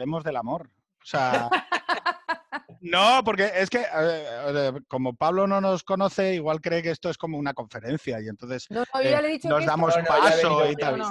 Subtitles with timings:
[0.00, 0.70] hablemos del amor.
[1.02, 1.50] O sea,
[2.80, 7.18] no, porque es que eh, como Pablo no nos conoce, igual cree que esto es
[7.18, 9.10] como una conferencia y entonces No, no, eh,
[9.44, 11.02] nos esto- damos No, paso y tal.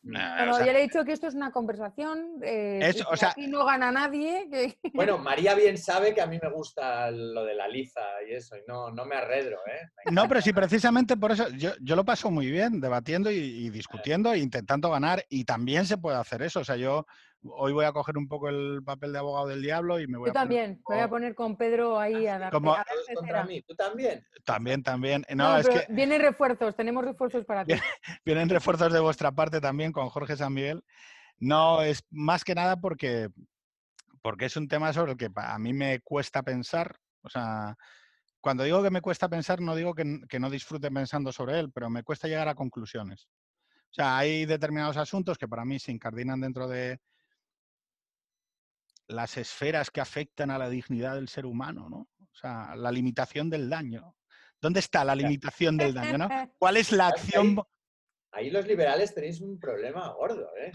[0.00, 2.36] Nah, Bueno, o sea, ya le he dicho que esto es una conversación.
[2.42, 4.48] eh, Es- o sea- aquí no gana nadie.
[4.48, 8.32] que- Bueno, María bien sabe que a mí me gusta lo de la liza y
[8.34, 9.88] eso, y no, no me arredro, ¿eh?
[10.12, 13.70] No, pero sí, precisamente por eso yo, yo lo paso muy bien debatiendo y, y
[13.70, 16.60] discutiendo e intentando ganar y también se puede hacer eso.
[16.60, 17.04] O sea, yo
[17.42, 20.26] hoy voy a coger un poco el papel de abogado del diablo y me voy
[20.26, 20.70] Yo a poner también.
[20.88, 22.52] Me voy a poner con Pedro ahí a dar.
[22.52, 23.44] Como- a dar Todos contra cera.
[23.44, 23.62] mí.
[23.62, 24.24] ¿Tú también?
[24.44, 25.24] también, también.
[25.30, 27.72] No, No, es que vienen refuerzos, tenemos refuerzos para ti.
[28.24, 30.82] vienen refuerzos de vuestra parte también con Jorge San Miguel.
[31.38, 33.28] No, es más que nada porque,
[34.22, 36.96] porque es un tema sobre el que a mí me cuesta pensar.
[37.22, 37.76] O sea,
[38.40, 41.70] cuando digo que me cuesta pensar, no digo que, que no disfrute pensando sobre él,
[41.72, 43.28] pero me cuesta llegar a conclusiones.
[43.90, 47.00] O sea, hay determinados asuntos que para mí se incardinan dentro de
[49.08, 52.08] las esferas que afectan a la dignidad del ser humano, ¿no?
[52.20, 54.14] O sea, la limitación del daño.
[54.60, 56.28] ¿Dónde está la limitación del daño, no?
[56.58, 57.56] ¿Cuál es la acción?
[58.32, 60.70] Ahí los liberales tenéis un problema gordo, ¿eh?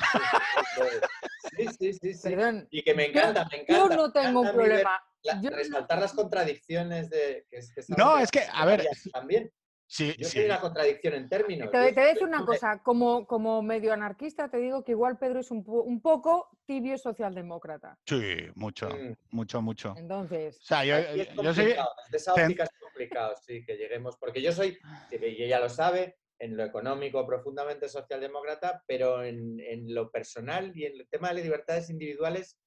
[1.55, 2.29] Sí, sí, sí, sí.
[2.29, 2.67] Perdón.
[2.71, 3.95] Y que me Yo- encanta, me Yo encanta.
[3.95, 4.99] no me tengo un problema.
[5.21, 7.45] la- Yo no- resaltar las contradicciones de...
[7.49, 9.51] Que es, que No, es que, a ver, También.
[9.95, 10.37] Sí, Yo sí.
[10.39, 11.69] soy una contradicción en términos.
[11.69, 15.19] Te, te voy a decir una cosa, como, como medio anarquista te digo que igual
[15.19, 17.99] Pedro es un, un poco tibio socialdemócrata.
[18.07, 19.13] Sí, mucho, Mm.
[19.29, 19.91] mucho, mucho.
[19.93, 21.75] O Entonces, sea, yo, es yo soy...
[21.75, 24.17] complicado, Desde esa óptica es complicado, sí, que lleguemos.
[24.17, 24.79] Porque yo soy,
[25.11, 30.85] y ella lo sabe, en lo económico profundamente socialdemócrata, pero en, en lo personal y
[30.85, 32.57] en el tema de las libertades individuales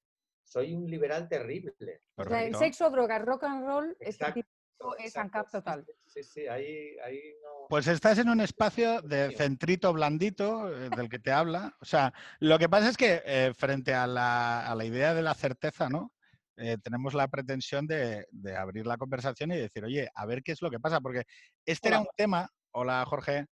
[0.45, 1.73] soy un liberal terrible.
[1.73, 1.93] o sea,
[2.45, 2.59] en Correcto.
[2.59, 4.47] sexo, drogas, rock and roll, este tipo
[4.99, 5.85] es Exacto, ANCAP sí, total.
[6.05, 7.67] Sí, sí, ahí, ahí no.
[7.69, 11.75] Pues estás en un espacio de centrito blandito eh, del que te habla.
[11.81, 15.21] O sea, lo que pasa es que eh, frente a la, a la idea de
[15.21, 16.13] la certeza, ¿no?
[16.57, 20.53] Eh, tenemos la pretensión de, de abrir la conversación y decir, oye, a ver qué
[20.53, 21.23] es lo que pasa, porque
[21.65, 22.49] este era un tema.
[22.71, 23.45] Hola, Jorge.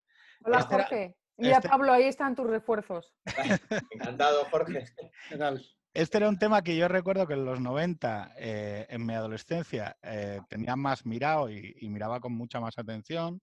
[0.44, 1.16] Hola Este era- Jorge.
[1.36, 3.12] Mira este- Pablo, ahí están tus refuerzos.
[3.90, 4.86] Encantado, Jorge.
[5.28, 5.60] ¿Qué tal?
[5.94, 9.96] Este era un tema que yo recuerdo que en los 90, eh, en mi adolescencia,
[10.02, 13.40] eh, tenía más mirado y, y miraba con mucha más atención.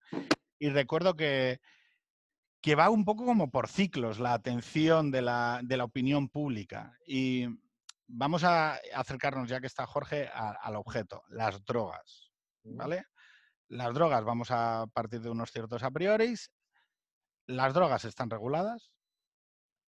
[0.59, 1.61] Y recuerdo que,
[2.63, 6.97] que va un poco como por ciclos la atención de la, de la opinión pública.
[7.07, 7.47] Y
[8.07, 12.31] vamos a acercarnos, ya que está Jorge, a- al objeto, las drogas.
[12.65, 13.05] ¿Vale?
[13.69, 16.35] Las drogas, vamos a partir de unos ciertos a priori.
[17.47, 18.91] Las drogas están reguladas.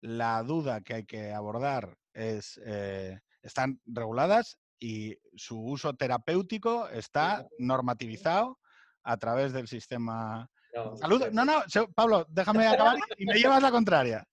[0.03, 7.47] La duda que hay que abordar es, eh, están reguladas y su uso terapéutico está
[7.59, 8.59] normativizado
[9.03, 11.27] a través del sistema No, Salud.
[11.33, 11.63] No, no,
[11.95, 14.25] Pablo, déjame acabar y me llevas la contraria.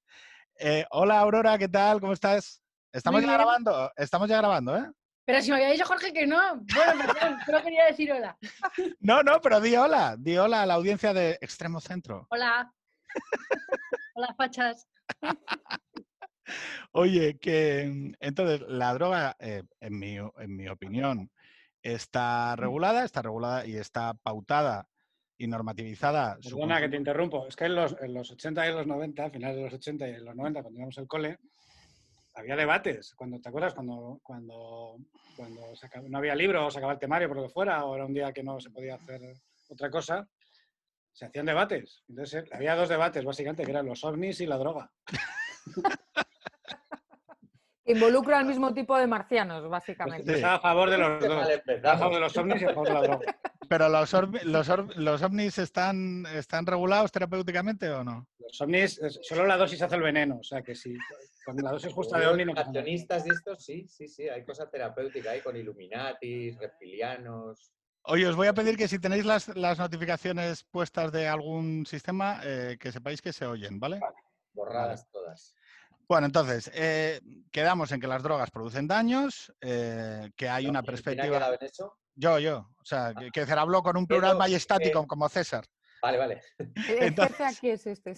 [0.59, 1.99] Eh, hola Aurora, ¿qué tal?
[1.99, 2.61] ¿Cómo estás?
[2.91, 4.89] Estamos ya grabando, estamos ya grabando, ¿eh?
[5.25, 6.39] Pero si me había dicho Jorge que no.
[6.55, 8.37] Bueno, perdón, solo quería decir hola.
[9.01, 12.27] No, no, pero di hola, di hola a la audiencia de Extremo Centro.
[12.29, 12.71] Hola.
[14.15, 14.87] Hola, fachas.
[16.91, 21.29] Oye, que entonces la droga, eh, en, mi, en mi opinión,
[21.81, 24.87] está regulada, está regulada y está pautada
[25.37, 26.37] y normativizada.
[26.41, 26.91] su Perdona que consumo.
[26.91, 27.47] te interrumpo.
[27.47, 29.73] Es que en los, en los 80 y en los 90, a finales de los
[29.73, 31.37] 80 y en los 90, cuando íbamos al cole,
[32.33, 33.13] había debates.
[33.15, 33.73] Cuando, ¿Te acuerdas?
[33.73, 34.97] Cuando, cuando,
[35.35, 37.85] cuando se acab- no había libro o se acababa el temario por lo que fuera,
[37.85, 39.21] o era un día que no se podía hacer
[39.69, 40.27] otra cosa,
[41.13, 42.03] se hacían debates.
[42.09, 44.91] Entonces, eh, había dos debates, básicamente, que eran los ovnis y la droga.
[47.87, 50.29] Involucra al mismo tipo de marcianos, Pues básicamente.
[50.31, 50.35] Sí.
[50.35, 51.47] estaba a favor de los dos.
[51.83, 53.39] a favor de los ovnis y a favor de la droga.
[53.69, 54.13] Pero los,
[54.45, 58.27] los, or- los ovnis están, están regulados terapéuticamente o no?
[58.39, 60.37] Los ovnis, solo la dosis hace el veneno.
[60.39, 60.95] O sea que si
[61.45, 62.73] con la dosis justa de ovni no pasa nada.
[62.81, 67.71] negacionistas y esto, sí, sí, sí, hay cosa terapéutica ahí con Illuminatis, reptilianos.
[68.03, 72.39] Oye, os voy a pedir que si tenéis las, las notificaciones puestas de algún sistema,
[72.43, 73.99] eh, que sepáis que se oyen, ¿vale?
[74.53, 75.53] Borradas todas.
[76.07, 77.19] Bueno, entonces, eh,
[77.51, 80.69] quedamos en que las drogas producen daños, eh, que hay ¿no?
[80.71, 81.37] una ¿Quién- quién ha perspectiva...
[81.37, 81.97] quedado en eso?
[82.15, 82.69] Yo, yo.
[82.81, 85.65] O sea, que, que decir, hablo con un plural Pero, majestático eh, como César.
[86.01, 86.41] Vale, vale.
[87.35, 88.13] Entonces- aquí es este.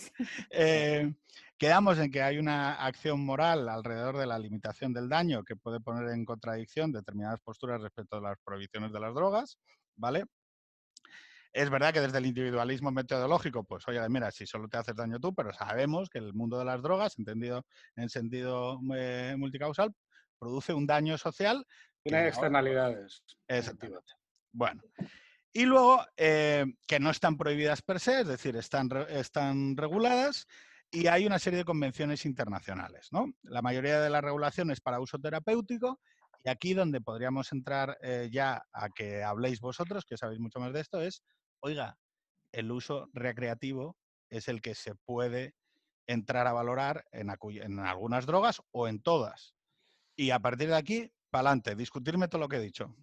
[0.51, 1.11] Eh,
[1.57, 5.79] quedamos en que hay una acción moral alrededor de la limitación del daño que puede
[5.79, 9.57] poner en contradicción determinadas posturas respecto a las prohibiciones de las drogas,
[9.95, 10.25] ¿vale?
[11.51, 15.19] Es verdad que desde el individualismo metodológico, pues oye, mira, si solo te haces daño
[15.19, 17.65] tú, pero sabemos que el mundo de las drogas, entendido
[17.95, 19.93] en sentido eh, multicausal,
[20.37, 21.65] produce un daño social.
[22.03, 23.23] Tiene ahora- externalidades.
[23.47, 24.13] Exactamente.
[24.51, 24.81] Bueno.
[25.51, 30.45] Y luego, eh, que no están prohibidas per se, es decir, están, están reguladas
[30.91, 33.33] y hay una serie de convenciones internacionales, ¿no?
[33.43, 35.99] La mayoría de las regulaciones para uso terapéutico
[36.43, 40.71] y aquí donde podríamos entrar eh, ya a que habléis vosotros, que sabéis mucho más
[40.71, 41.23] de esto, es,
[41.61, 41.97] oiga,
[42.51, 43.97] el uso recreativo
[44.29, 45.53] es el que se puede
[46.07, 47.29] entrar a valorar en,
[47.79, 49.53] algunas drogas o en todas.
[50.15, 52.95] Y a partir de aquí, para adelante, discutirme todo lo que he dicho.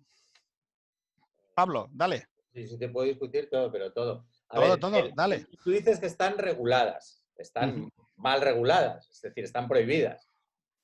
[1.54, 2.28] Pablo, dale.
[2.52, 4.26] Sí, sí te puedo discutir todo, pero todo.
[4.48, 5.46] A Todo, ver, todo, el- dale.
[5.62, 10.30] Tú dices que están reguladas, están mal reguladas, es decir, están prohibidas.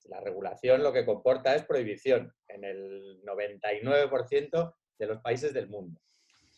[0.04, 6.00] La regulación lo que comporta es prohibición en el 99% de los países del mundo.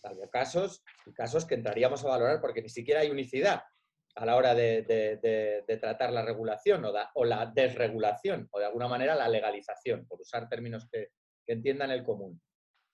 [0.04, 3.62] Salvo casos y casos que entraríamos a valorar porque ni siquiera hay unicidad
[4.16, 8.46] a la hora de, de- de- de tratar la regulación o, da- o la desregulación
[8.52, 11.08] o de alguna manera la legalización, por usar términos que,
[11.46, 12.38] que entiendan el común.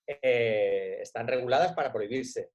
[0.07, 2.51] Eh, están reguladas para prohibirse.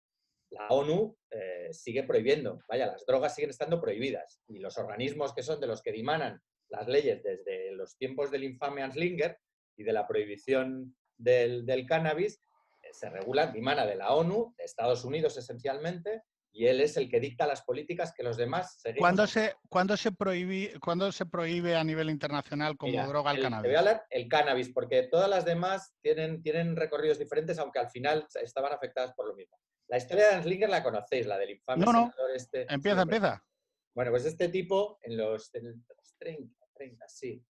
[0.50, 5.42] La ONU eh, sigue prohibiendo, vaya, las drogas siguen estando prohibidas y los organismos que
[5.42, 9.38] son de los que dimanan las leyes desde los tiempos del infame Anslinger
[9.76, 12.40] y de la prohibición del, del cannabis
[12.92, 16.22] se regulan, dimana de la ONU, de Estados Unidos esencialmente,
[16.52, 19.00] y él es el que dicta las políticas que los demás seguimos.
[19.02, 23.36] ¿Cuándo se, cuándo se, prohíbe, ¿Cuándo se prohíbe a nivel internacional como Mira, droga el
[23.36, 23.68] el- Te cannabis?
[23.68, 27.90] voy a hablar el cannabis, porque todas las demás tienen, tienen recorridos diferentes, aunque al
[27.90, 29.58] final estaban afectadas por lo mismo.
[29.88, 32.10] La historia de Anslinger la conocéis, la del infame No, no.
[32.10, 32.66] senador este.
[32.72, 33.44] Empieza, empieza.
[33.94, 37.44] Bueno, pues este tipo, en los, en los 30, 30, sí.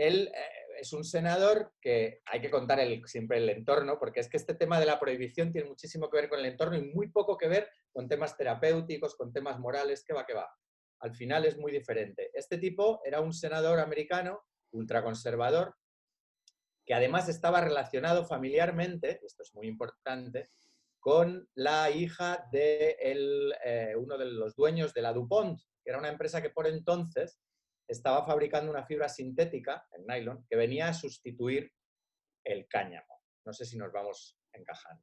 [0.00, 4.38] Él eh, es un senador que hay que contar siempre el entorno, porque es que
[4.38, 7.36] este tema de la prohibición tiene muchísimo que ver con el entorno y muy poco
[7.36, 10.50] que ver con temas terapéuticos, con temas morales, que va, que va.
[11.00, 12.30] Al final es muy diferente.
[12.32, 15.76] Este tipo era un senador americano, ultraconservador,
[16.86, 20.48] que además estaba relacionado familiarmente, esto es muy importante,
[20.98, 26.08] con la hija de eh, uno de los dueños de la DuPont, que era una
[26.08, 27.38] empresa que por entonces
[27.90, 31.72] estaba fabricando una fibra sintética, el nylon, que venía a sustituir
[32.44, 33.20] el cáñamo.
[33.44, 35.02] No sé si nos vamos encajando.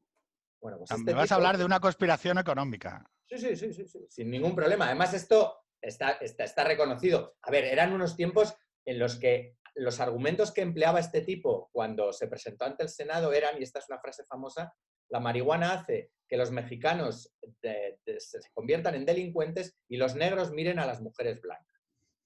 [0.62, 3.06] Bueno, pues Me este vas a hablar de una conspiración económica.
[3.30, 4.86] Sí, sí, sí, sí, sí, sin ningún problema.
[4.86, 7.36] Además, esto está, está, está reconocido.
[7.42, 8.56] A ver, eran unos tiempos
[8.86, 13.32] en los que los argumentos que empleaba este tipo cuando se presentó ante el Senado
[13.34, 14.74] eran, y esta es una frase famosa,
[15.10, 17.32] la marihuana hace que los mexicanos
[17.62, 21.77] de- de- se se conviertan en delincuentes y los negros miren a las mujeres blancas.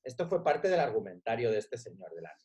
[0.04, 2.36] Esto fue parte del argumentario de este señor de la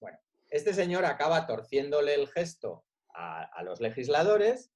[0.00, 2.84] Bueno, este señor acaba torciéndole el gesto
[3.14, 4.72] a, a los legisladores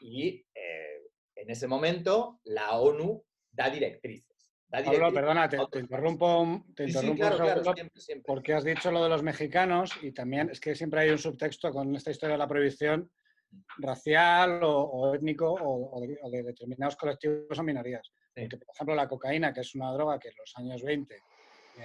[0.00, 1.02] y eh,
[1.36, 4.30] en ese momento la ONU da directrices.
[4.68, 6.88] Da Pablo, perdona, te, interrumpo, te.
[6.88, 8.24] Sí, claro, claro, siempre, siempre.
[8.24, 11.72] porque has dicho lo de los mexicanos y también es que siempre hay un subtexto
[11.72, 13.10] con esta historia de la prohibición
[13.78, 18.12] racial o, o étnico o, o de, o de determinados colectivos o minorías.
[18.32, 18.42] Sí.
[18.42, 21.18] Porque, por ejemplo, la cocaína, que es una droga que en los años 20 eh,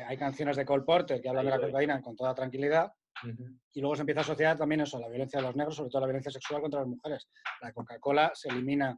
[0.04, 2.92] hay canciones de Cole Porter que hablan de la cocaína con toda tranquilidad
[3.24, 3.44] Ujú.
[3.74, 6.02] y luego se empieza a asociar también eso, la violencia de los negros, sobre todo
[6.02, 7.28] la violencia sexual contra las mujeres.
[7.62, 8.98] La Coca-Cola se elimina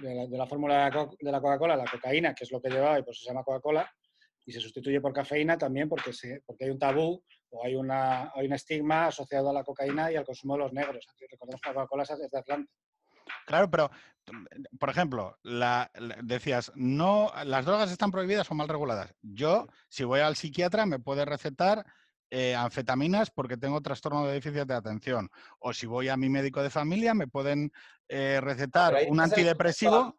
[0.00, 2.60] de la, la fórmula de la co- de la Coca-Cola, la cocaína, que es lo
[2.60, 3.90] que llevaba y por eso se llama Coca-Cola,
[4.46, 8.30] y se sustituye por cafeína también porque, se, porque hay un tabú o hay, una,
[8.34, 11.06] hay un estigma asociado a la cocaína y al consumo de los negros.
[11.30, 12.70] Recordemos que la Coca-Cola es de Atlanta.
[13.46, 13.90] Claro, pero,
[14.30, 19.14] mm, por ejemplo, la- la- decías, no, las drogas están prohibidas o mal reguladas.
[19.22, 21.84] Yo, si voy al psiquiatra, me puede recetar
[22.32, 25.28] eh, anfetaminas porque tengo trastorno de déficit de atención.
[25.58, 27.72] O si voy a mi médico de familia, me pueden
[28.06, 30.16] eh, recetar un el antidepresivo.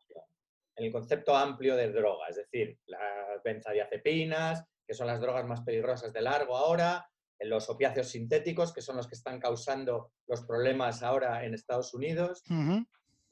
[0.75, 2.99] En el concepto amplio de droga, es decir, las
[3.45, 7.07] benzodiazepinas, que son las drogas más peligrosas de largo ahora,
[7.39, 12.43] los opiáceos sintéticos, que son los que están causando los problemas ahora en Estados Unidos.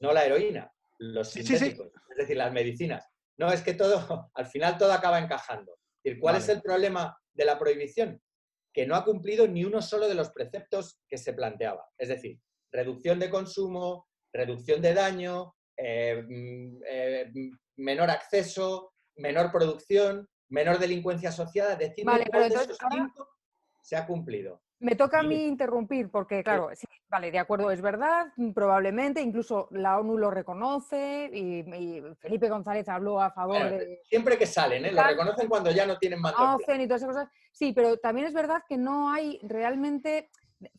[0.00, 1.58] No la heroína, los Sí, sí, sí.
[1.66, 3.06] sintéticos, es decir, las medicinas.
[3.38, 5.72] No, es que todo, al final todo acaba encajando.
[5.72, 8.20] Es decir, ¿Cuál es el problema de la prohibición?
[8.72, 11.84] Que no ha cumplido ni uno solo de los preceptos que se planteaba.
[11.98, 12.38] Es decir,
[12.72, 20.78] reducción de consumo, reducción de daño, eh, mm, eh, mm, menor acceso, menor producción, menor
[20.78, 21.76] delincuencia asociada.
[21.76, 23.28] Decirme Vale, cuál pero de entonces esos ahora- cinco
[23.82, 24.62] se ha cumplido.
[24.80, 29.20] Me toca a mí interrumpir porque, claro, sí, vale, de acuerdo, es verdad, mm, probablemente,
[29.20, 34.38] incluso la ONU lo reconoce y, y Felipe González habló a favor Bueno, de Siempre
[34.38, 34.92] que salen, ¿eh?
[34.92, 36.20] lo reconocen cuando ya no tienen
[36.82, 37.30] y todas esas cosas.
[37.52, 40.30] Sí, pero también es verdad que no hay realmente...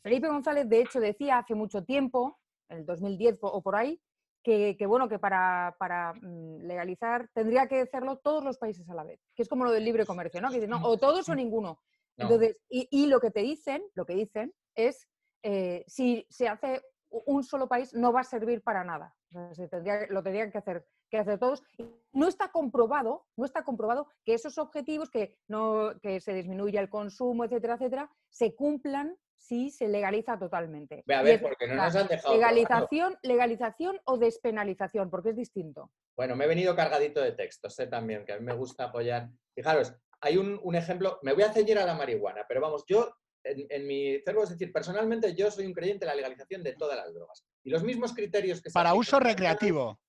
[0.02, 2.40] Felipe González, de hecho, decía hace mucho tiempo,
[2.70, 4.00] en el 2010 po- o por ahí,
[4.44, 8.96] que, que, bueno, que para, para, mm, legalizar tendría que hacerlo todos los países a
[8.96, 10.50] la vez, que es como lo del libre comercio, ¿no?
[10.50, 11.80] Que no, o todos o ninguno.
[12.18, 12.26] No.
[12.26, 15.08] Entonces, y, y lo que te dicen, lo que dicen es,
[15.44, 19.16] eh, si se hace un solo país no va a servir para nada.
[19.30, 21.62] O sea, se tendría- lo tendrían que hacer, que hacer todos.
[21.78, 26.80] Y no está comprobado, no está comprobado que esos objetivos, que, no, que se disminuya
[26.80, 31.04] el consumo, etcétera, etcétera, se cumplan si se legaliza totalmente.
[31.08, 32.34] Ve, a ver, porque no nos han dejado.
[32.36, 35.92] legalización, legalización o despenalización, porque es distinto.
[36.16, 39.30] Bueno, me he venido cargadito de textos sé también, que a mí me gusta apoyar.
[39.56, 43.14] Fijaros, hay un, un ejemplo, me voy a ceñir a la marihuana, pero vamos, yo,
[43.44, 46.74] en, en mi cerebro, es decir, personalmente yo soy un creyente de la legalización de
[46.74, 47.44] todas las drogas.
[47.64, 50.00] Y los mismos criterios que se Para uso recreativo.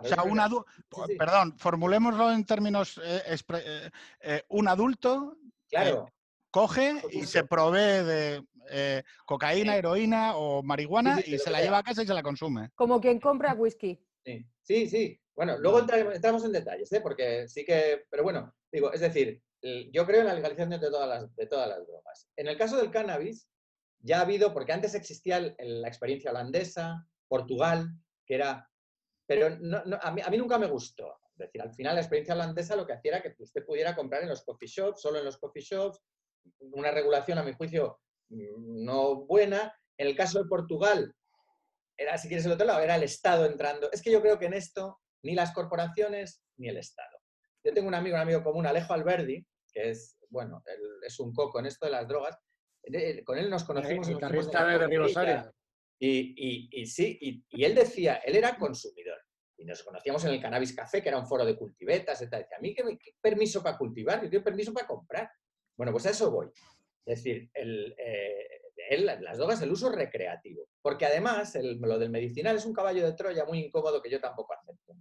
[0.00, 1.16] O sea, un Sí, sí.
[1.16, 5.36] perdón, formulémoslo en términos, eh, eh, eh, un adulto
[5.68, 6.08] Claro,
[6.50, 9.78] coge y se provee de eh, cocaína, Sí.
[9.78, 11.66] heroína o marihuana Sí, sí, y se la sea.
[11.66, 12.70] lleva a casa y se la consume.
[12.76, 13.98] Como quien compra whisky.
[14.24, 15.20] sí, sí, sí.
[15.34, 17.00] Bueno, luego entramos en detalles, ¿eh?
[17.00, 21.08] porque sí que, pero bueno, digo, es decir, yo creo en la legalización de todas
[21.08, 22.28] las, de todas las drogas.
[22.36, 23.48] En el caso del cannabis,
[24.00, 27.90] ya ha habido, porque antes existía la experiencia holandesa, Portugal,
[28.24, 28.68] que era,
[29.26, 31.18] pero a, mí, nunca me gustó.
[31.32, 34.22] Es decir, al final la experiencia holandesa lo que hacía era que usted pudiera comprar
[34.22, 36.00] en los coffee shops, solo en los coffee shops,
[36.60, 38.00] una regulación, a mi juicio,
[38.30, 39.74] no buena.
[39.96, 41.14] En el caso de Portugal,
[41.96, 43.90] era, si quieres el otro lado, era el Estado entrando.
[43.90, 47.17] Es que yo creo que en esto ni las corporaciones ni el Estado.
[47.64, 51.32] Yo tengo un amigo, un amigo común, Alejo Alberdi, que es, bueno, él es un
[51.32, 52.38] coco en esto de las drogas.
[52.84, 54.86] Eh, Con él nos conocimos El los tiempos guitarrista de.
[54.86, 55.52] Ribosaria.
[56.00, 59.18] Y, y- y sí, y, y él decía, él era consumidor.
[59.56, 62.30] Y nos conocíamos en el Cannabis Café, que era un foro de cultivetas, etc.
[62.36, 62.84] Decía, a mí, ¿qué,
[63.20, 64.22] permiso para cultivar?
[64.22, 65.28] Yo quiero permiso para comprar.
[65.76, 66.46] Bueno, pues a eso voy.
[67.04, 70.68] Es decir, el, eh, las drogas, el uso recreativo.
[70.80, 74.20] Porque además, el- lo del medicinal es un caballo de Troya muy incómodo que yo
[74.20, 74.94] tampoco acepto.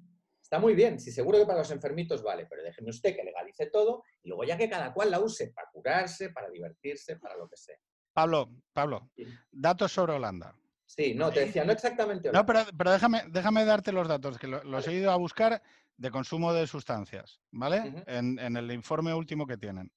[0.48, 3.66] Está muy bien, si seguro que para los enfermitos vale, pero déjeme usted que legalice
[3.66, 7.50] todo y luego ya que cada cual la use para curarse, para divertirse, para lo
[7.50, 7.76] que sea.
[8.14, 9.28] Pablo, Pablo, Sí.
[9.52, 10.56] datos sobre Holanda.
[10.86, 12.32] Sí, no, te decía, no exactamente.
[12.32, 15.62] No, pero, pero déjame, déjame darte los datos, que lo- los he ido a buscar
[15.98, 18.06] de consumo de sustancias, ¿vale?
[18.08, 19.92] En, en el informe último que tienen.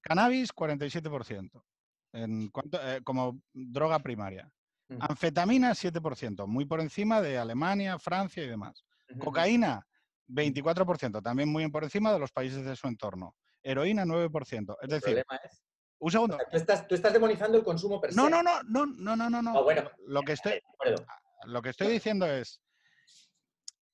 [0.00, 1.62] Cannabis, 47%,
[2.14, 4.50] en cuanto, eh, como droga primaria.
[4.88, 5.00] Ujú.
[5.02, 8.85] Anfetamina, 7%, muy por encima de Alemania, Francia y demás.
[9.18, 9.86] Cocaína,
[10.28, 13.36] 24%, también muy por encima de los países de su entorno.
[13.62, 14.76] Heroína, 9%.
[14.82, 15.62] Es decir, es-
[15.98, 16.36] un o segundo.
[16.36, 18.16] sea, tú, estás, tú estás demonizando el consumo per se.
[18.16, 19.58] No, no, no, no, no, no, no, no.
[19.58, 19.90] Ah, bueno.
[20.06, 20.60] Lo que estoy,
[21.44, 22.60] lo que estoy diciendo es,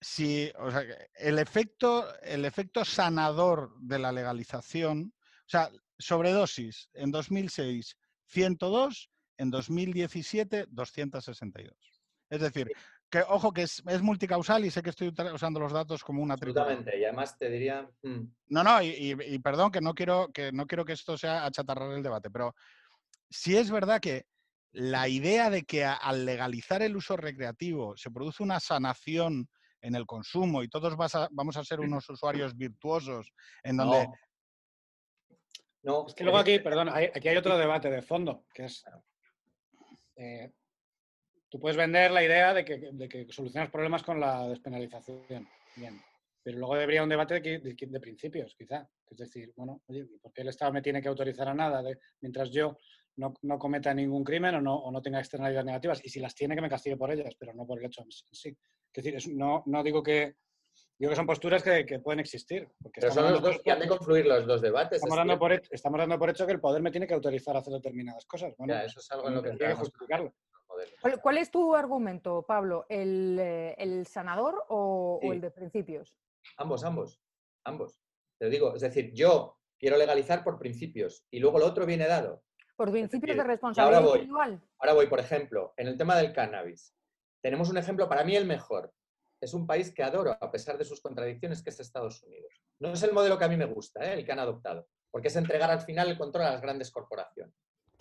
[0.01, 0.83] si, o sea,
[1.15, 9.51] el efecto, el efecto sanador de la legalización, o sea, sobredosis en 2006, 102, en
[9.51, 11.77] 2017, 262.
[12.31, 12.73] Es decir,
[13.13, 16.35] que ojo que es, es multicausal y sé que estoy usando los datos como una
[16.37, 16.63] tritura.
[16.63, 16.99] Absolutamente.
[16.99, 17.89] Y además te diría.
[18.03, 21.19] mm, No, no, y, y- y perdón que no quiero que no quiero que esto
[21.19, 22.55] sea achatarrar el debate, pero
[23.31, 24.25] sí es verdad que
[24.73, 29.47] la idea de que a- al legalizar el uso recreativo se produce una sanación
[29.83, 33.31] en el consumo y todos vas a- vamos a ser unos usuarios virtuosos
[33.63, 34.15] en donde no.
[35.83, 38.85] No, Es que luego aquí, perdón, hay- aquí hay otro debate de fondo, que es.
[40.17, 40.51] eh,
[41.53, 45.47] tú puedes vender la idea de que, de que solucionas problemas con la despenalización.
[45.77, 46.01] Bien.
[46.43, 48.89] Pero luego debería un debate de, de principios, quizá.
[49.11, 51.99] Es decir, bueno, oye, ¿por qué el Estado me tiene que autorizar a nada de-
[52.23, 52.79] mientras yo
[53.17, 56.01] no, no cometa ningún crimen o no, o no tenga externalidades negativas?
[56.03, 58.11] Y si las tiene, que me castigue por ellas, pero no por el hecho en
[58.11, 58.49] sí.
[58.49, 60.37] Es decir, es- no, no digo que.
[60.99, 62.67] Digo que son posturas que, que pueden existir.
[62.83, 64.97] Porque Pero son los dos que han de hecho- confluir los dos debates.
[64.97, 67.13] Estamos es dando, por hecho, estamos dando por hecho que el poder me tiene que
[67.15, 68.55] autorizar a hacer determinadas cosas.
[68.57, 70.33] Bueno, Ya, eso es algo en lo que que justificarlo.
[70.73, 70.95] Modelos.
[71.01, 72.87] ¿Cuál, cuál es tu argumento, Pablo?
[72.89, 76.17] ¿El, eh, el sanador o, el de principios?
[76.57, 77.21] Ambos, ambos,
[77.65, 78.01] ambos.
[78.39, 82.43] Te digo, es decir, yo quiero legalizar por principios y luego lo otro viene dado.
[82.77, 84.19] ¿Por principios decir, de y ahora responsabilidad voy.
[84.19, 84.63] individual?
[84.79, 86.95] Ahora voy, por ejemplo, en el tema del cannabis.
[87.43, 88.93] Tenemos un ejemplo, para mí el mejor.
[89.41, 92.63] Es un país que adoro, a pesar de sus contradicciones, que es Estados Unidos.
[92.79, 94.15] No es el modelo que a mí me gusta, ¿eh?
[94.15, 97.55] el que han adoptado, porque es entregar al final el control a las grandes corporaciones.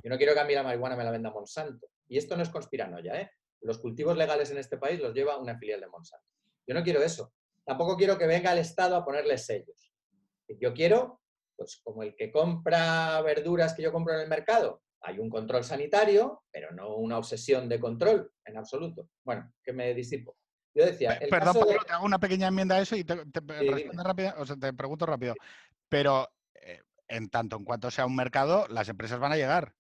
[0.03, 1.87] Yo no quiero que a mí la marihuana me la venda Monsanto.
[2.11, 3.31] Y esto no es conspiranoia, ¿eh?
[3.61, 6.27] Los cultivos legales en este país los lleva una filial de Monsanto.
[6.67, 7.33] Yo no quiero eso.
[7.63, 9.93] Tampoco quiero que venga el Estado a ponerle sellos.
[10.59, 11.21] Yo quiero,
[11.55, 15.63] pues como el que compra verduras que yo compro en el mercado, hay un control
[15.63, 19.07] sanitario, pero no una obsesión de control en absoluto.
[19.23, 20.35] Bueno, que me disipo.
[20.75, 23.25] Yo decía, el Perdón, caso de- te hago una pequeña enmienda a eso y te,
[23.27, 25.33] te Sí, rápido, o sea, te pregunto rápido.
[25.87, 29.75] Pero eh, en tanto en cuanto sea un mercado, las empresas van a llegar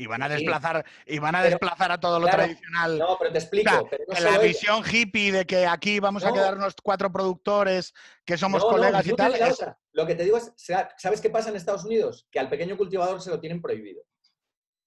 [0.00, 0.34] y van a Sí.
[0.34, 2.98] desplazar y van a Pero, desplazar a todo lo claro, tradicional.
[2.98, 3.68] No, pero te explico.
[3.68, 6.34] O sea, pero no que la visión hippie de que aquí vamos a No.
[6.34, 7.92] quedarnos cuatro productores
[8.24, 9.34] que somos No, colegas y tal.
[9.34, 9.64] es-.
[9.92, 12.28] Lo que te digo es, sa- ¿sabes qué pasa en Estados Unidos?
[12.30, 14.02] Que al pequeño cultivador se lo tienen prohibido.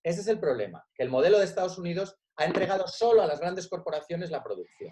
[0.02, 3.40] Ese es el problema, que el modelo de Estados Unidos ha entregado solo a las
[3.42, 4.92] grandes corporaciones la producción.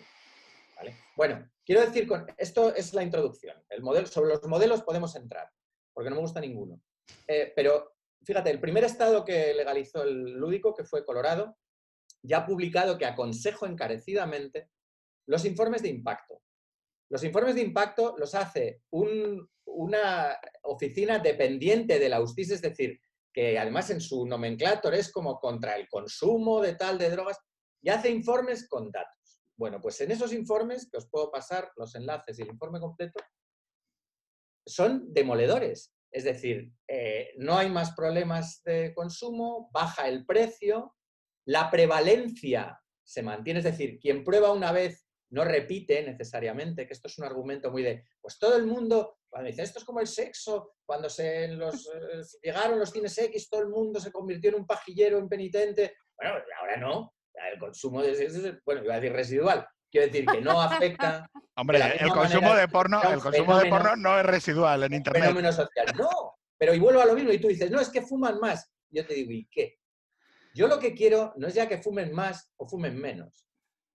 [0.76, 0.98] ¿vale?
[1.16, 3.56] Bueno, quiero decir, con esto es la introducción.
[3.70, 5.50] El modelo, sobre los modelos podemos entrar,
[5.94, 6.80] porque no me gusta ninguno.
[7.28, 11.58] Eh, pero fíjate, el primer estado que legalizó el lúdico, que fue Colorado,
[12.22, 14.70] ya ha publicado que aconsejo encarecidamente
[15.28, 16.42] los informes de impacto.
[17.10, 23.00] Los informes de impacto los hace un- una oficina dependiente de la USTIS, es decir,
[23.34, 27.38] que además en su nomenclator es como contra el consumo de tal de drogas,
[27.82, 29.40] y hace informes con datos.
[29.56, 33.20] Bueno, pues en esos informes, que os puedo pasar los enlaces y el informe completo,
[34.66, 35.94] son demoledores.
[36.12, 40.96] Es decir, eh, no hay más problemas de consumo, baja el precio,
[41.46, 47.08] la prevalencia se mantiene, es decir, quien prueba una vez no repite necesariamente, que esto
[47.08, 50.08] es un argumento muy de, pues todo el mundo, cuando dice esto es como el
[50.08, 51.68] sexo, cuando se en eh,
[52.42, 55.96] llegaron los cines X, todo el mundo se convirtió en un pajillero impenitente.
[56.18, 57.14] Bueno, ahora no,
[57.52, 61.30] el consumo de sexo, es- bueno, iba a decir residual, quiero decir que no afecta
[61.56, 64.94] Hombre, de el consumo manera, de porno, el consumo de porno no es residual en
[64.94, 65.24] internet.
[65.24, 65.88] fenómeno social.
[65.98, 68.72] No, pero y vuelvo a lo mismo y tú dices, no, es que fuman más.
[68.90, 69.78] Yo te digo, ¿y qué?
[70.54, 73.46] Yo lo que quiero no es ya que fumen más o fumen menos,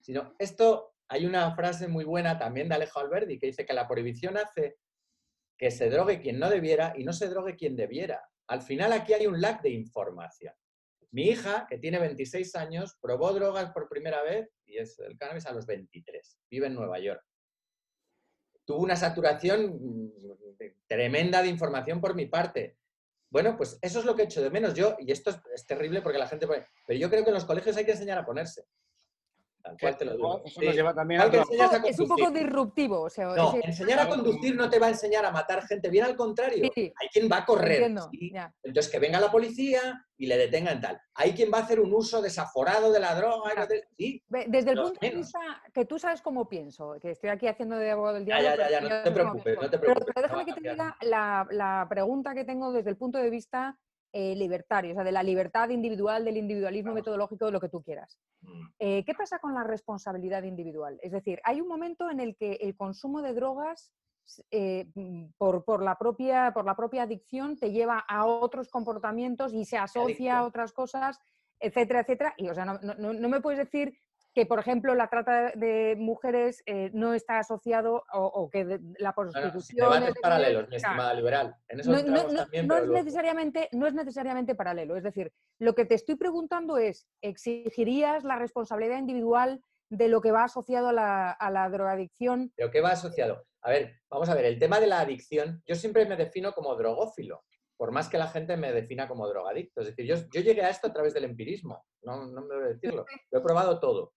[0.00, 3.88] sino esto, hay una frase muy buena también de Alejo Alberdi que dice que la
[3.88, 4.76] prohibición hace
[5.56, 8.20] que se drogue quien no debiera y no se drogue quien debiera.
[8.48, 10.54] Al final aquí hay un lag de información.
[11.14, 15.46] Mi hija, que tiene 26 años, probó drogas por primera vez y es el cannabis
[15.46, 16.40] a los 23.
[16.50, 17.24] Vive en Nueva York
[18.64, 20.12] tuvo una saturación mm,
[20.86, 22.78] tremenda de información por mi parte.
[23.30, 26.02] Bueno, pues eso es lo que echo de menos yo, y esto es, es terrible
[26.02, 28.26] porque la gente pone, pero yo creo que en los colegios hay que enseñar a
[28.26, 28.66] ponerse.
[29.64, 30.42] Tal cual te lo digo.
[30.44, 30.66] Eso Sí.
[30.66, 33.00] nos lleva también Hay a que otro- enseñar a Es un poco disruptivo.
[33.00, 36.04] O sea, No, enseñar a conducir no te va a enseñar a matar gente, bien
[36.04, 36.70] al contrario.
[36.74, 37.72] Sí, Hay quien va a correr.
[37.72, 38.30] entiendo, ¿sí?
[38.34, 38.52] ya.
[38.62, 41.00] Entonces, que venga la policía y le detengan tal.
[41.14, 43.52] Hay quien va a hacer un uso desaforado de la droga.
[43.96, 45.38] y Desde el punto de vista
[45.72, 48.44] que tú sabes cómo pienso, que estoy aquí haciendo de abogado del diablo.
[48.44, 50.54] ya, ya, ya, no ya te preocupes, no te preocupes, Pero no déjame que te
[50.68, 50.74] cambiar.
[50.74, 53.78] diga la, la pregunta que tengo desde el punto de vista
[54.16, 57.82] eh, libertario, o sea, de la libertad individual, del individualismo metodológico, de lo que tú
[57.82, 58.16] quieras.
[58.42, 58.62] Mm.
[58.78, 61.00] Eh, ¿Qué pasa con la responsabilidad individual?
[61.02, 63.92] Es decir, hay un momento en el que el consumo de drogas
[64.52, 69.52] eh, mm, por, por la propia, por la propia adicción te lleva a otros comportamientos
[69.52, 71.18] y se asocia a otras cosas,
[71.58, 72.34] etcétera, etcétera.
[72.36, 72.78] Y o sea, no-
[73.12, 73.98] no me puedes decir
[74.34, 78.80] que, por ejemplo, la trata de mujeres eh, no está asociado o, o que de-
[78.98, 79.76] la prostitución...
[79.78, 81.54] debates es- paralelos, mi o sea, estimada liberal.
[81.68, 83.04] En eso no, no- entramos no- también, no pero es luego.
[83.04, 84.96] necesariamente, no es necesariamente paralelo.
[84.96, 90.32] Es decir, lo que te estoy preguntando es, ¿exigirías la responsabilidad individual de lo que
[90.32, 92.52] va asociado a la, a la drogadicción?
[92.56, 93.44] ¿Pero qué va asociado?
[93.62, 96.74] A ver, vamos a ver, el tema de la adicción, yo siempre me defino como
[96.74, 97.44] drogófilo,
[97.76, 99.80] por más que la gente me defina como drogadicto.
[99.80, 102.66] Es decir, yo, yo llegué a esto a través del empirismo, no, no me debo
[102.68, 103.04] decirlo.
[103.30, 104.12] Lo he probado todo.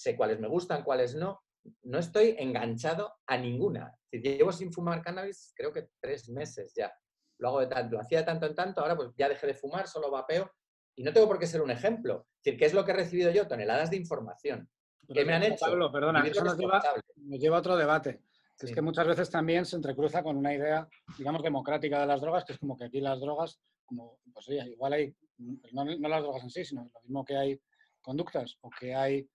[0.00, 1.42] Sé cuáles me gustan, cuáles no.
[1.82, 3.94] No estoy enganchado a ninguna.
[4.10, 6.90] Decir, Llevo sin fumar cannabis creo que tres meses ya.
[7.38, 9.52] Lo hago de tanto, lo hacía de tanto en tanto, ahora pues ya dejé de
[9.52, 10.50] fumar, solo vapeo.
[10.96, 12.26] Y no tengo por qué ser un ejemplo.
[12.36, 13.46] Es decir, ¿qué es lo que he recibido yo?
[13.46, 14.70] Toneladas de información.
[15.06, 15.66] ¿Qué me han hecho?
[15.66, 16.82] Pablo, perdona, eso nos lleva,
[17.16, 18.22] nos lleva a otro debate.
[18.58, 22.22] que Es que muchas veces también se entrecruza con una idea, digamos, democrática de las
[22.22, 26.08] drogas, que es como que aquí las drogas, como, pues oye, igual hay, no, no
[26.08, 27.60] las drogas en sí, sino lo mismo que hay
[28.00, 29.28] conductas o que hay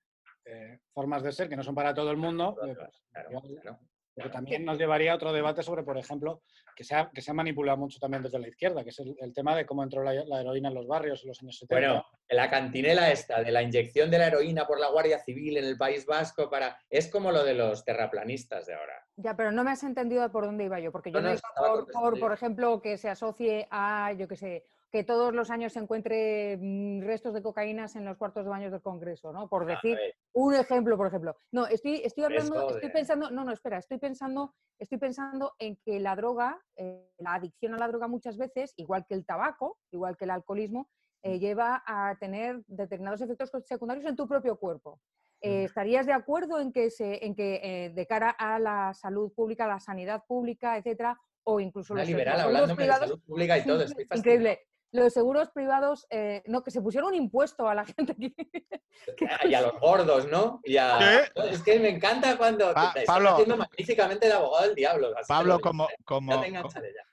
[0.46, 3.60] eh, formas de ser que no son para todo el mundo, eh, pues, Claro, igual-
[3.62, 3.80] claro.
[4.14, 6.42] porque también nos llevaría a otro debate sobre, por ejemplo,
[6.76, 9.14] que se ha, que se ha manipulado mucho también desde la izquierda, que es el,
[9.20, 11.76] el tema de cómo entró la, la heroína en los barrios en los años 70.
[11.88, 15.66] Bueno, la cantinela esta de la inyección de la heroína por la Guardia Civil en
[15.66, 19.06] el País Vasco para es como lo de los terraplanistas de ahora.
[19.18, 21.36] Ya, pero no me has entendido por dónde iba yo, porque yo No, no,
[21.78, 25.74] no, por, por ejemplo, que se asocie a, yo qué sé, que todos los años
[25.74, 29.50] se encuentre mm, restos de cocaínas en los cuartos de baños del Congreso, ¿no?
[29.50, 31.36] Por decir ver, un ejemplo, por ejemplo.
[31.52, 36.00] No, estoy, estoy hablando, estoy pensando, no, no, espera, estoy pensando, estoy pensando en que
[36.00, 40.16] la droga, eh, la adicción a la droga muchas veces, igual que el tabaco, igual
[40.16, 40.88] que el alcoholismo,
[41.26, 41.28] Mm.
[41.28, 45.02] eh, lleva a tener determinados efectos secundarios en tu propio cuerpo.
[45.42, 45.66] Eh, Mm.
[45.66, 49.68] ¿Estarías de acuerdo en que, se, en que eh, de cara a la salud pública,
[49.68, 53.24] la sanidad pública, etcétera, o incluso una los, liberal los seguros hablándome de privados, salud
[53.26, 54.60] pública y todo, estoy increíble.
[54.96, 58.34] Los seguros privados, eh, no, que se pusieron un impuesto a la gente que,
[59.52, 60.62] Y a los gordos, ¿no?
[60.64, 63.32] Y a- Es que me encanta cuando Pa- te estás Pablo.
[63.32, 65.14] haciendo magníficamente de abogado del diablo.
[65.28, 65.96] Pablo, como, ¿eh?
[66.06, 66.64] como, Ya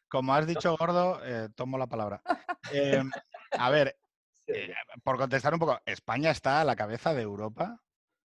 [0.08, 2.22] como has dicho gordo, eh, tomo la palabra.
[2.72, 3.02] Eh,
[3.58, 3.98] a ver,
[4.46, 7.82] eh, por contestar un poco, España está a la cabeza de Europa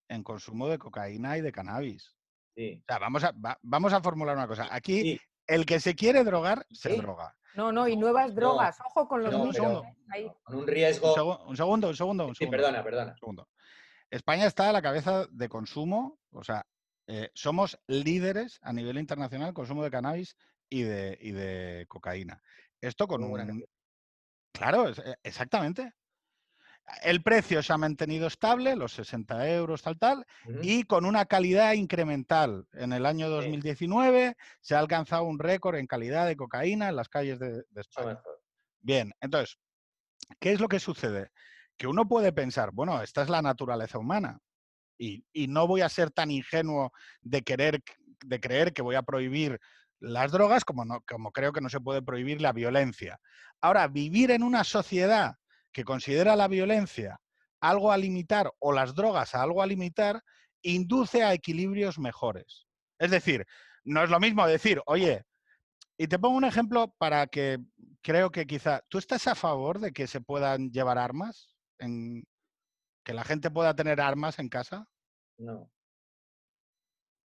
[0.10, 2.13] en consumo de cocaína y de cannabis.
[2.55, 2.81] sí.
[2.81, 4.67] O sea, vamos a, va- vamos a formular una cosa.
[4.69, 6.97] Aquí, Sí, el que se quiere drogar, se Sí.
[6.97, 7.36] droga.
[7.58, 8.78] No, no, y nuevas No, drogas.
[8.86, 9.96] Ojo con los no, ¿eh?
[10.10, 10.32] Ahí.
[10.43, 11.08] con un Un, riesgo.
[11.48, 12.58] un segundo, un segundo, un Sí, segundo.
[12.58, 13.12] perdona, perdona.
[13.13, 13.50] un segundo.
[14.12, 16.65] España está a la cabeza de consumo, o sea,
[17.08, 20.38] eh, somos líderes a nivel internacional en consumo de cannabis
[20.70, 22.41] y de, y de cocaína.
[22.80, 23.65] Esto con Muy un...
[24.54, 25.93] Claro, eh, exactamente.
[27.04, 30.26] El precio se ha mantenido estable, los 60 euros, tal, tal,
[30.62, 32.65] y con una calidad incremental.
[32.73, 37.10] En el año 2019 se ha alcanzado un récord en calidad de cocaína en las
[37.10, 38.21] calles de, de Mucho España.
[38.80, 39.58] Bien, entonces,
[40.39, 41.32] ¿qué es lo que sucede?
[41.78, 44.39] Que uno puede pensar, bueno, esta es la naturaleza humana
[44.97, 47.84] y, y no voy a ser tan ingenuo de querer,
[48.26, 49.60] de creer que voy a prohibir
[50.00, 53.19] las drogas como, no, como creo que no se puede prohibir la violencia.
[53.62, 55.36] Ahora, vivir en una sociedad
[55.77, 57.21] que considera la violencia
[57.61, 60.23] algo a limitar o las drogas a algo a limitar,
[60.63, 62.65] induce a equilibrios mejores.
[62.97, 63.45] Es decir,
[63.83, 65.23] no es lo mismo decir, oye,
[65.95, 67.59] y te pongo un ejemplo para que
[68.01, 71.55] creo que quizá, ¿tú estás a favor de que se puedan llevar armas?
[71.77, 72.23] En,
[73.03, 74.87] ¿Que la gente pueda tener armas en casa?
[75.37, 75.69] No.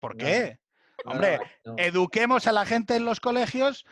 [0.00, 0.58] ¿Por qué?
[1.04, 1.78] no, Hombre, no, no.
[1.78, 3.86] Eduquemos a la gente en los colegios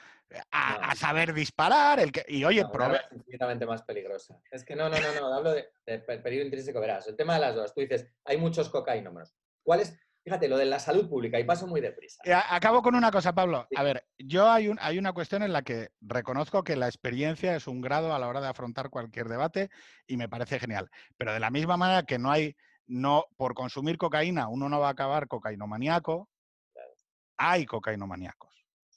[0.50, 0.86] a, No.
[0.90, 2.00] a saber disparar.
[2.00, 4.40] El que, y oye, No, arma es infinitamente más peligrosa.
[4.50, 7.06] Es que no, no, no, no, hablo de, de pe- peligro intrínseco, verás.
[7.06, 9.34] El tema de las drogas, tú dices, hay muchos cocainómanos.
[9.62, 9.98] ¿Cuál es?
[10.24, 12.20] Fíjate, lo de la salud pública, y paso muy deprisa.
[12.24, 13.66] Eh, Acabo con una cosa, Pablo.
[13.70, 13.76] Sí.
[13.78, 17.56] A ver, yo hay, un- hay una cuestión en la que reconozco que la experiencia
[17.56, 19.70] es un grado a la hora de afrontar cualquier debate
[20.06, 20.90] y me parece genial.
[21.16, 22.54] Pero de la misma manera que no hay,
[22.86, 26.28] no, por consumir cocaína uno no va a acabar cocainomaníaco,
[27.38, 28.47] hay cocainomaníacos.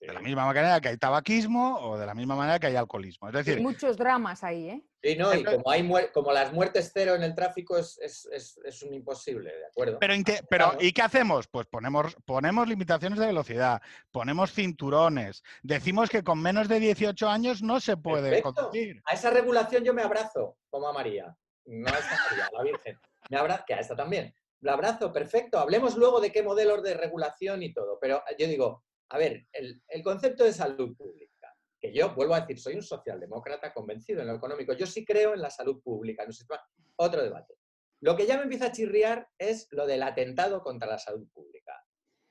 [0.02, 0.08] Sí.
[0.08, 3.30] De la misma manera que hay tabaquismo o de la misma manera que hay alcoholismo.
[3.30, 4.82] Es Hay decir, muchos dramas ahí, ¿eh?
[5.04, 8.60] Sí, no, y como, hay como las muertes cero en el tráfico es, es, es,
[8.66, 10.00] es un imposible, ¿de acuerdo?
[10.00, 10.14] Pero,
[10.50, 10.78] pero Claro.
[10.82, 11.48] ¿y qué hacemos?
[11.48, 13.80] Pues ponemos, ponemos limitaciones de velocidad,
[14.12, 18.54] ponemos cinturones, decimos que con menos de 18 años no se puede Perfecto.
[18.56, 19.04] conducir.
[19.06, 21.36] A esa regulación yo me abrazo, como a María.
[21.66, 23.00] No a esta María, a la Virgen.
[23.30, 24.34] Me abrazo, que a esta también.
[24.62, 25.60] La abrazo, perfecto.
[25.60, 27.98] Hablemos luego de qué modelos de regulación y todo.
[28.00, 32.58] Pero yo digo, a ver, el, concepto de salud pública, que yo vuelvo a decir,
[32.58, 34.72] soy un socialdemócrata convencido en lo económico.
[34.72, 36.62] Yo sí creo en la salud pública, un sistema.
[36.96, 37.56] Otro debate.
[38.00, 41.74] Lo que ya me empieza a chirriar es lo del atentado contra la salud pública.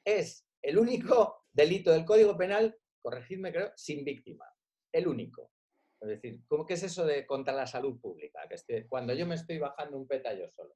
[0.04, 4.46] Es el único delito del Código Penal, corregidme creo, sin víctima.
[4.90, 5.52] El único.
[6.00, 8.48] Es decir, ¿cómo que es eso de contra la salud pública?
[8.48, 10.74] Que esté- cuando yo me estoy bajando un peta yo solo.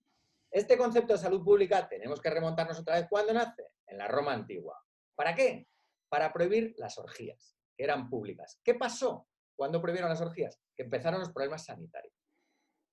[0.50, 3.06] Este concepto de salud pública tenemos que remontarnos otra vez.
[3.08, 3.68] ¿Cuándo nace?
[3.86, 4.78] En la Roma antigua.
[5.14, 5.66] ¿Para qué?
[6.14, 8.60] Para prohibir las orgías, que eran públicas.
[8.62, 10.60] ¿Qué pasó cuando prohibieron las orgías?
[10.76, 12.14] Que empezaron los problemas sanitarios.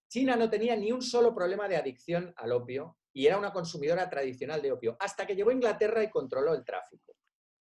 [0.09, 4.09] China no tenía ni un solo problema de adicción al opio y era una consumidora
[4.09, 7.13] tradicional de opio, hasta que llegó Inglaterra y controló el tráfico.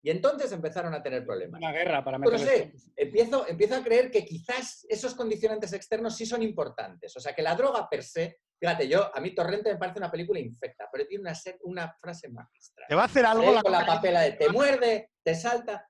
[0.03, 1.59] Y entonces empezaron a tener problemas.
[1.61, 2.49] Una guerra para Yo no meter.
[2.49, 7.14] sé, empiezo, empiezo a creer que quizás esos condicionantes externos sí son importantes.
[7.18, 10.11] O sea, que la droga per se, fíjate, yo, a mí Torrente me parece una
[10.11, 12.87] película infecta, pero tiene una, se- una frase magistral.
[12.88, 15.88] ¿Te va a hacer algo la con la papela de te muerde, te salta.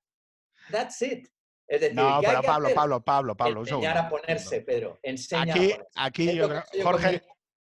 [0.70, 1.26] That's it.
[1.66, 2.76] Es decir, No, ¿qué hay pero que Pablo, hacer?
[2.76, 4.98] Pablo, Pablo, Pablo, Enseñar a ponerse, Pedro.
[5.02, 5.88] Enseña Aquí, a ponerse.
[5.96, 7.22] aquí yo creo, Jorge.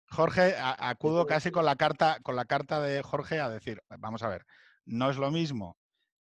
[0.09, 4.29] Jorge, acudo casi con la carta, con la carta de Jorge a decir, vamos a
[4.29, 4.45] ver,
[4.85, 5.79] no es lo mismo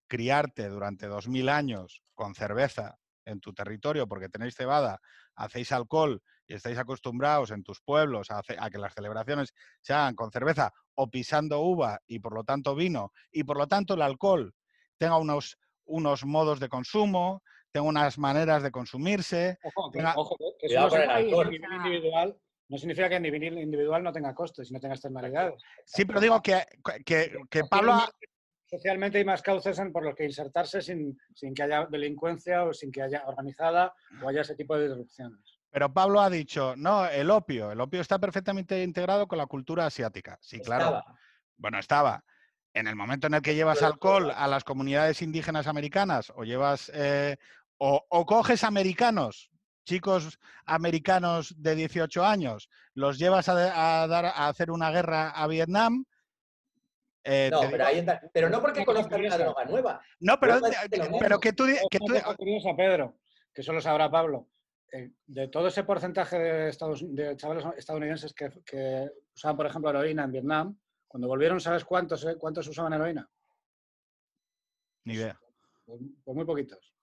[0.07, 4.99] criarte durante dos mil años con cerveza en tu territorio porque tenéis cebada,
[5.35, 9.93] hacéis alcohol y estáis acostumbrados en tus pueblos a, hace- a que las celebraciones se
[9.93, 13.93] hagan con cerveza o pisando uva y por lo tanto vino y por lo tanto
[13.93, 14.53] el alcohol
[14.97, 19.57] tenga unos, unos modos de consumo, tenga unas maneras de consumirse.
[19.63, 21.47] Ojo, que, ojo, eso no con el significa que alcohol.
[21.47, 22.37] a nivel individual
[22.69, 25.61] no significa que a nivel individual no tenga costes y no tenga externalidades.
[25.85, 26.63] Sí, pero digo que,
[27.05, 27.93] que, que Pablo...
[27.93, 28.09] ha-
[28.71, 32.73] Socialmente hay más cauces en- por los que insertarse sin, sin que haya delincuencia o
[32.73, 35.39] sin que haya organizada o haya ese tipo de disrupciones.
[35.69, 39.85] Pero Pablo ha dicho, no, el opio, el opio está perfectamente integrado con la cultura
[39.85, 40.37] asiática.
[40.41, 40.85] Sí, claro.
[40.85, 41.05] Estaba.
[41.57, 42.23] Bueno, estaba.
[42.73, 44.45] En el momento en el que llevas Pero alcohol estaba.
[44.45, 47.35] a las comunidades indígenas americanas o llevas eh,
[47.77, 49.49] o, o coges americanos,
[49.85, 55.47] chicos americanos de 18 años, los llevas a, a dar a hacer una guerra a
[55.47, 56.05] Vietnam.
[57.23, 60.01] Eh, No, pero, digo- ahí entra- pero no porque conozcan una droga nueva.
[60.19, 61.39] No, pero, pero mismo.
[61.39, 62.05] que tú, que tú
[62.37, 63.19] curiosa, Pedro,
[63.53, 64.47] que solo sabrá Pablo.
[64.93, 69.89] eh, de todo ese porcentaje de, Estados, de chavales estadounidenses que, que usaban, por ejemplo,
[69.89, 73.29] heroína en Vietnam, cuando volvieron, ¿sabes cuántos, eh, cuántos usaban heroína?
[75.05, 75.39] ni idea.
[75.85, 76.93] Pues, pues muy poquitos.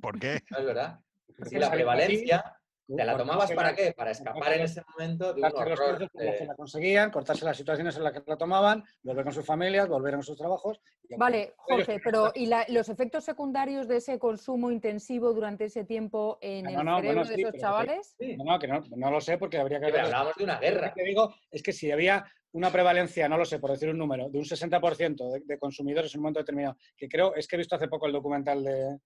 [0.00, 0.40] ¿Por qué?
[0.50, 1.00] ¿No es verdad?
[1.48, 2.57] Sí, la prevalencia.
[2.96, 3.92] ¿Te la tomabas para qué?
[3.92, 7.44] Para escapar en ese momento de un cortarse los los que de- la conseguían, cortarse
[7.44, 10.80] las situaciones en las que la tomaban, volver con sus familias, volver a sus trabajos.
[11.06, 15.84] y Vale, Jorge, pero ¿y la- los efectos secundarios de ese consumo intensivo durante ese
[15.84, 18.14] tiempo en el no, cerebro bueno, de sí, esos que- chavales?
[18.18, 20.04] Sí, No, no, que no, no lo sé porque habría que pero ver.
[20.06, 20.92] hablábamos de una Lo guerra.
[20.94, 24.30] que digo es que si había una prevalencia, no lo sé, por decir un número,
[24.30, 27.58] de un 60% de, de consumidores en un momento determinado, que creo, es que he
[27.58, 28.98] visto hace poco el documental de,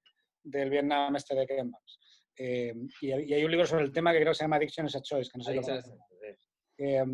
[0.44, 1.98] del Vietnam este de Ken Banks.
[2.36, 4.56] Eh, y, hay- y hay un libro sobre el tema que creo que se llama
[4.56, 5.54] Addiction is a Choice, que no sé.
[6.78, 7.04] Eh,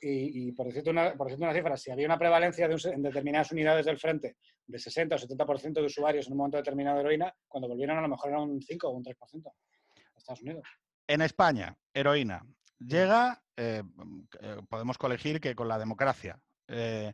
[0.00, 2.80] y, y por, decirte una, por decirte una cifra, si había una prevalencia de un
[2.92, 6.96] en determinadas unidades del frente de 60 o 70% de usuarios en un momento determinado
[6.96, 9.52] de heroína, cuando volvieron a lo mejor era un 5 o un 3%
[9.96, 10.62] en Estados Unidos.
[11.06, 12.44] En España, heroína.
[12.78, 13.82] Llega, eh,
[14.40, 17.12] eh, podemos colegir que con la democracia eh,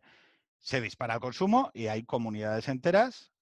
[0.59, 3.33] se dispara el consumo y hay comunidades enteras,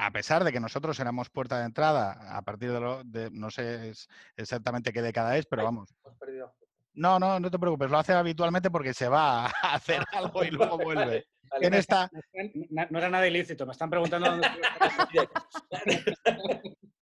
[0.00, 3.50] a pesar de que nosotros éramos puerta de entrada a partir de, lo, de no
[3.50, 3.92] sé
[4.36, 5.66] exactamente qué década es, pero Ay.
[5.66, 5.94] vamos.
[6.94, 10.50] No, no, no te preocupes, lo hace habitualmente porque se va a hacer algo y
[10.50, 11.26] luego vuelve.
[11.50, 12.10] Vale, En esta,
[12.70, 14.48] Na- No era nada ilícito, me están preguntando dónde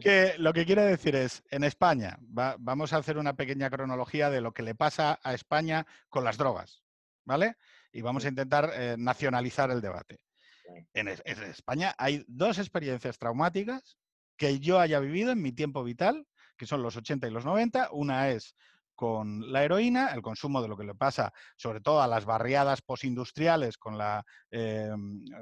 [0.00, 4.30] que lo que quiere decir es, en España, va- vamos a hacer una pequeña cronología
[4.30, 6.82] de lo que le pasa a España con las drogas,
[7.24, 7.56] ¿vale?
[7.92, 10.18] Y vamos a intentar eh, nacionalizar el debate.
[10.94, 13.96] En, es- en España hay dos experiencias traumáticas
[14.36, 17.88] que yo haya vivido en mi tiempo vital, que son los 80 y los 90.
[17.92, 18.56] Una es
[18.94, 22.82] con la heroína, el consumo de lo que le pasa sobre todo a las barriadas
[22.82, 24.90] postindustriales con la, eh,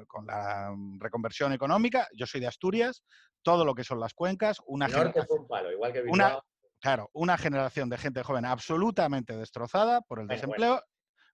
[0.07, 2.07] con la reconversión económica.
[2.13, 3.03] Yo soy de Asturias,
[3.43, 6.39] todo lo que son las cuencas, una generación- palo, igual que una-
[6.79, 10.71] claro, una generación de gente joven absolutamente destrozada por el Bueno, desempleo.
[10.71, 10.85] Bueno,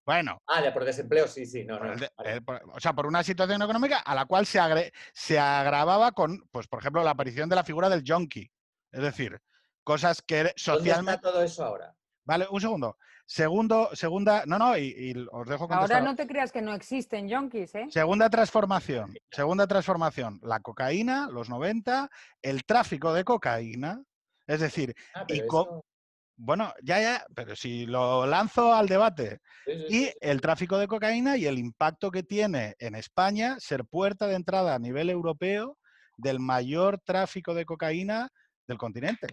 [0.10, 1.94] Ah, de por desempleo, sí, sí, no, por no.
[1.94, 2.36] el de- vale.
[2.38, 6.12] eh, por- o sea, por una situación económica a la cual se, agre- se agravaba
[6.14, 8.50] con, pues, por ejemplo, la aparición de la figura del junkie.
[8.92, 9.40] Es decir,
[9.84, 11.16] cosas que ¿Dónde socialmente...
[11.16, 11.94] está todo eso ahora?
[12.26, 12.98] Vale, un segundo.
[13.26, 16.04] Segundo, segunda, no, no, y, y os dejo Ahora contestar.
[16.04, 17.88] no te creas que no existen yonkis, ¿eh?
[17.90, 19.14] Segunda transformación.
[19.30, 20.40] Segunda transformación.
[20.44, 22.10] La cocaína, los 90,
[22.42, 24.02] el tráfico de cocaína.
[24.46, 25.86] Es decir, Ah, y pero co- eso-
[26.38, 29.40] bueno, ya, ya, pero si lo lanzo al debate.
[29.66, 30.14] sí, sí, sí, Y sí.
[30.22, 34.76] el tráfico de cocaína y el impacto que tiene en España ser puerta de entrada
[34.76, 35.78] a nivel europeo
[36.16, 38.30] del mayor tráfico de cocaína
[38.68, 39.28] del continente.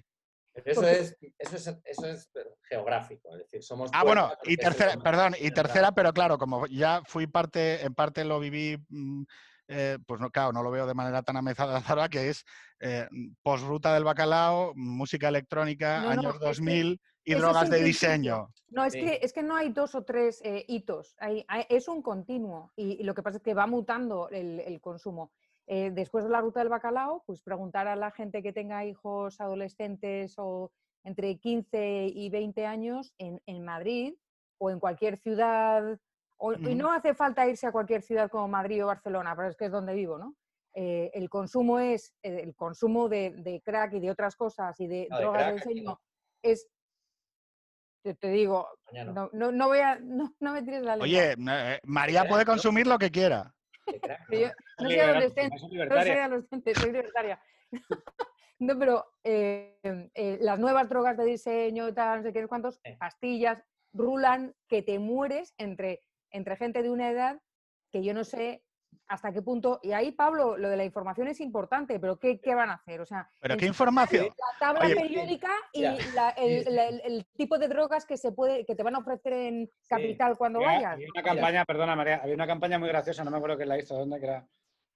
[0.54, 2.30] Pero Eso es, eso es, eso es
[2.68, 3.90] geográfico, es decir, somos.
[3.92, 8.24] Ah, bueno, y tercera, perdón, y tercera, pero claro, como ya fui parte, en parte
[8.24, 9.24] lo viví, mm,
[9.68, 12.44] eh, pues no, claro, no lo veo de manera tan amezada, que es
[12.80, 13.08] eh,
[13.42, 18.48] posruta del bacalao, música electrónica, No, no, años es que 2000 y drogas de diseño.
[18.68, 19.00] No, es, Sí.
[19.00, 22.72] que, es que no hay dos o tres eh, hitos, hay- hay- es un continuo
[22.76, 25.32] y, y lo que pasa es que va mutando el, el consumo.
[25.66, 29.40] Eh, después de la ruta del bacalao, pues preguntar a la gente que tenga hijos
[29.40, 30.70] adolescentes o
[31.04, 34.14] entre 15 y 20 años en, en Madrid
[34.58, 35.98] o en cualquier ciudad,
[36.36, 39.56] o- y no hace falta irse a cualquier ciudad como Madrid o Barcelona, pero es
[39.56, 40.34] que es donde vivo, ¿no?
[40.74, 44.86] Eh, el consumo es, eh, el consumo de, de crack y de otras cosas y
[44.88, 46.00] de No, drogas de diseño no.
[46.42, 46.68] es,
[48.02, 51.04] te, te digo, no, no, no voy a, no, no me tires la lengua.
[51.04, 52.52] Oye, eh, María Crack, puede ¿no?
[52.52, 53.54] consumir lo que quiera.
[53.86, 54.52] Yo no.
[54.78, 55.56] soy liberal, adolescente,
[55.88, 57.40] no soy adolescente, soy libertaria.
[58.60, 59.80] No, pero eh,
[60.14, 63.60] eh, las nuevas drogas de diseño, tal, no sé qué, no sé cuántos, pastillas,
[63.92, 67.40] rulan que te mueres entre, entre gente de una edad
[67.90, 68.62] que yo no sé
[69.08, 69.80] hasta qué punto.
[69.82, 73.00] Y ahí, Pablo, lo de la información es importante, pero ¿qué, qué van a hacer?
[73.00, 74.26] O sea, Pero qué información.
[74.26, 76.70] la tabla Oye, periódica y la- el, Sí, sí.
[76.74, 79.68] la- el- el tipo de drogas que se puede que te van a ofrecer en
[79.88, 80.92] Capital cuando Había- vayas.
[80.94, 83.78] Había una campaña, perdona María, había una campaña muy graciosa, no me acuerdo quién la
[83.78, 84.46] hizo, dónde, que era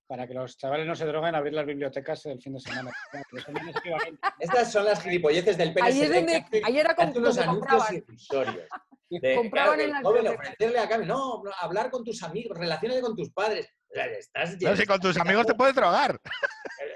[0.06, 2.90] para que los chavales no se droguen, abrir las bibliotecas el fin de semana.
[4.40, 5.84] Estas son las gilipolleces del PNSD.
[5.86, 8.68] Ahí es donde, que hace- ahí era como unos anuncios irrisorios.
[9.10, 10.48] De, Compraban claro, en joven bibliotecas.
[10.48, 13.68] ofrecerle a cambio, no, no, hablar con tus amigos, relaciones con tus padres.
[13.90, 16.20] O sea, Estás No, si con tus amigos te puedes drogar.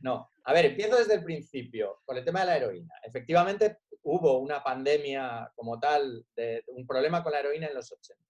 [0.00, 2.94] No, a ver, empiezo desde el principio con el tema de la heroína.
[3.02, 8.24] Efectivamente, hubo una pandemia como tal, de, un problema con la heroína en los 80.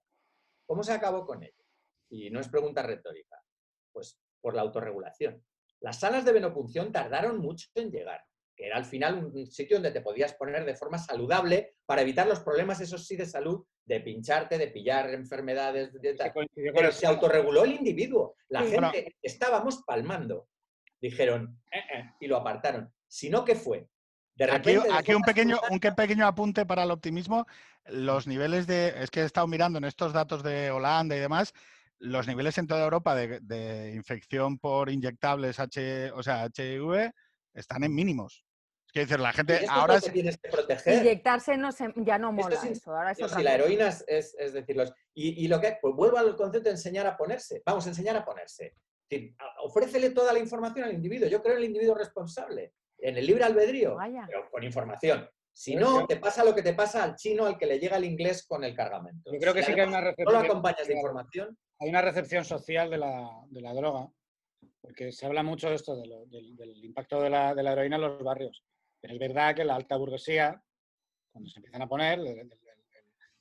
[0.67, 1.65] ¿Cómo se acabó con ello?
[2.09, 3.37] Y no es pregunta retórica.
[3.93, 5.45] Pues por la autorregulación.
[5.81, 8.23] Las salas de venopunción tardaron mucho en llegar,
[8.61, 12.27] que era al final un sitio donde te podías poner de forma saludable para evitar
[12.27, 16.31] los problemas, esos sí, de salud, de pincharte, de pillar enfermedades, de tal.
[16.55, 18.37] Pero se autorreguló el individuo.
[18.51, 18.73] La Sí.
[18.73, 20.47] gente estábamos palmando.
[21.01, 22.93] Dijeron, "Eh, eh", y lo apartaron.
[23.09, 23.89] Sino que fue.
[24.53, 27.47] Aquí, un, pequeño, un que- pequeño apunte para el optimismo.
[27.87, 28.93] Los niveles de.
[29.03, 31.55] Es que he estado mirando en estos datos de Holanda y demás.
[31.99, 37.11] Los niveles en toda Europa de, de infección por inyectables H, o sea, HIV
[37.55, 38.45] están en mínimos.
[38.93, 40.95] Quiero decir, la gente esto es ahora lo que se- tienes que proteger.
[41.03, 42.91] Inyectarse no se- ya no Esto mola es eso.
[42.95, 44.93] Ahora es No, si la heroína es, es- es decirlos.
[45.15, 47.63] Y, y lo que, pues vuelvo al concepto de enseñar a ponerse.
[47.65, 48.67] Vamos a enseñar a ponerse.
[48.67, 48.75] Es
[49.21, 51.29] decir, ofrécele toda la información al individuo.
[51.29, 54.25] Yo creo en el individuo responsable, en el libre albedrío, Vaya.
[54.27, 55.29] pero con información.
[55.53, 58.05] Si no, te pasa lo que te pasa al chino al que le llega el
[58.05, 59.33] inglés con el cargamento.
[59.33, 61.59] Yo creo que Si sí que hay una No lo recepción, acompañas de información.
[61.81, 64.09] hay una recepción social de la, de la droga,
[64.81, 67.73] porque se habla mucho de esto, de lo- del, del impacto de la, de la
[67.73, 68.65] heroína en los barrios.
[69.01, 70.63] Pero es verdad que la alta burguesía,
[71.33, 72.51] cuando se empiezan a poner, el,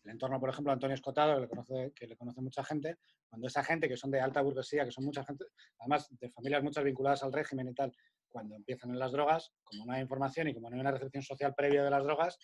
[0.06, 2.98] entorno, por ejemplo, de Antonio Escotado, que le, conoce, que le conoce mucha gente,
[3.30, 5.46] cuando esa gente que son de alta burguesía, que son mucha gente,
[5.78, 7.92] además de familias muchas vinculadas al régimen y tal,
[8.28, 11.24] cuando empiezan en las drogas, como no hay información y como no hay una recepción
[11.24, 12.38] social previa de las drogas,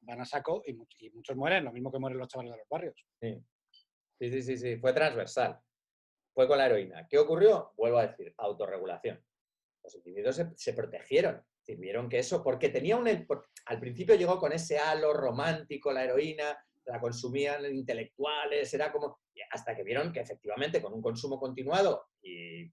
[0.00, 2.58] van a saco y, much- y muchos mueren, lo mismo que mueren los chavales de
[2.58, 3.06] los barrios.
[3.20, 3.42] Sí.
[4.20, 4.76] sí, sí, sí.
[4.76, 5.60] Fue transversal.
[6.34, 7.06] Fue con la heroína.
[7.08, 7.72] ¿Qué ocurrió?
[7.76, 9.24] Vuelvo a decir, autorregulación.
[9.82, 11.44] Los individuos se protegieron.
[11.68, 13.06] Es decir, Vieron que eso, porque tenía un...
[13.08, 19.20] al principio llegó con ese halo romántico, la heroína, la consumían intelectuales, era como...
[19.50, 22.64] Hasta que vieron que efectivamente con un consumo continuado y...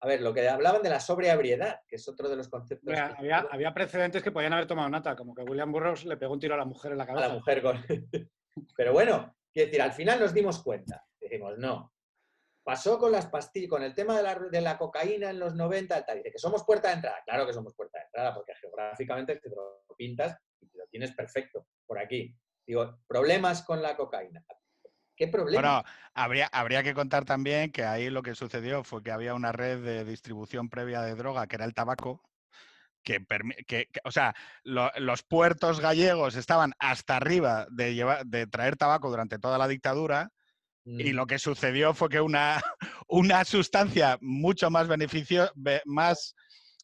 [0.00, 2.84] A ver, lo que hablaban de la sobreabriedad, que es otro de los conceptos...
[2.86, 6.16] Mira, que- había, había precedentes que podían haber tomado nota, como que William Burroughs le
[6.16, 7.28] pegó un tiro a la mujer en la a cabeza.
[7.28, 7.84] la mujer con...
[8.76, 11.04] Pero bueno, quiero decir, al final nos dimos cuenta.
[11.20, 11.92] Dijimos, no.
[12.66, 16.04] Pasó con las pastillas, con el tema de la, de la cocaína en los 90,
[16.04, 16.16] tal.
[16.16, 17.18] Dice que somos puerta de entrada.
[17.24, 21.12] Claro que somos puerta de entrada, porque geográficamente te lo pintas y te lo tienes
[21.14, 22.36] perfecto por aquí.
[22.66, 24.44] Digo, problemas con la cocaína.
[25.14, 25.60] ¿Qué problema?
[25.62, 29.52] Bueno, habría, habría que contar también que ahí lo que sucedió fue que había una
[29.52, 32.20] red de distribución previa de droga, que era el tabaco,
[33.04, 33.24] que,
[33.68, 38.76] que- que- o sea, lo- los puertos gallegos estaban hasta arriba de, llevar, de traer
[38.76, 40.32] tabaco durante toda la dictadura
[40.86, 41.16] y Mm.
[41.16, 42.62] lo que sucedió fue que una,
[43.08, 46.34] una sustancia mucho más beneficio, be- más,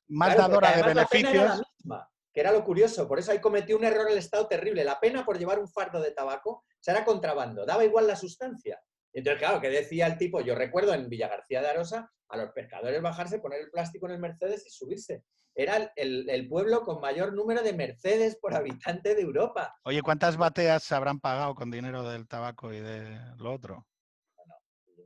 [0.08, 1.68] más Claro, dadora de además la pena era la beneficios.
[1.78, 3.06] misma, que era lo curioso.
[3.08, 4.84] Por eso ahí cometió un error el Estado terrible.
[4.84, 8.16] La pena por llevar un fardo de tabaco o sea, era contrabando, daba igual la
[8.16, 8.80] sustancia.
[9.14, 12.50] Entonces, claro, que decía el tipo, yo recuerdo en Villa García de Arosa a los
[12.52, 15.22] pescadores bajarse, poner el plástico en el Mercedes y subirse.
[15.54, 19.76] Era el, el- el pueblo con mayor número de Mercedes por habitante de Europa.
[19.84, 23.86] Oye, ¿cuántas bateas se habrán pagado con dinero del tabaco y de lo otro?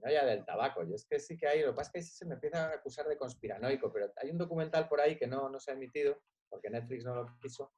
[0.06, 0.84] Y no ya del tabaco.
[0.84, 2.74] Yo es que sí que hay, lo que pasa es que se me empieza a
[2.74, 6.20] acusar de conspiranoico, pero hay un documental por ahí que no, no se ha emitido,
[6.48, 7.72] porque Netflix no lo quiso,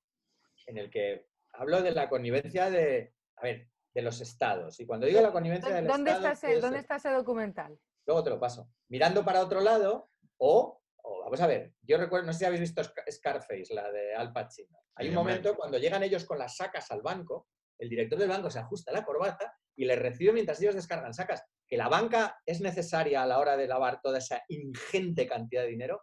[0.67, 4.79] en el que hablo de la connivencia de, a ver, de los estados.
[4.81, 6.33] Y cuando digo la connivencia del ¿Dónde estado...
[6.33, 7.79] está, ¿qué ese, es ¿Dónde está ese documental?
[8.07, 8.71] Luego te lo paso.
[8.89, 12.61] Mirando para otro lado, o, o, vamos a ver, yo recuerdo, no sé si habéis
[12.61, 14.79] visto Scar- Scarface, la de Al Pacino.
[14.97, 18.29] Hay Sí, un momento cuando llegan ellos con las sacas al banco, el director del
[18.29, 21.45] banco se ajusta la corbata y les recibe mientras ellos descargan sacas.
[21.69, 25.69] Que la banca es necesaria a la hora de lavar toda esa ingente cantidad de
[25.69, 26.03] dinero,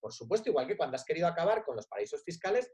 [0.00, 2.72] por supuesto, igual que cuando has querido acabar con los paraísos fiscales,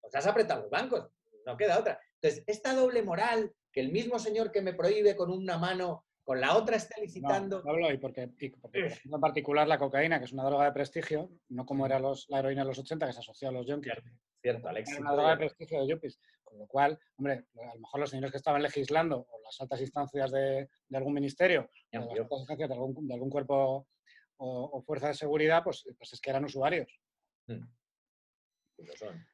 [0.00, 1.08] pues has apretado los bancos,
[1.44, 2.00] no queda otra.
[2.20, 6.40] Entonces, esta doble moral, que el mismo señor que me prohíbe con una mano, con
[6.40, 7.62] la otra está No, licitando.
[7.62, 11.30] Pablo, y porque, y porque, en particular la cocaína, que es una droga de prestigio,
[11.50, 13.94] no como era los, la heroína en los 80, que se asoció a los junkies,
[14.42, 14.90] Cierto, Alex.
[14.90, 16.20] era una droga de prestigio de yuppies.
[16.42, 19.80] Con lo cual, hombre, a lo mejor los señores que estaban legislando, o las altas
[19.80, 23.86] instancias de, de algún ministerio, o las altas instancias de algún, de algún cuerpo
[24.38, 26.88] o, o fuerza de seguridad, pues, pues es que eran usuarios.
[27.46, 29.24] Lo son.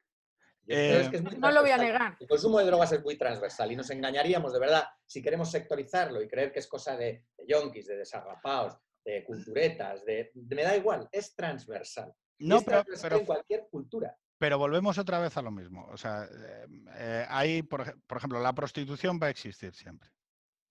[0.67, 2.15] Eh, creo es que es muy No lo voy a negar.
[2.19, 6.21] El consumo de drogas es muy transversal y nos engañaríamos de verdad si queremos sectorizarlo
[6.21, 10.63] y creer que es cosa de, de yonkis, de desarrapados, de culturetas, de, de- me
[10.63, 12.13] da igual, es transversal.
[12.39, 14.17] No, es pero, transversal pero en cualquier cultura.
[14.37, 15.85] Pero volvemos otra vez a lo mismo.
[15.91, 20.09] O sea, eh, eh, hay, por, ej- por ejemplo, la prostitución va a existir siempre.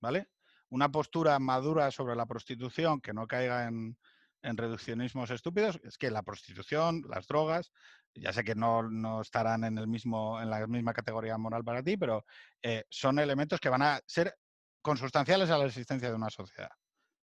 [0.01, 0.29] ¿Vale?
[0.71, 3.97] Una postura madura sobre la prostitución que no caiga en,
[4.43, 7.71] en reduccionismos estúpidos es que la prostitución, las drogas,
[8.14, 11.83] ya sé que no, no estarán en, el mismo, en la misma categoría moral para
[11.83, 12.25] ti, pero
[12.62, 14.35] eh, son elementos que van a ser
[14.83, 16.70] consustanciales a la existencia de una sociedad.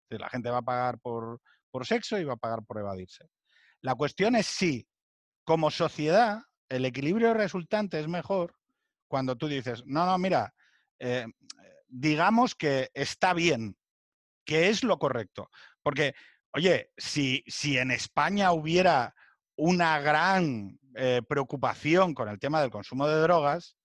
[0.09, 3.29] La gente va a pagar por, por sexo y va a pagar por evadirse.
[3.81, 4.87] La cuestión es si
[5.43, 8.55] como sociedad, el equilibrio resultante es mejor
[9.07, 10.53] cuando tú dices, no, no, mira,
[10.99, 11.25] eh,
[11.87, 13.75] digamos que está bien,
[14.45, 15.49] que es lo correcto.
[15.81, 16.13] Porque,
[16.53, 19.15] oye, si, si en España hubiera
[19.59, 23.75] una gran eh, preocupación con el tema del consumo de drogas,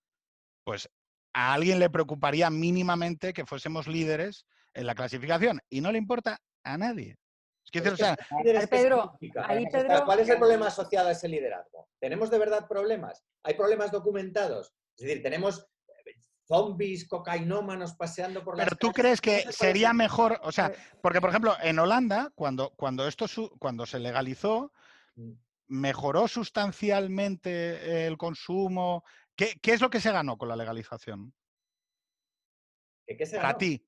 [0.63, 0.89] pues
[1.33, 6.39] a alguien le preocuparía mínimamente que fuésemos líderes en la clasificación y no le importa
[6.63, 7.19] a nadie.
[7.65, 9.67] Es que, o sea, es que líderes, ¿qué Pedro, ahí
[10.05, 11.89] ¿Cuál es el problema asociado a ese liderazgo?
[11.99, 13.25] ¿Tenemos de verdad problemas?
[13.43, 14.73] ¿Hay problemas documentados?
[14.97, 15.67] Es decir, tenemos
[16.07, 16.13] eh,
[16.47, 20.73] zombies, cocainómanos paseando por las Pero tú crees que sería mejor, o sea,
[21.03, 24.71] porque por ejemplo en Holanda, cuando, cuando esto su- cuando se legalizó,
[25.17, 25.31] Mm.
[25.69, 29.03] ¿Mejoró sustancialmente el consumo?
[29.37, 31.35] ¿Qué, qué es lo que se ganó con la legalización?
[33.07, 33.59] ¿Qué, qué se Para ganó?
[33.59, 33.87] ti.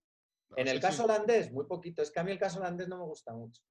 [0.56, 1.02] En el Sí, caso sí.
[1.04, 2.02] holandés, muy poquito.
[2.02, 3.62] Es que a mí el caso holandés no me gusta mucho.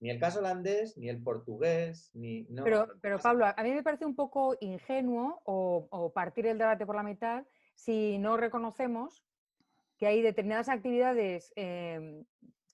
[0.00, 2.44] Ni el caso holandés, ni el portugués, ni...
[2.44, 6.56] No, Pero, pero Pablo, a mí me parece un poco ingenuo o, o partir el
[6.58, 7.44] debate por la mitad
[7.74, 9.24] si no reconocemos
[9.98, 12.24] que hay determinadas actividades em,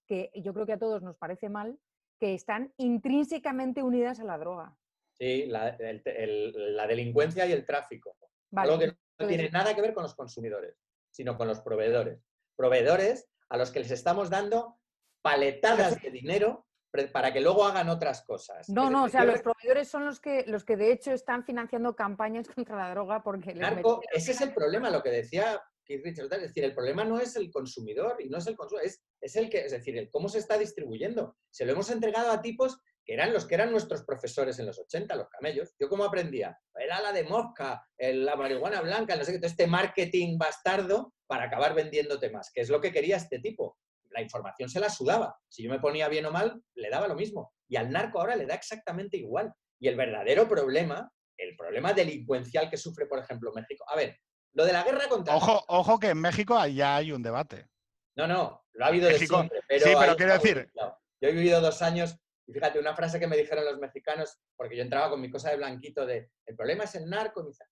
[0.07, 1.81] que yo creo que a todos nos parece mal,
[2.19, 4.77] que están intrínsecamente unidas a la droga.
[5.19, 8.17] Sí, la, el- el- la delincuencia y el tráfico.
[8.51, 10.77] Vale, Algo que no entonces- tiene nada que ver con los consumidores,
[11.11, 12.23] sino con los proveedores.
[12.57, 14.79] Proveedores a los que les estamos dando
[15.23, 16.67] paletadas de dinero
[17.13, 18.71] para que luego hagan otras cosas.
[18.71, 21.95] No, no, o sea, los proveedores son los que, los que de hecho están financiando
[21.95, 26.33] campañas contra la droga porque Narco, ese es el problema, lo que decía Keith Richards,
[26.33, 29.37] es decir, el problema no es el consumidor y no es el consumo, es, es
[29.37, 31.37] el que, es decir, el cómo se está distribuyendo.
[31.51, 34.79] Se lo hemos entregado a tipos que eran los que eran nuestros profesores en los
[34.81, 35.75] 80, los camellos.
[35.79, 39.47] Yo cómo aprendía, el ala de mosca, el- la marihuana blanca, no sé qué, todo
[39.47, 43.79] este marketing bastardo para acabar vendiéndote más, que es lo que quería este tipo.
[44.11, 45.39] La información se la sudaba.
[45.49, 47.53] Si yo me ponía bien o mal, le daba lo mismo.
[47.69, 49.53] Y al narco ahora le da exactamente igual.
[49.79, 53.85] Y el verdadero problema, el problema delincuencial que sufre, por ejemplo, México.
[53.89, 54.17] A ver,
[54.57, 55.37] lo de la guerra contra...
[55.37, 57.69] Ojo, ojo que en México ya hay un debate.
[58.17, 59.61] No, no, lo ha habido de México- siempre.
[59.69, 60.99] Pero sí, pero quiero decir- mezclado.
[61.21, 64.77] Yo he vivido dos años y fíjate, una frase que me dijeron los mexicanos, porque
[64.77, 67.49] yo entraba con mi cosa de blanquito de, el problema es el narco, y me
[67.51, 67.67] dicen,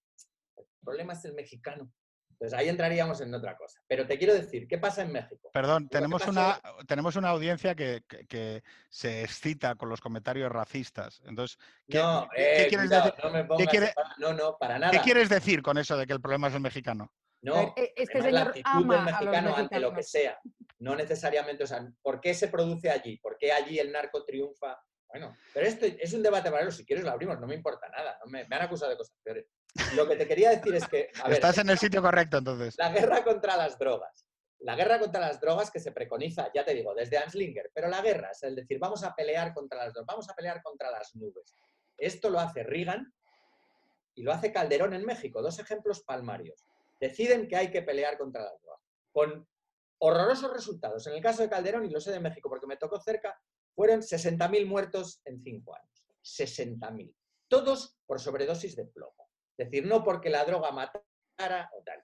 [0.57, 1.91] el problema es el mexicano.
[2.45, 3.81] Entonces ahí entraríamos en otra cosa.
[3.87, 5.51] Pero te quiero decir, ¿qué pasa en México?
[5.51, 11.23] Perdón, tenemos una, tenemos una audiencia que, que- que se excita con los comentarios racistas.
[11.25, 13.25] Entonces, ¿qué, no, qué eh, quieres cuidado, decir?
[13.25, 13.95] no me pongas quiere-.
[14.19, 14.93] No, no, para nada.
[14.93, 17.15] ¿Qué quieres decir con eso de que el problema es el mexicano?
[17.41, 20.39] No, este Además, la señor actitud ama del mexicano ante lo que sea.
[20.81, 23.17] No necesariamente, o sea, ¿por qué se produce allí?
[23.19, 24.79] ¿Por qué allí el narco triunfa?
[25.09, 26.73] Bueno, pero esto es un debate paralelo.
[26.73, 28.19] Si quieres lo abrimos, no me importa nada.
[28.23, 29.47] no me, me han acusado de cosas peores.
[29.95, 32.77] Lo que te quería decir es que, a ver, Estás en el sitio correcto, entonces.
[32.79, 34.27] la guerra contra las drogas.
[34.61, 38.01] La guerra contra las drogas que se preconiza, ya te digo, desde Anslinger, pero la
[38.01, 41.15] guerra es el decir, vamos a pelear contra las drogas, vamos a pelear contra las
[41.17, 41.55] nubes.
[41.99, 43.13] Esto lo hace Reagan
[44.15, 46.65] y lo hace Calderón en México, dos ejemplos palmarios.
[47.01, 48.81] Deciden que hay que pelear contra las drogas,
[49.13, 49.47] con
[49.99, 51.07] horrorosos resultados.
[51.09, 53.39] En el caso de Calderón, y lo sé de México porque me tocó cerca,
[53.75, 56.05] fueron 60.000 muertos en cinco años.
[56.23, 57.13] 60.000.
[57.49, 59.24] Todos por sobredosis de plomo.
[59.57, 62.03] Decir, no porque la droga matara o tal.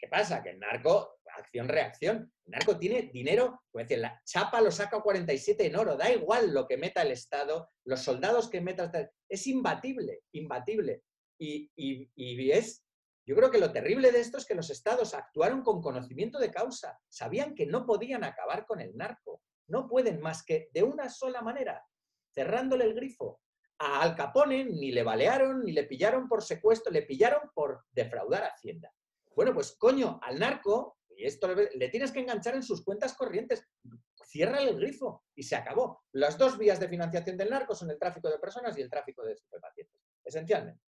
[0.00, 0.40] ¿Qué pasa?
[0.44, 5.66] Que el narco, acción-reacción, el narco tiene dinero, decir, la chapa lo saca a 47
[5.66, 8.92] en oro, da igual lo que meta el Estado, los soldados que meta
[9.28, 11.02] es imbatible, imbatible.
[11.40, 12.84] Y, y- y es,
[13.26, 16.52] yo creo que lo terrible de esto es que los estados actuaron con conocimiento de
[16.52, 21.08] causa, sabían que no podían acabar con el narco, no pueden más que de una
[21.08, 21.84] sola manera,
[22.32, 23.40] cerrándole el grifo.
[23.78, 28.42] A Al Capone ni le balearon, ni le pillaron por secuestro, le pillaron por defraudar
[28.42, 28.92] a Hacienda.
[29.34, 33.64] Bueno, pues coño, al narco, y esto le, tienes que enganchar en sus cuentas corrientes,
[34.24, 36.04] cierra el grifo y se acabó.
[36.12, 39.24] Las dos vías de financiación del narco son el tráfico de personas y el tráfico
[39.24, 40.82] de estupefacientes, esencialmente.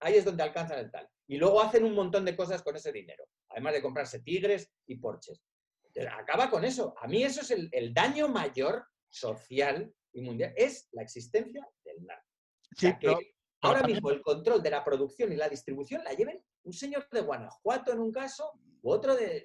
[0.00, 1.08] Ahí es donde alcanzan el tal.
[1.26, 4.96] Y luego hacen un montón de cosas con ese dinero, además de comprarse tigres y
[4.96, 5.42] porches.
[6.12, 6.94] Acaba con eso.
[7.00, 11.66] A mí eso es el, el daño mayor social y mundial, es la existencia
[12.06, 13.08] O sea, que
[13.60, 17.08] ahora también- mismo el control de la producción y la distribución la lleven un señor
[17.10, 19.44] de Guanajuato en un caso u otro de...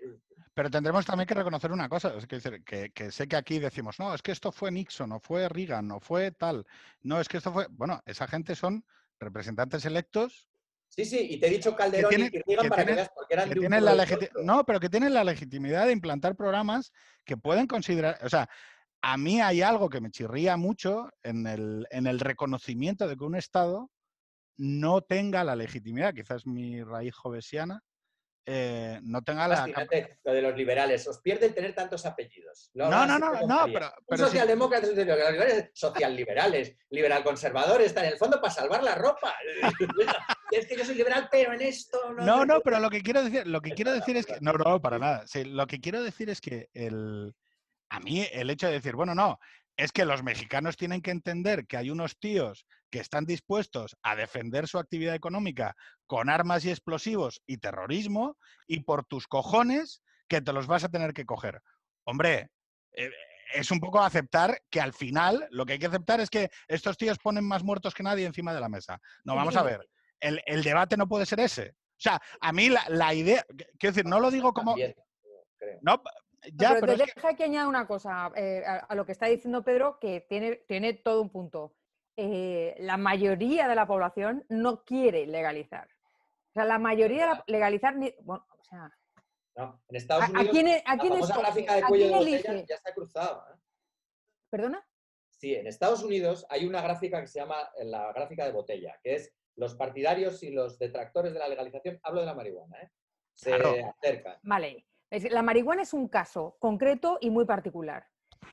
[0.53, 3.57] Pero tendremos también que reconocer una cosa, es que, decir, que, que sé que aquí
[3.59, 6.65] decimos, no, es que esto fue Nixon, o fue Reagan, o fue tal.
[7.01, 8.85] No, es que esto fue, bueno, esa gente son
[9.19, 10.47] representantes electos
[10.95, 13.33] Sí, sí, y te he dicho Calderón tienen- y Reagan que para que veas porque
[13.33, 14.05] eran que de un tienen la
[14.43, 16.93] no, pero que tienen la legitimidad de implantar programas
[17.25, 18.47] que pueden considerar, o sea,
[19.03, 23.23] a mí hay algo que me chirría mucho en el, en el reconocimiento de que
[23.25, 23.91] un Estado
[24.57, 27.81] no tenga la legitimidad, quizás mi raíz jovesiana,
[28.45, 29.67] eh, no tenga la...
[30.23, 31.05] lo de los liberales.
[31.07, 32.71] Os pierde el tener tantos apellidos.
[32.73, 33.73] No, no, no, no, María.
[33.73, 38.53] pero, Un sí- socialdemócrata, los liberales, social liberales, liberal conservadores, están en el fondo para
[38.53, 39.35] salvar la ropa.
[40.51, 42.23] es que yo soy liberal, pero en esto no.
[42.23, 44.37] No, no, pero lo que quiero decir, lo que quiero decir es que.
[44.39, 45.27] No, no, para nada.
[45.27, 47.33] Sí, lo que quiero decir es que el,
[47.93, 49.39] a mí el hecho de decir, bueno, no,
[49.77, 54.15] es que los mexicanos tienen que entender que hay unos tíos que están dispuestos a
[54.15, 55.75] defender su actividad económica
[56.07, 58.35] con armas y explosivos y terrorismo,
[58.65, 61.61] y por tus cojones que te los vas a tener que coger.
[62.03, 62.49] Hombre,
[62.93, 63.11] eh,
[63.53, 66.97] es un poco aceptar que al final lo que hay que aceptar es que estos
[66.97, 68.99] tíos ponen más muertos que nadie encima de la mesa.
[69.23, 69.87] No, vamos a ver.
[70.19, 71.69] El, el debate no puede ser ese.
[71.69, 73.45] O sea, a mí la, la idea,
[73.77, 74.75] quiero decir, no lo digo como...
[75.81, 76.01] No,
[76.53, 79.05] ya, pero, pero te es que- deja que añada una cosa eh, a, a lo
[79.05, 81.75] que está diciendo Pedro, que tiene, tiene todo un punto.
[82.15, 85.87] eh, la mayoría de la población no quiere legalizar.
[86.49, 88.91] O sea, la mayoría de la, legalizar, ni- bueno, o sea,
[89.55, 91.45] No, en Estados ¿a, a Unidos quién, e- a la quién famosa escoge?
[91.47, 92.65] gráfica de ¿A cuello de botella elige?
[92.69, 93.43] ya se ha cruzado.
[93.51, 93.57] ¿eh?
[94.51, 94.87] ¿Perdona?
[95.31, 98.99] Sí, en Estados Unidos hay una gráfica que se llama eh, la gráfica de botella,
[99.03, 102.89] que es los partidarios y los detractores de la legalización, hablo de la marihuana, ¿eh?
[103.33, 103.73] se Claro.
[103.99, 104.37] acercan.
[104.43, 104.85] Vale.
[105.14, 108.07] Es la marihuana es un caso concreto y muy particular.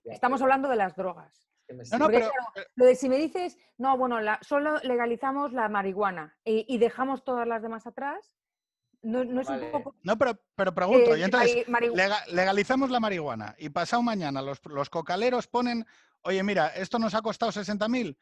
[0.05, 1.49] Ya, Estamos pero hablando de las drogas.
[1.91, 5.71] No, no, pero, claro, Lo de si me dices, no, bueno, la- solo legalizamos la
[5.71, 8.35] marihuana y, y dejamos todas las demás atrás,
[9.01, 9.67] no, no es Vale.
[9.67, 9.95] un poco...
[10.03, 14.43] no, pero, pero pregunto, eh, y entonces, mari- lega- legalizamos la marihuana y pasado mañana
[14.43, 15.87] los, los cocaleros ponen,
[16.23, 18.19] oye, mira, esto nos ha costado 60.000,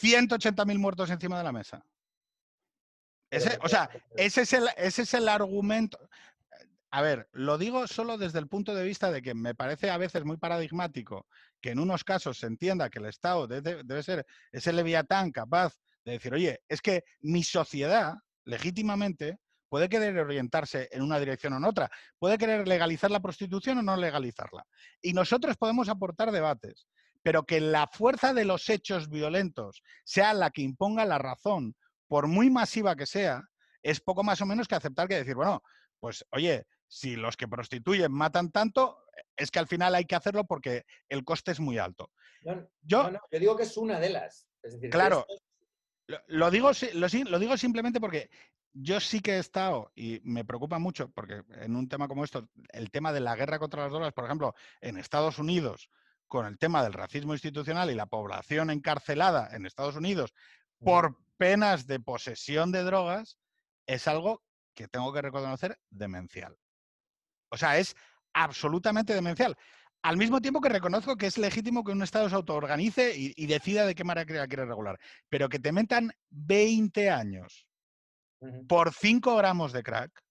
[0.00, 1.86] 180.000 muertos encima de la mesa.
[3.30, 6.00] Ese, o sea, ese es, el, ese es el argumento.
[6.92, 9.96] A ver, lo digo solo desde el punto de vista de que me parece a
[9.96, 11.28] veces muy paradigmático
[11.60, 15.74] que en unos casos se entienda que el Estado debe, debe ser ese leviatán capaz
[16.04, 18.14] de decir, oye, es que mi sociedad,
[18.44, 19.38] legítimamente,
[19.68, 21.88] puede querer orientarse en una dirección o en otra,
[22.18, 24.64] puede querer legalizar la prostitución o no legalizarla.
[25.00, 26.88] Y nosotros podemos aportar debates,
[27.22, 31.76] pero que la fuerza de los hechos violentos sea la que imponga la razón,
[32.08, 33.44] por muy masiva que sea,
[33.80, 35.62] es poco más o menos que aceptar que decir, bueno,
[36.00, 39.04] pues oye, si los que prostituyen matan tanto,
[39.36, 42.10] es que al final hay que hacerlo porque el coste es muy alto.
[42.42, 44.46] No, Yo no, no, yo digo que es una de las.
[44.62, 45.24] Es decir, que Claro.
[45.28, 45.42] esto
[46.08, 48.28] lo, lo digo, lo, lo digo simplemente porque
[48.72, 52.48] yo sí que he estado, y me preocupa mucho, porque en un tema como esto,
[52.72, 55.88] el tema de la guerra contra las drogas, por ejemplo, en Estados Unidos,
[56.26, 60.32] con el tema del racismo institucional y la población encarcelada en Estados Unidos
[60.78, 63.38] por penas de posesión de drogas,
[63.86, 64.42] es algo
[64.74, 66.56] que tengo que reconocer demencial.
[67.50, 67.94] O sea, es
[68.32, 69.56] absolutamente demencial.
[70.02, 73.46] Al mismo tiempo que reconozco que es legítimo que un Estado se autoorganice y, y
[73.46, 74.98] decida de qué manera quiere regular.
[75.28, 77.66] Pero que te metan 20 años
[78.66, 80.24] por 5 gramos de crack,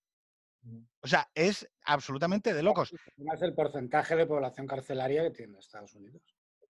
[1.02, 2.94] o sea, es absolutamente de locos.
[3.16, 6.22] ¿Cuál es el porcentaje de población carcelaria que tiene Estados Unidos?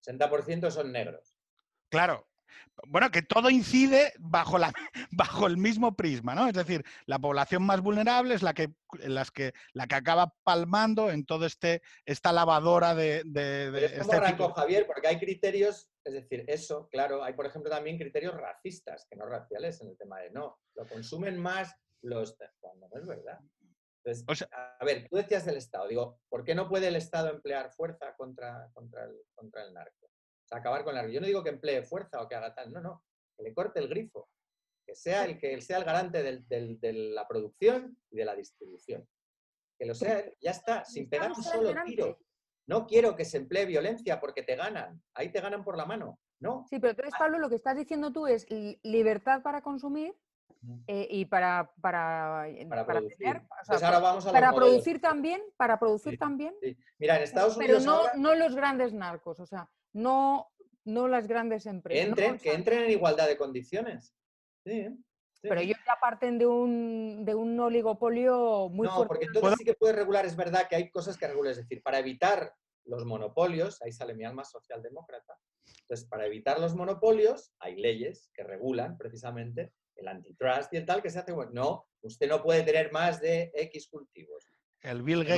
[0.03, 1.35] 80% son negros.
[1.89, 2.27] Claro.
[2.87, 4.71] Bueno, que todo incide bajo, la,
[5.11, 6.47] bajo el mismo prisma, ¿no?
[6.47, 11.11] Es decir, la población más vulnerable es la que, las que, la que acaba palmando
[11.11, 14.13] en todo este, esta lavadora de, de- de Pero es como
[14.47, 19.05] este Javier, porque hay criterios, es decir, eso, claro, hay por ejemplo también criterios racistas,
[19.09, 22.37] que no raciales en el tema de no, lo consumen más los...
[22.59, 23.39] cuando no es verdad.
[24.03, 24.47] Entonces, O sea-
[24.79, 28.15] a ver, tú decías del Estado, digo, ¿por qué no puede el Estado emplear fuerza
[28.15, 30.09] contra, contra, el, contra el narco?
[30.49, 31.07] Sea, acabar con la...
[31.07, 33.03] Yo no digo que emplee fuerza o que haga tal, no, no,
[33.37, 34.29] que le corte el grifo,
[34.85, 38.25] que sea el que él sea el garante del- del- de la producción y de
[38.25, 39.07] la distribución.
[39.77, 42.17] Que lo sea ya está, sin pegar un solo tiro.
[42.67, 45.01] No quiero que se emplee violencia porque te ganan.
[45.13, 46.19] Ahí te ganan por la mano.
[46.39, 46.65] No.
[46.69, 50.15] Sí, pero entonces, Pablo, lo que estás diciendo tú es li- libertad para consumir
[50.87, 53.17] eh, y para, para, Para para producir.
[53.17, 56.17] tener, o sea, Entonces ahora vamos a para producir también, para producir Sí.
[56.17, 56.75] también, Sí.
[56.97, 60.51] Mira, en Estados pero Unidos no, ahora no los grandes narcos, o sea, no,
[60.85, 62.09] no las grandes que empresas.
[62.09, 64.15] no, que entren en igualdad de condiciones.
[64.63, 64.87] Sí,
[65.33, 65.47] sí.
[65.47, 69.07] Pero ellos ya parten de un, de un oligopolio muy no, fuerte.
[69.07, 71.81] porque entonces sí que puedes regular, es verdad que hay cosas que regular, es decir,
[71.81, 72.53] para evitar
[72.85, 75.37] los monopolios, ahí sale mi alma socialdemócrata,
[75.81, 81.01] entonces para evitar los monopolios hay leyes que regulan precisamente el antitrust y el tal
[81.01, 84.45] que se hace, bueno, no, usted no puede tener más de X cultivos.
[84.81, 85.35] El Bill No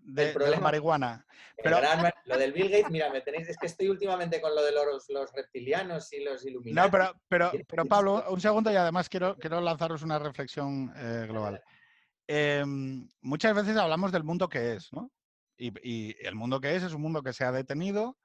[0.00, 0.14] puede Gates tal.
[0.14, 1.26] de, de la problema- marihuana.
[1.62, 4.62] Pero- gran- lo del Bill Gates, mira, me tenéis, es que estoy últimamente con lo
[4.62, 6.74] de los, los reptilianos y los Illuminati.
[6.86, 11.26] No, pero, pero, pero Pablo, un segundo y además quiero, quiero lanzaros una reflexión eh,
[11.28, 11.62] global.
[12.26, 15.10] Em, muchas veces hablamos del mundo que es, ¿no?
[15.56, 18.16] Y, y el mundo que es es un mundo que se ha detenido,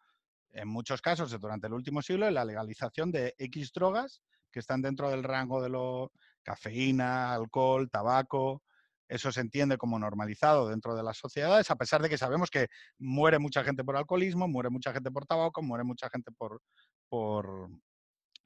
[0.52, 4.22] en muchos casos durante el último siglo, en la legalización de X drogas
[4.52, 6.14] que están dentro del rango de lo
[6.44, 8.64] cafeína, alcohol, tabaco.
[9.08, 12.70] Eso se entiende como normalizado dentro de las sociedades, a pesar de que sabemos que
[12.98, 16.62] muere mucha gente por alcoholismo, muere mucha gente por tabaco, muere mucha gente por,
[17.08, 17.70] por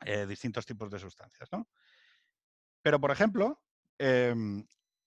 [0.05, 1.49] eh, distintos tipos de sustancias.
[1.51, 1.68] ¿no?
[2.82, 3.62] Pero, por ejemplo,
[3.97, 4.66] em,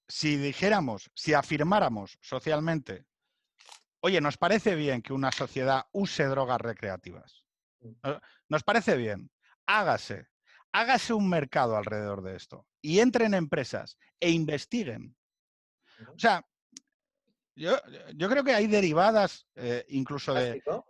[0.09, 3.07] si dijéramos, si afirmáramos socialmente,
[4.01, 7.47] oye, nos parece bien que una sociedad use drogas recreativas,
[7.81, 8.21] ¿no?
[8.49, 9.31] nos parece bien,
[9.67, 10.29] hágase,
[10.73, 15.17] hágase un mercado alrededor de esto y entren empresas e investiguen.
[16.11, 16.45] O sea,
[17.55, 17.77] yo,
[18.15, 20.63] yo creo que hay derivadas eh, incluso de...
[20.63, 20.87] Plástico.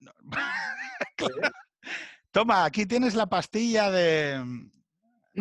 [1.16, 1.50] Claro.
[2.30, 4.42] Toma, aquí tienes la pastilla de...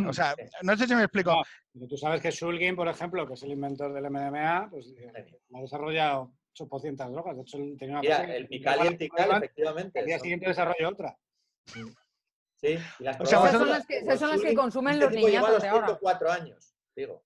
[0.08, 0.44] O sea, Sí.
[0.62, 1.32] no sé si me explico.
[1.32, 1.44] No,
[1.74, 5.26] pero tú sabes que Shulgin, por ejemplo, que es el inventor del MDMA, pues eh,
[5.54, 7.36] ha desarrollado 800 drogas.
[7.36, 10.00] De hecho, tenía una Mira, el pical y el tical, efectivamente.
[10.00, 11.18] Al día siguiente desarrolló otra.
[11.66, 14.94] Sí, y las O sea, Esas son las que, esas son las que Schilling, consumen
[14.94, 15.88] este los niñazos los de ahora.
[15.88, 17.24] 104 años, digo.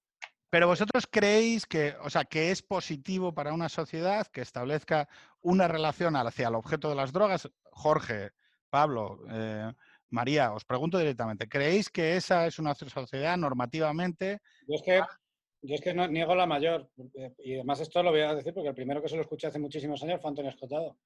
[0.54, 5.10] Pero vosotros creéis que, o sea, que es positivo para una sociedad que establezca
[5.42, 7.50] una relación hacia el objeto de las drogas.
[7.72, 8.34] Jorge,
[8.70, 9.74] Pablo, eh,
[10.12, 14.42] María, os pregunto directamente, ¿creéis que esa es una sociedad normativamente?
[14.68, 15.02] Yo es que,
[15.64, 16.88] yo es que no, niego la mayor.
[17.16, 19.48] eh, Y además esto lo voy a decir porque el primero que se lo escuché
[19.48, 21.00] hace muchísimos años fue Antonio Escotado.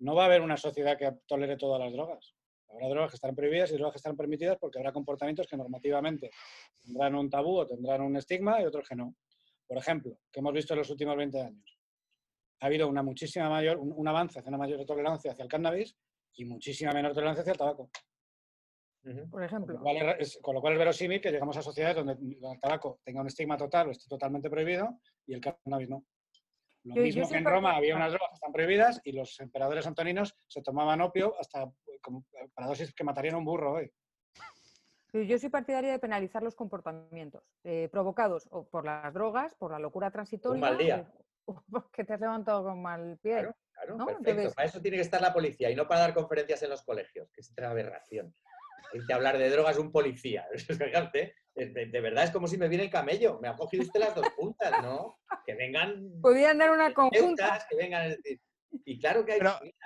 [0.00, 2.34] No va a haber una sociedad que tolere todas las drogas.
[2.70, 6.30] Habrá drogas que estarán prohibidas y drogas que estarán permitidas porque habrá comportamientos que normativamente
[6.84, 9.14] tendrán un tabú o tendrán un estigma y otros que no.
[9.66, 11.78] Por ejemplo, que hemos visto en los últimos 20 años.
[12.60, 15.96] Ha habido una muchísima mayor, un, un avance hacia una mayor tolerancia hacia el cannabis
[16.34, 17.90] y muchísima menor tolerancia hacia el tabaco.
[19.02, 19.80] Por Con lo, ejemplo.
[19.80, 23.00] cual es, es- con lo cual es verosímil que llegamos a sociedades donde el tabaco
[23.04, 26.04] tenga un estigma total o esté totalmente prohibido y el cannabis no.
[26.84, 29.40] Lo Yo- mismo que en Roma había partidaria- unas drogas que están prohibidas y los
[29.40, 33.72] emperadores antoninos se tomaban opio hasta como, eh, para dosis que matarían a un burro
[33.74, 33.90] hoy.
[35.12, 39.70] Yo- Yo soy partidaria de penalizar los comportamientos eh, provocados o por las drogas, por
[39.72, 40.60] la locura transitoria.
[40.60, 41.10] mal día.
[41.46, 43.32] o- porque te has levantado con mal pie.
[43.38, 44.06] Claro, claro, ¿no?
[44.06, 44.30] perfecto.
[44.30, 46.82] Entonces- Para eso tiene que estar la policía y no para dar conferencias en los
[46.82, 48.34] colegios, que es otra aberración.
[48.92, 50.46] Irte a hablar de drogas un policía.
[51.12, 53.38] Fíjate, de, de- verdad es como si me viene el camello.
[53.40, 55.18] Me ha cogido usted las dos puntas, ¿no?
[55.46, 57.66] Que vengan Podrían dar una conjunta.
[57.68, 58.40] que vengan, es decir.
[58.84, 59.40] Y claro que hay.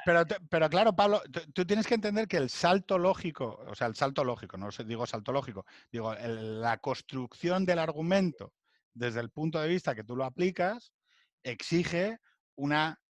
[0.04, 1.22] Pero, pero, claro, Pablo,
[1.54, 5.06] tú, tienes que entender que el salto lógico, o sea, el salto lógico, no digo
[5.06, 8.54] salto lógico, digo, el- la construcción del argumento
[8.94, 10.92] desde el punto de vista que tú lo aplicas
[11.42, 12.18] exige
[12.56, 13.00] una,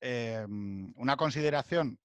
[0.00, 1.98] em, una consideración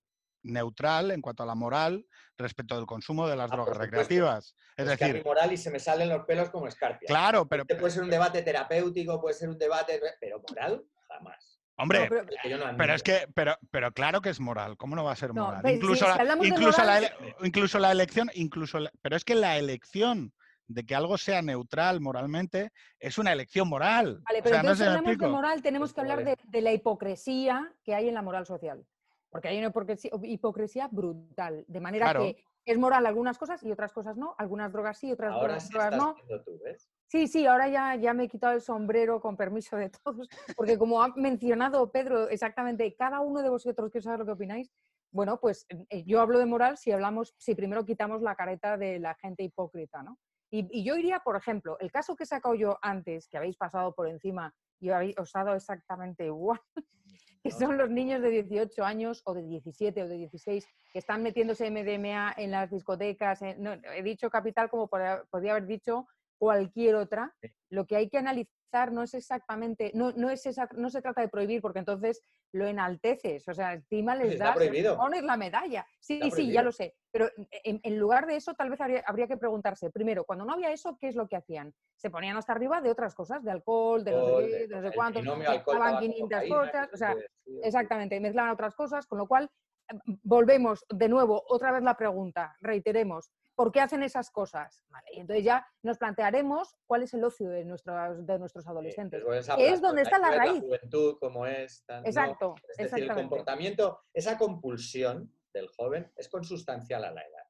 [0.44, 4.56] neutral en cuanto a la moral respecto del consumo de las Ah, drogas recreativas.
[4.76, 7.08] Es es que a decir, moral y se me salen los pelos como escarpia.
[7.08, 11.51] claro, pero, Este puede ser un debate terapéutico, puede ser un debate, pero moral, jamás.
[11.82, 12.38] Hombre, No, pero- Es que
[12.78, 13.04] Pero es admito.
[13.04, 14.78] que, pero, pero claro que es moral.
[14.78, 15.62] ¿Cómo no va a ser moral?
[15.70, 19.36] incluso, si la, incluso, la moral- ele- incluso la elección, incluso la- pero es que
[19.36, 20.34] la elección
[20.68, 24.22] de que algo sea neutral moralmente es una elección moral.
[24.24, 26.36] Vale, O pero sea, no entonces si hablamos de moral, tenemos Pues que hablar de,
[26.36, 26.38] vale.
[26.46, 28.86] de la hipocresía que hay en la moral social.
[29.30, 31.64] Porque hay una hipocresía, hipocresía brutal.
[31.68, 32.22] De manera Claro.
[32.24, 34.36] que es moral algunas cosas y otras cosas no.
[34.38, 36.16] Algunas drogas sí, otras Ahora drogas sí drogas estás no.
[36.16, 36.90] viendo tú, ¿ves?
[37.12, 40.78] Sí, sí, ahora ya, ya me he quitado el sombrero con permiso de todos, porque
[40.78, 44.72] como ha mencionado Pedro exactamente, cada uno de vosotros quiero saber lo que opináis,
[45.12, 48.98] bueno, pues eh, yo hablo de moral si hablamos, si primero quitamos la careta de
[49.00, 50.20] la gente hipócrita, ¿no?
[50.50, 53.58] Y, y yo iría, por ejemplo, el caso que he sacado yo antes, que habéis
[53.58, 56.62] pasado por encima y habéis, os ha dado exactamente igual,
[57.44, 61.24] que son los niños de 18 años o de 17 o de 16 que están
[61.24, 63.42] metiéndose MDMA en las discotecas.
[63.42, 66.08] en- no, he dicho capital como podría haber dicho
[66.42, 67.36] cualquier otra.
[67.70, 71.22] Lo que hay que analizar no es exactamente, no, no, es esa- no se trata
[71.22, 74.56] de prohibir, porque entonces lo enalteces, o sea, encima les das,
[74.98, 75.86] pones la medalla.
[76.00, 76.96] Sí, Está sí, ya lo sé.
[77.12, 77.30] Pero
[77.64, 80.72] en, en lugar de eso, tal vez habría, habría que preguntarse, primero, cuando no había
[80.72, 81.74] eso, ¿qué es lo que hacían?
[81.96, 84.76] Se ponían hasta arriba de otras cosas, de alcohol, de no sé Alcohol, de- de
[84.76, 87.16] no sé cuántos, alcohol, mezclaban tabaco, 500 cocaína, cosas, o sea.
[87.64, 89.48] Exactamente, mezclan otras cosas, con lo cual
[89.90, 94.84] eh, volvemos de nuevo, otra vez la pregunta, reiteremos, ¿por qué hacen esas cosas?
[94.90, 99.22] Vale, y entonces ya nos plantearemos cuál es el ocio de nuestros, de nuestros adolescentes.
[99.22, 100.60] Sí, esa es donde está la raíz.
[100.62, 101.84] juventud, como es.
[101.86, 107.22] tan- no, Exacto, Es decir, el comportamiento, esa compulsión del joven es consustancial a la
[107.22, 107.44] edad.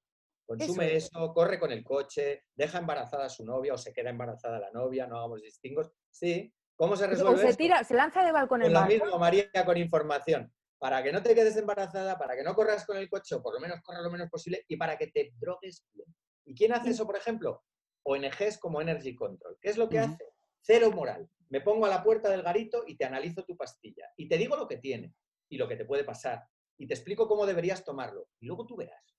[0.45, 4.09] Consume Eso eso, corre con el coche, deja embarazada a su novia o se queda
[4.09, 5.91] embarazada la novia, no hagamos distingos.
[6.09, 7.57] Sí, ¿cómo se O resuelve se esto?
[7.57, 8.97] tira, se lanza de balcón en Con lo balcón.
[9.05, 10.51] mismo, María, con información.
[10.81, 13.53] Para que no te quedes embarazada, para que no corras con el coche, o por
[13.53, 16.07] lo menos corras lo menos posible, y para que te drogues bien.
[16.43, 17.63] ¿Y quién hace eso, por ejemplo?
[18.01, 19.59] ONGs como Energy Control.
[19.61, 20.25] ¿Qué es lo que hace?
[20.59, 21.29] Cero moral.
[21.49, 24.05] Me pongo a la puerta del garito y te analizo tu pastilla.
[24.17, 25.13] Y te digo lo que tiene
[25.49, 26.43] y lo que te puede pasar.
[26.79, 28.29] Y te explico cómo deberías tomarlo.
[28.39, 29.15] Y luego tú verás.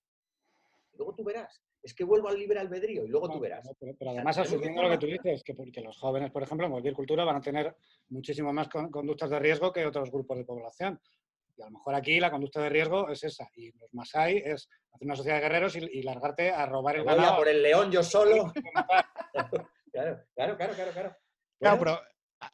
[0.91, 1.63] Y luego tú verás.
[1.81, 3.63] Es que vuelvo al libre albedrío y luego tú verás.
[3.65, 6.71] no, pero, además, asumiendo lo que tú dices, que porque los jóvenes, por ejemplo, en
[6.73, 7.73] cualquier cultura van a tener
[8.09, 10.99] muchísimo más con- conductas de riesgo que otros grupos de población.
[11.55, 13.47] Y a lo mejor aquí la conducta de riesgo es esa.
[13.55, 17.03] Y los Masai es hacer una sociedad de guerreros y, y largarte a robar el
[17.03, 17.37] ganado.
[17.37, 18.51] por el león yo solo.
[19.93, 20.91] Claro, claro, claro, claro.
[20.91, 21.15] claro.
[21.59, 22.01] Bueno, pero,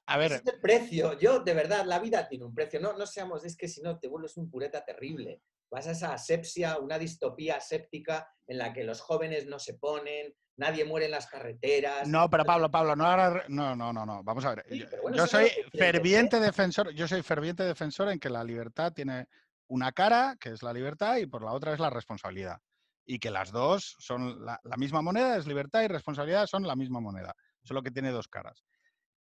[0.08, 1.18] a- ver, Ese es el precio.
[1.18, 2.82] Yo, de verdad, la vida tiene un precio.
[2.82, 5.42] No, no seamos, es que si no, te vuelves un pureta terrible.
[5.72, 10.36] Vas a esa asepsia, una distopía aséptica en la que los jóvenes no se ponen,
[10.60, 12.08] nadie muere en las carreteras.
[12.08, 14.66] no, pero Pablo, Pablo, no ahora, no, no, no, no, vamos a ver.
[14.70, 18.94] Sí, yo bueno, soy quieren ferviente defensor, yo soy ferviente defensor en que la libertad
[18.94, 19.28] tiene
[19.68, 22.60] una cara, que es la libertad, y por la otra es la responsabilidad.
[23.06, 26.76] Y que las dos son la, la misma moneda, es libertad y responsabilidad son la
[26.76, 28.64] misma moneda, solo que tiene dos caras.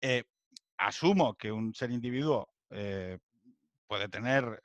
[0.01, 0.23] Eh,
[0.77, 3.17] asumo que un ser individuo eh,
[3.87, 4.61] puede tener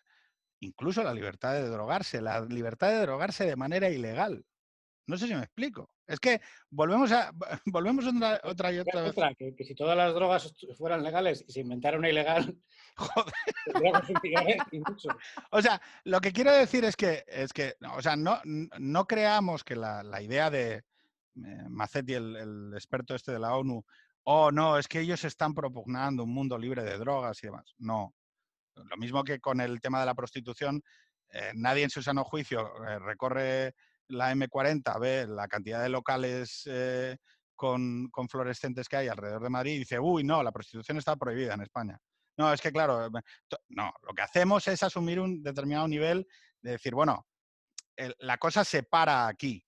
[0.61, 4.45] incluso la libertad de drogarse, la libertad de drogarse de manera ilegal.
[5.09, 5.91] No sé si me explico.
[6.07, 6.41] Es que
[6.71, 7.33] volvemos a
[7.67, 9.15] volvemos otra, otra y otra vez.
[9.39, 12.57] Que, que si todas las drogas fueran legales y se inventara una ilegal,
[12.97, 13.33] Joder.
[15.51, 19.07] O sea, lo que quiero decir es que, es que no, o sea, no, no
[19.07, 20.83] creamos que la, la idea de eh,
[21.69, 23.85] Macetti, el, el experto este de la ONU,
[24.25, 27.75] oh, no, es que ellos están propugnando un mundo libre de drogas y demás.
[27.79, 28.15] No.
[28.75, 30.83] Lo mismo que con el tema de la prostitución,
[31.31, 33.75] eh, nadie en su sano juicio eh, recorre
[34.09, 37.17] la M40, ve la cantidad de locales eh,
[37.55, 41.17] con, con fluorescentes que hay alrededor de Madrid y dice, uy, no, la prostitución está
[41.17, 41.99] prohibida en España.
[42.37, 43.11] No, es que claro, eh,
[43.71, 46.27] no, lo que hacemos es asumir un determinado nivel
[46.63, 47.27] de decir, bueno,
[47.97, 49.65] el- la cosa se para aquí.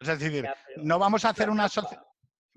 [0.00, 1.88] O sea, Es decir, Ya, no vamos a es hacer una trampa.
[1.88, 2.04] sociedad...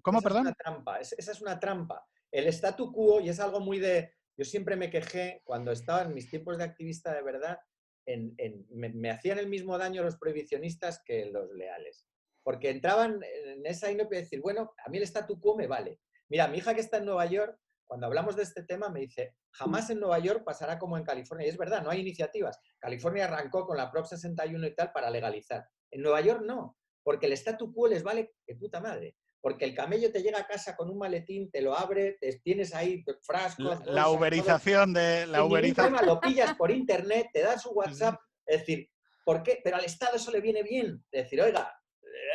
[0.01, 0.47] ¿Cómo, Esa Es perdón?
[0.47, 2.05] una trampa, es- esa es una trampa.
[2.31, 4.13] El statu quo, y es algo muy de...
[4.35, 7.59] Yo siempre me quejé cuando estaba en mis tiempos de activista de verdad,
[8.05, 12.07] en, en- me, hacían el mismo daño los prohibicionistas que los leales.
[12.43, 15.99] Porque entraban en esa índope de decir, bueno, a mí el statu quo me vale.
[16.29, 19.35] Mira, mi hija que está en Nueva York, cuando hablamos de este tema, me dice,
[19.51, 21.45] jamás en Nueva York pasará como en California.
[21.45, 22.59] Y es verdad, no hay iniciativas.
[22.79, 25.65] California arrancó con la Prop 61 y tal para legalizar.
[25.91, 29.15] En Nueva York no, porque el statu quo les vale de puta madre.
[29.43, 32.73] Porque el camello te llega a casa con un maletín, te lo abre, te tienes
[32.73, 33.85] ahí frascos.
[33.85, 34.13] La, todo.
[34.13, 35.27] uberización de...
[35.27, 36.05] La uberización...
[36.05, 38.15] lo pillas por internet, te das su WhatsApp.
[38.45, 38.89] Es decir,
[39.25, 39.59] ¿por qué?
[39.61, 41.03] Pero al Estado eso le viene bien.
[41.11, 41.69] Decir, oiga,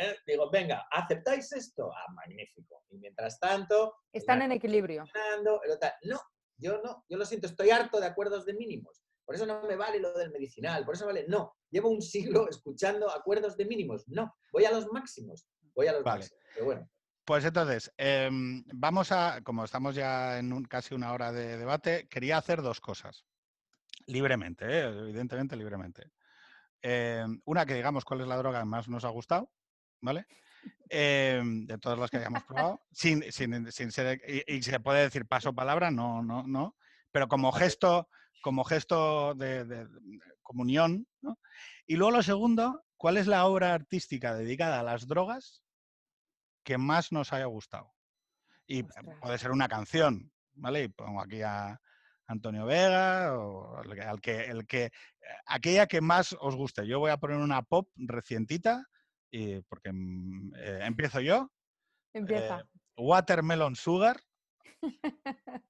[0.01, 1.91] eh, digo, venga, ¿aceptáis esto?
[1.91, 2.83] Ah, magnífico.
[2.91, 5.01] Y mientras tanto, Están en equilibrio.
[5.01, 6.21] funcionando, el otro- No,
[6.57, 9.01] yo no, yo lo siento, estoy harto de acuerdos de mínimos.
[9.25, 11.55] Por eso no me vale lo del medicinal, por eso vale, no.
[11.71, 14.35] Llevo un siglo escuchando acuerdos de mínimos, no.
[14.53, 16.19] Voy a los máximos, voy a los Vale.
[16.19, 16.41] máximos.
[16.53, 16.89] Pero bueno,
[17.29, 22.07] Pues entonces, em, vamos a, como estamos ya en un- casi una hora de debate,
[22.09, 23.23] quería hacer dos cosas.
[24.07, 24.85] Libremente, ¿eh?
[24.85, 26.09] evidentemente libremente.
[26.81, 29.51] Em, una, que digamos cuál es la droga que más nos ha gustado,
[30.01, 30.25] ¿vale?
[30.89, 35.03] Em, de todas las que hayamos probado, sin, sin- sin ser, y, y se puede
[35.03, 36.77] decir paso palabra, no, no, no,
[37.11, 38.09] pero como gesto,
[38.41, 41.37] como gesto de, de- de comunión, ¿no?
[41.85, 45.61] Y luego lo segundo, ¿cuál es la obra artística dedicada a las drogas
[46.69, 47.91] que más nos haya gustado?
[48.67, 49.17] Y Ostras.
[49.19, 50.83] puede ser una canción, ¿vale?
[50.83, 51.81] Y pongo aquí a
[52.27, 54.91] Antonio Vega o al que, el que
[55.47, 56.85] aquella que más os guste.
[56.85, 58.85] Yo voy a poner una pop recientita
[59.31, 61.51] y porque mm, eh, empiezo yo.
[62.13, 62.59] Empieza.
[62.59, 62.63] Eh,
[62.97, 64.21] Watermelon Sugar,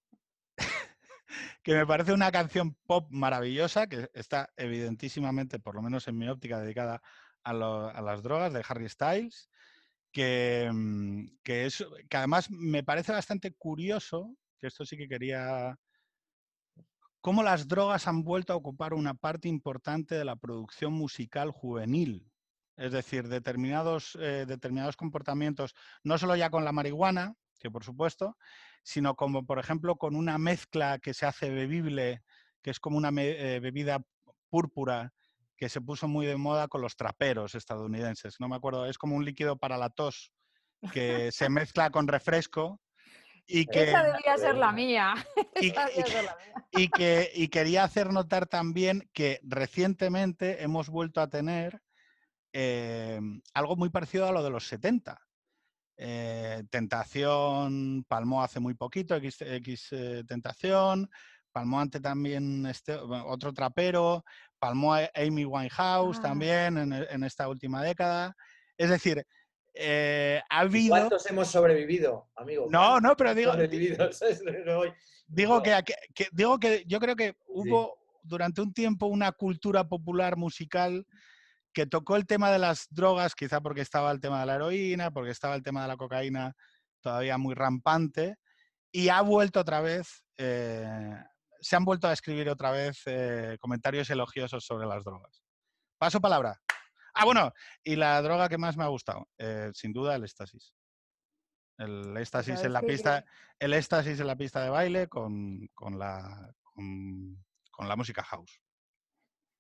[1.64, 6.28] que me parece una canción pop maravillosa, que está evidentísimamente, por lo menos en mi
[6.28, 7.02] óptica, dedicada
[7.44, 9.50] a, lo- a las drogas de Harry Styles,
[10.12, 15.78] que, mm, que, es, que además me parece bastante curioso, que esto sí que quería,
[17.22, 22.30] cómo las drogas han vuelto a ocupar una parte importante de la producción musical juvenil.
[22.78, 28.38] Es decir, determinados, eh, determinados comportamientos, no solo ya con la marihuana, que por supuesto,
[28.84, 32.24] sino como por ejemplo con una mezcla que se hace bebible,
[32.62, 34.02] que es como una eh, bebida
[34.50, 35.14] púrpura
[35.60, 38.40] que se puso muy de moda con los traperos estadounidenses.
[38.40, 40.32] No me acuerdo, es como un líquido para la tos
[40.94, 42.80] que se mezcla con refresco
[43.46, 45.14] y que, Esa debía ser la mía.
[45.60, 46.54] y- Esa y debía que- ser la mía.
[46.72, 51.82] y que y quería hacer notar también que recientemente hemos vuelto a tener
[52.54, 53.20] eh,
[53.54, 55.20] algo muy parecido a lo de los 70.
[55.98, 61.10] Eh, Tentación palmó hace muy poquito, X, X, eh, Tentación,
[61.52, 64.24] palmó ante también este, otro trapero,
[64.60, 66.22] palmó a Amy Winehouse Ah.
[66.22, 68.36] también en, en esta última década.
[68.78, 69.26] Es decir,
[69.74, 70.96] eh, ha habido...
[70.96, 72.68] ¿cuántos hemos sobrevivido, amigo?
[72.70, 73.54] No, no, pero digo.
[75.32, 75.84] Digo que-
[76.32, 81.06] digo que yo creo que hubo durante un tiempo una cultura popular musical
[81.72, 85.12] que tocó el tema de las drogas, quizá porque estaba el tema de la heroína,
[85.12, 86.56] porque estaba el tema de la cocaína
[87.02, 88.38] todavía muy rampante,
[88.92, 91.16] y ha vuelto otra vez, eh,
[91.62, 95.44] se han vuelto a escribir otra vez eh, comentarios elogiosos sobre las drogas.
[95.98, 96.60] Paso palabra.
[97.14, 97.52] Ah, bueno,
[97.84, 100.74] y la droga que más me ha gustado, eh, sin duda el éxtasis.
[101.78, 103.26] El éxtasis en la que- pista,
[103.58, 108.62] el éxtasis en la pista de baile con, con la, con, con la música house.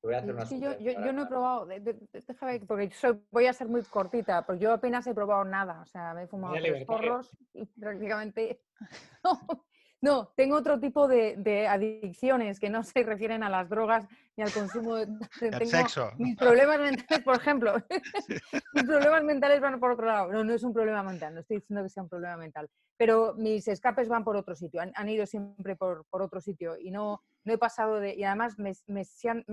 [0.01, 3.21] Te voy a hacer una Es que yo, yo, no he probado, déjame, porque soy-
[3.31, 6.27] voy a ser muy cortita, porque yo apenas he probado nada, o sea, me he
[6.27, 8.63] fumado tres porros y prácticamente...
[10.01, 14.43] No, tengo otro tipo de, de adicciones que no se refieren a las drogas ni
[14.43, 15.07] al consumo de...
[15.39, 16.11] Tengo sexo.
[16.17, 17.73] Mis problemas mentales, por ejemplo,
[18.73, 20.31] mis problemas mentales van por otro lado.
[20.31, 23.33] No, no es un problema mental, no estoy diciendo que sea un problema mental, pero
[23.37, 26.91] mis escapes van por otro sitio, han, han ido siempre por, por otro sitio y
[26.91, 28.15] no, no he pasado de...
[28.15, 29.01] Y además me, me,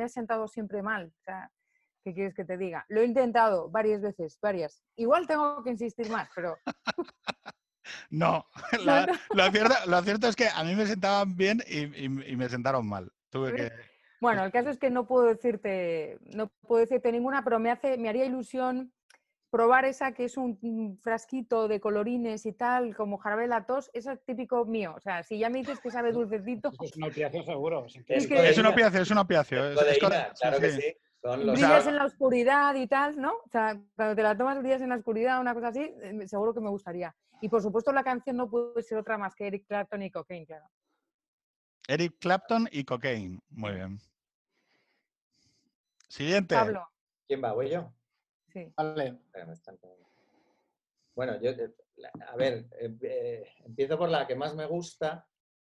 [0.04, 1.50] ha sentado siempre mal, o sea,
[2.04, 2.86] ¿Qué quieres que te diga?
[2.88, 4.80] Lo he intentado varias veces, varias.
[4.94, 6.56] Igual tengo que insistir más, pero
[8.10, 8.46] No,
[8.84, 12.36] la- lo, cierto, lo cierto es que a mí me sentaban bien y, y- y
[12.36, 13.12] me sentaron mal.
[13.30, 13.72] Tuve que...
[14.20, 17.96] bueno, el caso es que no puedo decirte, no puedo decirte ninguna, pero me hace,
[17.98, 18.92] me haría ilusión
[19.50, 23.64] probar esa que es un un frasquito de colorines y tal, como jarabe de la
[23.64, 24.94] tos, eso es típico mío.
[24.96, 27.86] O sea, si ya me dices que sabe dulcecito, es una opiación seguro.
[28.08, 29.64] Es que- Es un opiáceo, es un opiáceo.
[29.64, 30.96] es- es Codeína, correcto, claro que sí.
[31.26, 33.32] Son los brillas en la oscuridad y tal, ¿no?
[33.44, 36.54] O sea, cuando te la tomas brillas en la oscuridad, una cosa así, eh, seguro
[36.54, 37.14] que me gustaría.
[37.40, 40.46] Y por supuesto la canción no puede ser otra más que Eric Clapton y Cocaine,
[40.46, 40.66] claro.
[41.88, 43.40] Eric Clapton y Cocaine.
[43.50, 43.98] Muy bien.
[46.08, 46.54] Siguiente.
[46.54, 46.86] Pablo,
[47.26, 47.52] ¿Quién va?
[47.52, 47.92] ¿Voy yo?
[48.48, 48.72] sí.
[48.76, 49.18] Vale.
[51.14, 51.72] Bueno, yo, eh,
[52.26, 55.26] a ver, eh, eh, empiezo por la que más me gusta.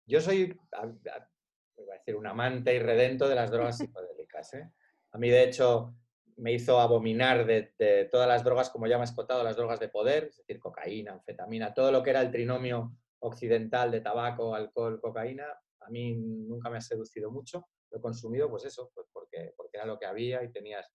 [0.07, 1.28] Yo soy, a- a-
[1.76, 4.55] iba a decir, un amante y redento de las drogas psicodélicas.
[4.55, 4.70] ¿eh?
[5.12, 5.94] A mí, de hecho,
[6.36, 9.88] me hizo abominar de, todas las drogas, como ya me has contado, las drogas de
[9.88, 15.00] poder, es decir, cocaína, anfetamina, todo lo que era el trinomio occidental de tabaco, alcohol,
[15.00, 15.46] cocaína,
[15.80, 17.66] a mí nunca me ha seducido mucho.
[17.90, 20.86] Lo he consumido, pues eso, pues porque, porque era lo que había y tenías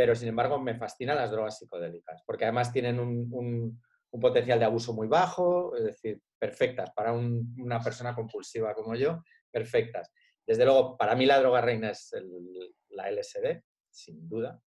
[0.00, 3.82] pero sin embargo me fascinan las drogas psicodélicas, porque además tienen un, un-
[4.18, 9.22] potencial de abuso muy bajo, es decir, perfectas para un- una persona compulsiva como yo,
[9.50, 10.10] perfectas.
[10.46, 14.62] Desde luego, para mí la droga reina es el- la LSD, sin duda,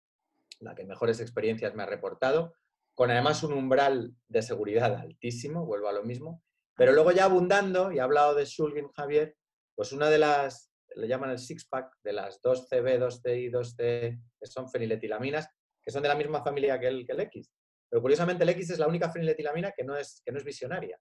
[0.61, 2.55] la que mejores experiencias me ha reportado,
[2.95, 6.43] con además un umbral de seguridad altísimo, vuelvo a lo mismo,
[6.77, 9.37] pero luego ya abundando, y he hablado de Shulgin Javier,
[9.75, 14.71] pues una de las, le llaman el six-pack, de las 2CB, 2CI, 2C, que son
[14.71, 15.49] feniletilaminas,
[15.83, 17.51] que son de la misma familia que el, que el X.
[17.89, 20.99] Pero curiosamente el X es la única feniletilamina que no es, que no es visionaria.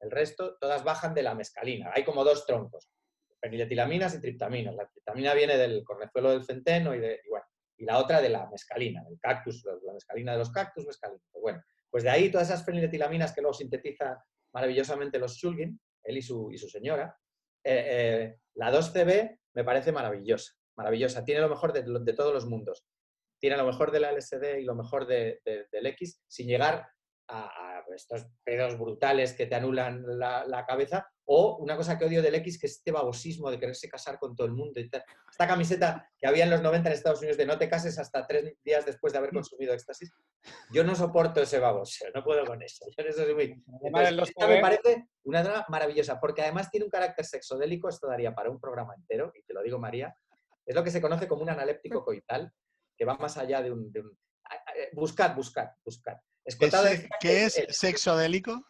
[0.00, 1.90] El resto, todas bajan de la mescalina.
[1.94, 2.90] Hay como dos troncos,
[3.40, 4.74] feniletilaminas y triptaminas.
[4.74, 8.28] La triptamina viene del cornezuelo del centeno y, de, y bueno, y la otra de
[8.28, 11.20] la mescalina, del cactus, la mescalina de los cactus, mescalina.
[11.30, 14.22] Pues bueno, pues de ahí todas esas feniletilaminas que luego sintetiza
[14.52, 17.16] maravillosamente los Shulgin, él y su, y su señora.
[17.64, 21.24] Eh, eh, la 2CB me parece maravillosa, maravillosa.
[21.24, 22.84] Tiene lo mejor de, todos los mundos.
[23.40, 26.88] Tiene lo mejor de la LSD y lo mejor de- de- del X, sin llegar
[27.28, 31.08] a, estos pedos brutales que te anulan la, la cabeza.
[31.30, 34.34] O una cosa que odio del X, que es este babosismo de quererse casar con
[34.34, 34.80] todo el mundo.
[34.80, 35.04] Y tal.
[35.30, 38.26] Esta camiseta que había en los 90 en Estados Unidos de no te cases hasta
[38.26, 40.10] tres días después de haber consumido éxtasis.
[40.72, 42.86] Yo no soporto ese baboseo, no puedo con eso.
[42.96, 46.18] Yo en eso soy muy, Además, el entonces, esta 2CB me parece una droga maravillosa,
[46.18, 49.62] porque además tiene un carácter sexodélico, esto daría para un programa entero, y te lo
[49.62, 50.16] digo, María,
[50.64, 52.50] es lo que se conoce como un analéptico coital,
[52.96, 53.92] que va más allá de un...
[53.92, 54.18] de un-
[54.76, 56.16] eh, buscad, buscad, buscad.
[56.42, 56.56] ¿Es-
[57.20, 58.64] ¿Qué es el- sexodélico?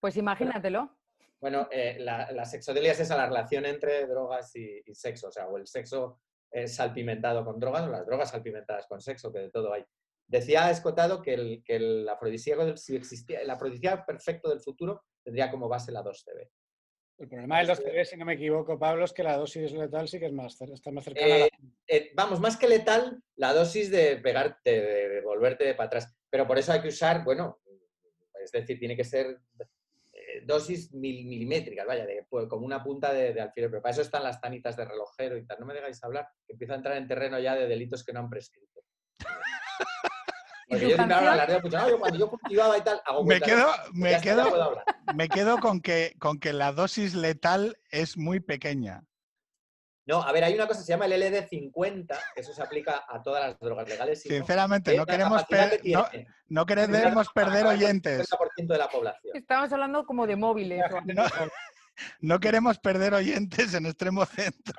[0.00, 0.96] Pues imagínatelo.
[1.42, 5.32] Bueno, eh, la, la sexodelia es esa, la relación entre drogas y, y sexo, o
[5.32, 6.20] sea, o el sexo
[6.52, 9.84] eh, salpimentado con drogas o las drogas salpimentadas con sexo, que de todo hay.
[10.24, 15.02] Decía Escotado que el, que el afrodisíaco, del- si existía, el afrodisíaco perfecto del futuro
[15.24, 16.48] tendría como base la 2CB.
[17.18, 20.20] El problema del 2CB, si no me equivoco, Pablo, es que la dosis letal sí
[20.20, 21.44] que es más, está más cercana a la...
[21.46, 21.50] Eh,
[21.88, 26.14] eh, vamos, más que letal, la dosis de pegarte, de, de volverte para atrás.
[26.30, 27.60] Pero por eso hay que usar, bueno,
[28.42, 29.38] es decir, tiene que ser
[30.44, 33.70] dosis mil- milimétricas, vaya, de, pues, como una punta de, de alfiler.
[33.70, 35.58] Pero para eso están las tanitas de relojero y tal.
[35.60, 38.20] No me dejáis hablar, que empiezo a entrar en terreno ya de delitos que no
[38.20, 38.80] han prescrito.
[40.68, 43.24] ¿Y Porque yo siempre hablo, alardeo mucho, "No, yo cuando yo cultivaba y tal, hago
[43.24, 48.40] Me quedo, me quedo, me quedo con que, con que la dosis letal es muy
[48.40, 49.04] pequeña.
[50.04, 53.04] No, a ver, hay una cosa que se llama el LD50, que eso se aplica
[53.08, 54.22] a todas las drogas legales.
[54.22, 55.92] Sinceramente, no queremos, per- que
[56.48, 58.28] no, queremos perder el oyentes.
[58.28, 59.36] 50% de la población.
[59.36, 60.82] Estamos hablando como de móviles.
[61.06, 61.24] No,
[62.20, 64.74] no queremos perder oyentes en extremo centro.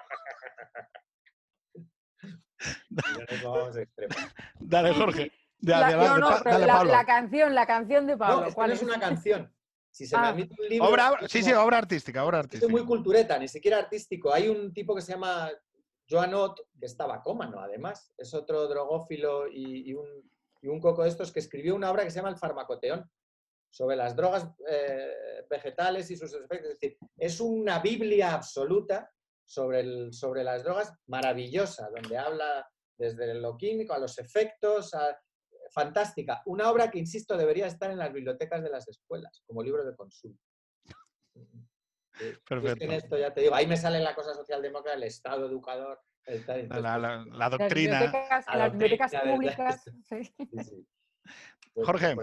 [4.60, 5.32] Dale, Jorge.
[5.60, 6.92] De- La, adelante, no, no, pero dale, la, Pablo.
[6.92, 8.48] la canción, la canción de Pablo.
[8.48, 8.88] No, ¿cuál no es es?
[8.88, 9.54] una canción.
[9.94, 10.30] Si se me Ah.
[10.30, 10.90] admite un libro.
[10.90, 12.72] Obra, es sí, como- sí, obra artística, obra Soy artística.
[12.72, 14.34] muy cultureta, ni siquiera artístico.
[14.34, 15.52] Hay un tipo que se llama
[16.10, 18.12] Joan Ott, que estaba cómano, además.
[18.18, 20.08] Es otro drogófilo y, y un,
[20.62, 23.08] y un coco de estos que escribió una obra que se llama El Farmacoteón,
[23.70, 26.72] sobre las drogas eh, vegetales y sus efectos.
[26.72, 29.12] Es decir, es una biblia absoluta
[29.46, 32.68] sobre, el- sobre las drogas maravillosa, donde habla
[32.98, 35.16] desde lo químico a los efectos, a-
[35.74, 36.42] fantástica.
[36.46, 39.94] Una obra que, insisto, debería estar en las bibliotecas de las escuelas, como libro de
[42.20, 45.48] es que en esto ya te digo, ahí me sale la cosa socialdemócrata, el Estado
[45.48, 48.00] educador, el tal, La, la- la- la Las doctrina.
[48.00, 49.58] bibliotecas, La las bibliotecas doctrina, públicas.
[49.86, 50.00] ¿verdad?
[50.04, 50.24] sí.
[50.52, 50.88] sí, sí.
[51.74, 52.16] Pues Jorge.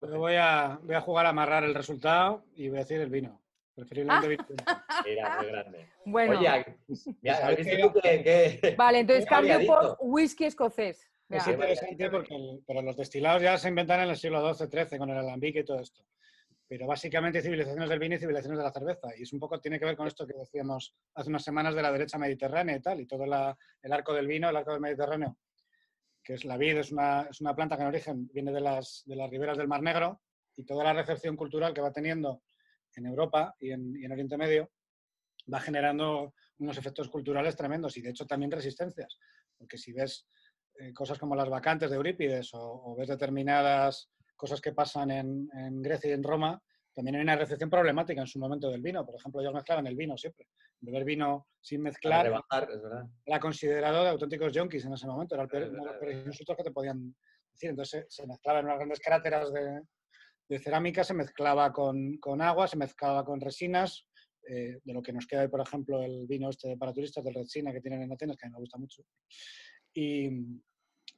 [0.00, 3.10] Yo voy a, voy a jugar a amarrar el resultado y voy a decir el
[3.10, 3.42] vino.
[3.74, 4.64] Preferiblemente vino tinto.
[5.04, 5.92] Mira, muy grande.
[6.04, 6.78] Bueno, Oye,
[7.20, 7.82] mira, ¿has ¿Sabes visto qué?
[7.82, 8.22] tú que-
[8.60, 11.08] que- vale, entonces cambio por whisky escocés.
[11.28, 11.52] Es Ya.
[11.52, 15.18] interesante porque el- pero los destilados ya se inventan en el siglo XII-XIII con el
[15.18, 16.02] alambique y todo esto.
[16.66, 19.08] Pero básicamente civilizaciones del vino y civilizaciones de la cerveza.
[19.16, 21.82] Y es un poco, tiene que ver con esto que decíamos hace unas semanas de
[21.82, 24.80] la derecha mediterránea y tal, y todo la- el arco del vino, el arco del
[24.80, 25.36] Mediterráneo,
[26.22, 29.02] que es la vid, es una, es una planta que en origen viene de las,
[29.06, 30.20] de las riberas del Mar Negro,
[30.56, 32.42] y toda la recepción cultural que va teniendo
[32.96, 34.70] en Europa y en, y en Oriente Medio
[35.52, 39.18] va generando unos efectos culturales tremendos y de hecho también resistencias.
[39.56, 40.26] Porque si ves
[40.94, 45.82] cosas como las vacantes de Eurípides o, o ves determinadas cosas que pasan en, en
[45.82, 46.62] Grecia y en Roma,
[46.94, 49.04] también hay una recepción problemática en su momento del vino.
[49.06, 50.46] Por ejemplo, ellos mezclaban el vino siempre.
[50.80, 53.04] Beber vino sin mezclar rebajar, es verdad.
[53.24, 55.34] era considerado de auténticos junkies en ese momento.
[55.34, 57.14] Era el peor, uno de los insultos que te podían
[57.52, 57.70] decir.
[57.70, 59.80] Entonces se, se mezclaba en unas grandes cráteras de,
[60.48, 64.06] de cerámica, se mezclaba con, con agua, se mezclaba con resinas.
[64.48, 67.34] eh, de lo que nos queda hoy, por ejemplo, el vino este para turistas del
[67.34, 69.02] Resina que tienen en Atenas, que a mí me gusta mucho.
[70.00, 70.30] Y,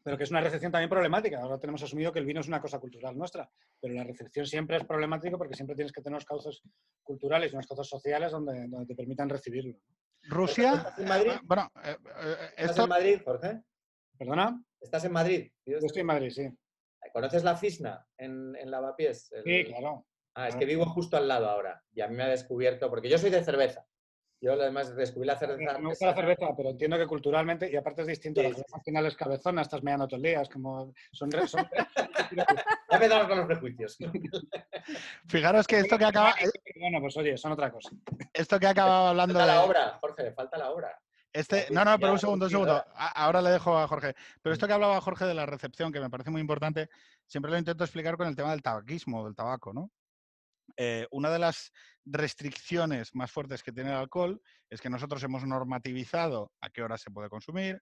[0.02, 1.38] pero que es una recepción también problemática.
[1.40, 3.50] Ahora tenemos asumido que el vino es una cosa cultural nuestra,
[3.80, 6.62] pero la recepción siempre es problemática porque siempre tienes que tener unos cauces
[7.02, 9.76] culturales y unos cauces sociales donde, donde te permitan recibirlo.
[10.22, 10.72] Rusia.
[10.74, 11.30] ¿Estás en Madrid?
[11.32, 13.62] eh, Bueno, eh, eh, ¿Estás esto, en Madrid, Jorge?
[14.18, 14.64] ¿Perdona?
[14.80, 15.52] ¿Estás en Madrid?
[15.66, 16.48] Yo estoy en Madrid, sí.
[17.12, 19.30] ¿Conoces la Fisna en, en Lavapiés?
[19.32, 20.06] El- Sí, claro.
[20.34, 23.08] Ah, es que vivo justo al lado ahora y a mí me ha descubierto, porque
[23.10, 23.84] yo soy de cerveza.
[24.42, 25.78] Yo además descubrí la cerveza.
[25.78, 28.76] Me gusta la cerveza, pero entiendo que culturalmente, y aparte es distinto, Sí, la cerveza
[28.76, 30.94] al final es cabezona, estás meando todo el día, es como...
[31.12, 31.68] Son, re- son
[32.32, 32.46] Ya
[32.90, 33.98] empezamos con los prejuicios.
[35.26, 36.34] fijaros que esto que acaba,
[36.78, 37.90] Bueno, pues oye, son otra cosa.
[38.32, 40.98] esto que acaba hablando Falta la de, obra, Jorge, le falta la obra.
[41.32, 42.84] Este, no, no, pero un segundo, un segundo.
[42.94, 44.14] Ahora le dejo a Jorge.
[44.42, 46.88] Pero esto que hablaba Jorge de la recepción, que me parece muy importante,
[47.26, 49.90] siempre lo intento explicar con el tema del tabaquismo, del tabaco, ¿no?
[50.76, 51.72] Eh, una de las
[52.04, 56.98] restricciones más fuertes que tiene el alcohol es que nosotros hemos normativizado a qué hora
[56.98, 57.80] se puede consumir,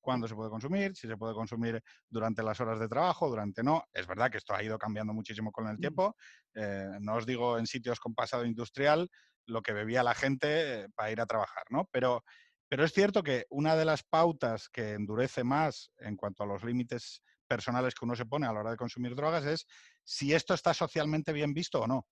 [0.00, 3.84] cuándo se puede consumir, si se puede consumir durante las horas de trabajo, durante no.
[3.92, 6.16] Es verdad que esto ha ido cambiando muchísimo con el tiempo.
[6.54, 9.08] Eh, no os digo en sitios con pasado industrial
[9.46, 11.88] lo que bebía la gente eh, para ir a trabajar, ¿no?
[11.92, 12.24] Pero,
[12.68, 16.64] pero es cierto que una de las pautas que endurece más en cuanto a los
[16.64, 19.66] límites personales que uno se pone a la hora de consumir drogas es
[20.04, 22.06] si esto está socialmente bien visto o no.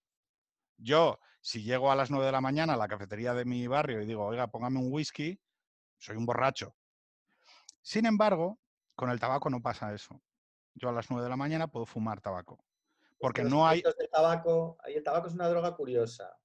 [0.78, 4.00] Yo, si llego a las 9 de la mañana a la cafetería de mi barrio
[4.00, 5.38] y digo, oiga, póngame un whisky,
[5.98, 6.74] soy un borracho.
[7.82, 8.58] Sin embargo,
[8.94, 10.20] con el tabaco no pasa eso.
[10.74, 12.64] Yo a las 9 de la mañana puedo fumar tabaco.
[13.18, 13.82] Porque Los no hay...
[13.82, 16.36] del tabaco, el tabaco es una droga curiosa.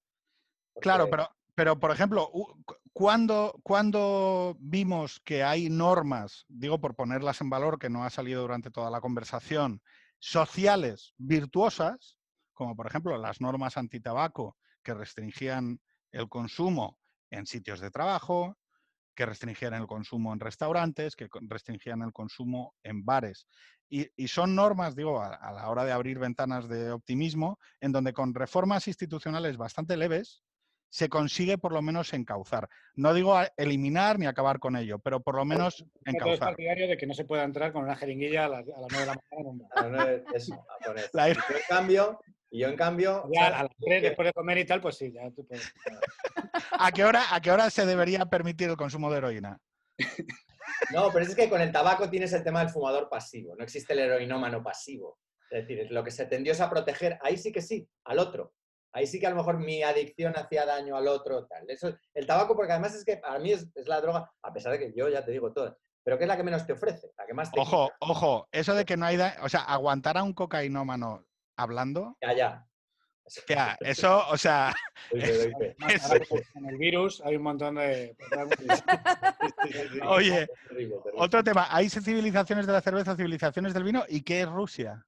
[0.82, 6.96] Claro, pero, pero por ejemplo, u- cu- ¿cuándo, cuándo vimos que hay normas, digo por
[6.96, 9.84] ponerlas en valor, que no ha salido durante toda la conversación,
[10.18, 12.18] sociales virtuosas,
[12.54, 15.80] como por ejemplo las normas antitabaco que restringían
[16.12, 17.00] el consumo
[17.30, 18.58] en sitios de trabajo,
[19.16, 23.48] que restringían el consumo en restaurantes, que restringían el consumo en bares.
[23.90, 27.92] Y, y son normas, digo, a, a la hora de abrir ventanas de optimismo, en
[27.92, 30.42] donde con reformas institucionales bastante leves
[30.90, 32.70] se consigue por lo menos encauzar.
[32.96, 36.40] No digo eliminar ni acabar con ello, pero por lo menos Yo todo es encauzar.
[36.50, 39.00] partidario de que no se pueda entrar con una jeringuilla a las, a las 9
[39.00, 39.70] de la mañana en un bar.
[39.76, 41.10] a las nueve, eso, a por eso.
[41.14, 42.20] La- yo en cambio,
[42.54, 43.60] y yo en cambio, Ya ¿sabes?
[43.60, 45.74] a las 3 después de comer y tal, pues sí, ya tú puedes.
[46.80, 49.60] ¿A qué, hora, ¿A qué hora se debería permitir el consumo de heroína?
[50.92, 53.56] No, pero es que con el tabaco tienes el tema del fumador pasivo.
[53.58, 55.20] No existe el heroinómano pasivo.
[55.50, 58.54] Es decir, lo que se tendió es a proteger, ahí sí que sí, al otro.
[58.92, 61.68] Ahí sí que a lo mejor mi adicción hacía daño al otro, tal.
[61.68, 64.72] Eso, el tabaco, porque además es que para mí es, es la droga, a pesar
[64.74, 67.12] de que yo ya te digo todo, pero que es la que menos te ofrece,
[67.18, 67.98] la que más te Ojo, quita.
[68.02, 69.18] ojo, eso de que no hay...
[69.18, 71.26] da- O sea, aguantar a un cocainómano
[71.56, 72.68] hablando, Ya, ya.
[73.48, 74.74] ya, eso, o sea,
[75.82, 78.16] ahora con- con el virus hay un montón de.
[80.08, 80.48] Oye,
[81.16, 85.06] otro tema, hay civilizaciones de la cerveza, civilizaciones del vino, ¿y qué es Rusia?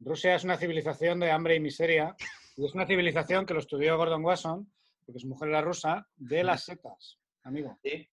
[0.00, 2.14] Rusia es una civilización de hambre y miseria.
[2.56, 4.70] Y es una civilización que lo estudió Gordon Wasson,
[5.06, 7.78] porque su mujer era rusa, de las setas, amigo.
[7.82, 8.08] Sí.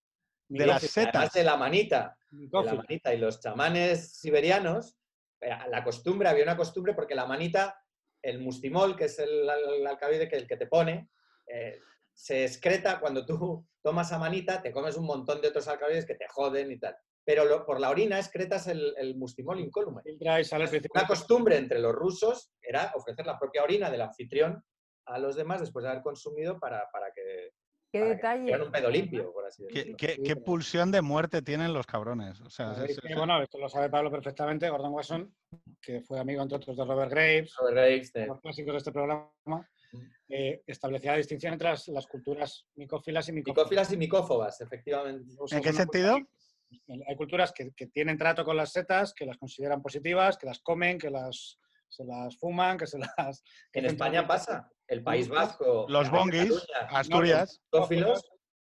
[0.47, 1.33] De las Además setas.
[1.33, 2.17] de la manita.
[2.29, 3.13] de la manita.
[3.13, 4.95] Y los chamanes siberianos,
[5.41, 7.81] la costumbre, había una costumbre porque la manita,
[8.21, 11.09] el mustimol, que es el, el alcaloide que, el que te pone,
[11.47, 11.79] eh,
[12.13, 16.15] se excreta cuando tú tomas a manita, te comes un montón de otros alcaloides que
[16.15, 16.95] te joden y tal.
[17.25, 20.01] Pero lo- por la orina excretas el, el mustimol incólume.
[20.93, 24.63] Una costumbre entre los rusos era ofrecer la propia orina del anfitrión
[25.05, 27.51] a los demás después de haber consumido para, para que,
[27.91, 28.41] Qué que detalle.
[28.41, 30.23] tuvieran un pedo limpio, por así ¿Qué, decirlo.
[30.23, 32.39] qué- pulsión de muerte tienen los cabrones?
[32.41, 35.35] O sea, Pues es- es que, es- bueno, esto lo sabe Pablo perfectamente, Gordon Wasson,
[35.81, 38.91] que fue amigo, entre otros, de Robert Graves, Robert Graves, de- los clásicos de este
[38.91, 39.31] programa.
[40.31, 43.57] eh, establecía la distinción entre las, las culturas micófilas y micófilas.
[43.57, 45.33] Micófilas y micófobas, efectivamente.
[45.49, 46.19] ¿En qué sentido?
[47.07, 50.59] Hay culturas que, que tienen trato con las setas, que las consideran positivas, que las
[50.59, 51.57] comen, que las,
[51.89, 53.43] se las fuman, que se las...
[53.73, 54.71] que En España pasa.
[54.87, 55.85] El País Vasco.
[55.89, 57.61] Los bonguis, Asturias.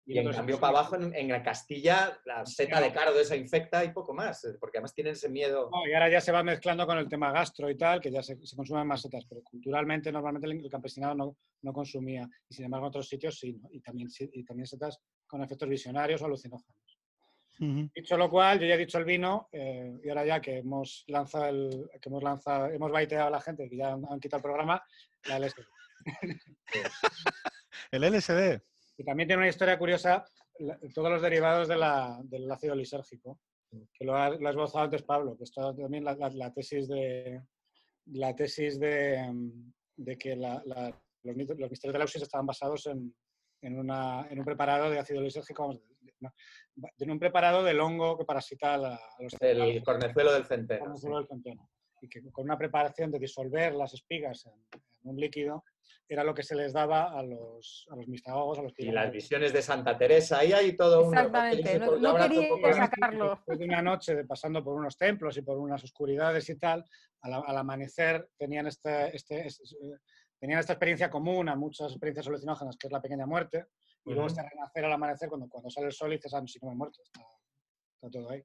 [0.05, 3.85] y en cambio, para abajo, en, en la Castilla, la seta de cardo esa infecta
[3.85, 5.69] y poco más, eh, porque además tienen ese miedo.
[5.71, 8.23] No, y ahora ya se va mezclando con el tema gastro y tal, que ya
[8.23, 12.55] se, se consumen más setas, pero culturalmente normalmente el, el campesinado no, no consumía, y
[12.55, 13.69] sin embargo en otros sitios sí, ¿no?
[13.71, 16.88] y, también, sí- y también setas con efectos visionarios o alucinógenos.
[17.95, 21.05] Dicho lo cual, yo ya he dicho el vino, eh, y ahora ya que hemos
[21.09, 24.39] lanzado el, que hemos lanzado, hemos baiteado a la gente, que ya han, han quitado
[24.39, 24.83] el programa,
[25.29, 25.61] la LSD.
[27.91, 28.61] El LSD.
[28.99, 30.25] Y también tiene una historia curiosa,
[30.59, 33.41] la- todos los derivados de la- del ácido lisérgico,
[33.93, 37.43] que lo ha, lo ha esbozado antes Pablo, que esto también la, la- tesis de
[38.07, 39.31] la tesis de,
[39.97, 40.63] de que los,
[41.25, 41.37] los
[41.71, 43.15] misterios de la estaban basados en,
[43.63, 45.83] en, una- en un preparado de ácido lisérgico, vamos,
[46.21, 46.33] no,
[46.99, 50.85] en un preparado del hongo que parasita a, la- a los El cornezuelo del centeno.
[50.85, 51.03] como sí.
[51.03, 51.71] solo el centeno.
[52.01, 55.65] Y que con una preparación de disolver las espigas en, en un líquido
[56.09, 59.11] era lo que se les daba a los, a los mistagogos, a los Y las
[59.13, 61.15] visiones de Santa Teresa, ahí hay todo un.
[61.15, 63.31] Exactamente, no- no quería sacarlo.
[63.35, 66.85] Después de una noche de pasando por unos templos y por unas oscuridades y tal,
[67.23, 69.99] al, al amanecer tenían, este, este, es- es- eh,
[70.39, 73.67] tenían esta experiencia común a muchas experiencias alucinógenas, que es la pequeña muerte,
[74.11, 76.59] y luego este renacer al amanecer, cuando, cuando sale el sol y dices, ah, si
[76.61, 77.21] no me he muerto, está,
[77.95, 78.43] está todo ahí.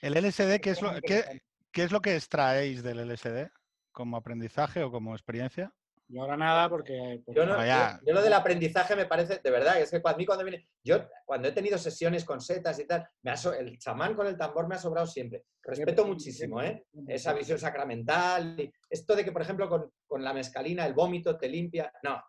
[0.00, 1.40] El LSD, ¿qué es, lo, qué,
[1.72, 3.48] qué es lo que extraéis del LSD?
[3.92, 5.72] ¿Como aprendizaje o como experiencia?
[6.10, 7.20] Y ahora nada, porque...
[7.26, 7.56] porque- Yo, no-
[7.98, 10.66] yo- yo lo del aprendizaje me parece, de verdad, es que a mí cuando viene,
[10.82, 14.26] yo cuando he tenido sesiones con setas y tal, me ha so- el chamán con
[14.26, 15.44] el tambor me ha sobrado siempre.
[15.62, 16.86] Respeto muchísimo, ¿eh?
[17.08, 21.36] Esa visión sacramental, y esto de que, por ejemplo, con, con la mescalina el vómito
[21.36, 22.22] te limpia, no.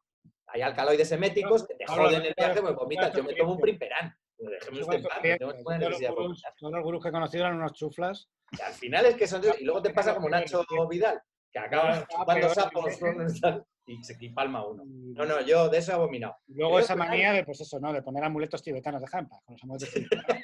[0.52, 3.14] Hay alcaloides eméticos que te joden el viaje, pues vomitas.
[3.14, 4.14] Yo me tomo un primperán.
[4.38, 5.20] Pero Dejemos en paz,
[6.58, 8.30] Todos los gurús- que conocí eran unos chuflas.
[8.58, 9.42] Y al final es que son...
[9.60, 11.22] Y luego te pasa como Nacho Vidal,
[11.52, 13.00] que acaba Ah, chupando sapos
[13.86, 14.84] y se palma uno.
[14.86, 16.36] No, no, yo de eso he abominado.
[16.48, 17.92] Luego Creo esa manía de, pues eso, ¿no?
[17.92, 20.44] De poner amuletos tibetanos de jampa, con los amuletos tibetanos.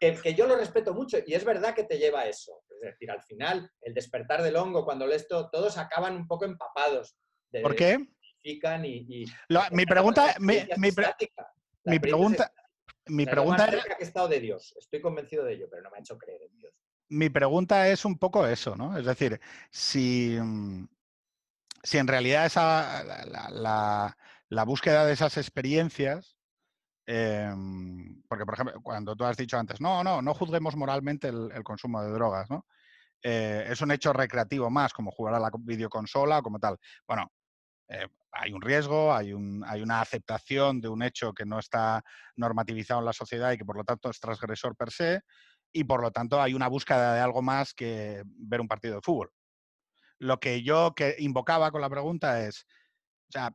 [0.00, 2.62] que, que yo lo respeto mucho y es verdad que te lleva a eso.
[2.82, 6.46] Es decir, al final, el despertar del hongo, cuando lees todo, todos acaban un poco
[6.46, 7.16] empapados.
[7.52, 7.98] de- ¿Por qué?
[8.44, 9.06] Pican y...
[9.08, 11.16] y- Lo- mi pregunta, mi, es pre-
[11.86, 12.52] es pregunta,
[13.06, 14.74] mi es pregunta cerca que he estado de Dios.
[14.78, 16.72] Estoy convencido de ello, pero no me ha hecho creer en Dios.
[17.08, 18.96] mi pregunta es un poco eso, ¿no?
[18.98, 19.40] Es decir,
[19.70, 20.86] si, mm,
[21.82, 24.16] si en realidad esa, la, la- la-
[24.48, 26.36] la búsqueda de esas experiencias,
[27.06, 31.50] em, porque por ejemplo, cuando tú has dicho antes, no, no, no juzguemos moralmente el,
[31.52, 32.66] el consumo de drogas, ¿no?
[33.22, 36.76] Eh, es un hecho recreativo más, como jugar a la co- videoconsola o como tal.
[37.08, 37.32] Bueno,
[37.88, 42.02] eh, hay un riesgo, hay, un, hay una aceptación de un hecho que no está
[42.36, 45.20] normativizado en la sociedad y que por lo tanto es transgresor per se,
[45.72, 49.02] y por lo tanto hay una búsqueda de algo más que ver un partido de
[49.02, 49.30] fútbol.
[50.18, 52.64] Lo que yo que invocaba con la pregunta es,
[53.28, 53.50] o sea,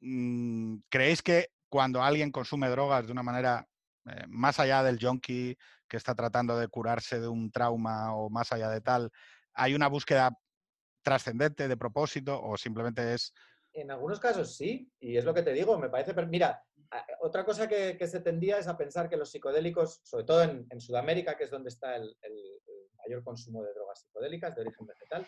[0.00, 3.66] mm, ¿creéis que cuando alguien consume drogas de una manera
[4.06, 5.56] eh, más allá del junkie
[5.88, 9.10] que está tratando de curarse de un trauma o más allá de tal,
[9.54, 10.32] hay una búsqueda
[11.02, 13.32] trascendente de propósito o simplemente es
[13.80, 16.12] En algunos casos sí, y es lo que te digo, me parece...
[16.26, 16.62] Mira,
[17.20, 20.66] otra cosa que, que se tendía es a pensar que los psicodélicos, sobre todo en,
[20.70, 24.62] en Sudamérica, que es donde está el, el- el mayor consumo de drogas psicodélicas de
[24.62, 25.26] origen vegetal,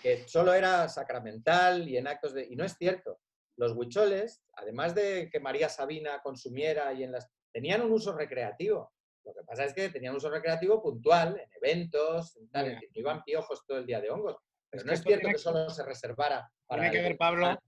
[0.00, 2.46] que solo era sacramental y en actos de...
[2.48, 3.20] Y no es cierto.
[3.58, 7.28] Los huicholes, además de que María Sabina consumiera y en las...
[7.52, 8.90] tenían un uso recreativo.
[9.24, 12.80] Lo que pasa es que tenían un uso recreativo puntual, en eventos, en tal, no
[12.94, 14.36] iban piojos todo el día de hongos.
[14.70, 16.82] Pero Es no es cierto que que- solo se reservara para...
[16.82, 17.58] Tiene que ver, Pablo,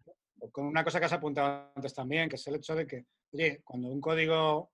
[0.53, 3.61] con una cosa que has apuntado antes también, que es el hecho de que, oye,
[3.65, 4.71] cuando un código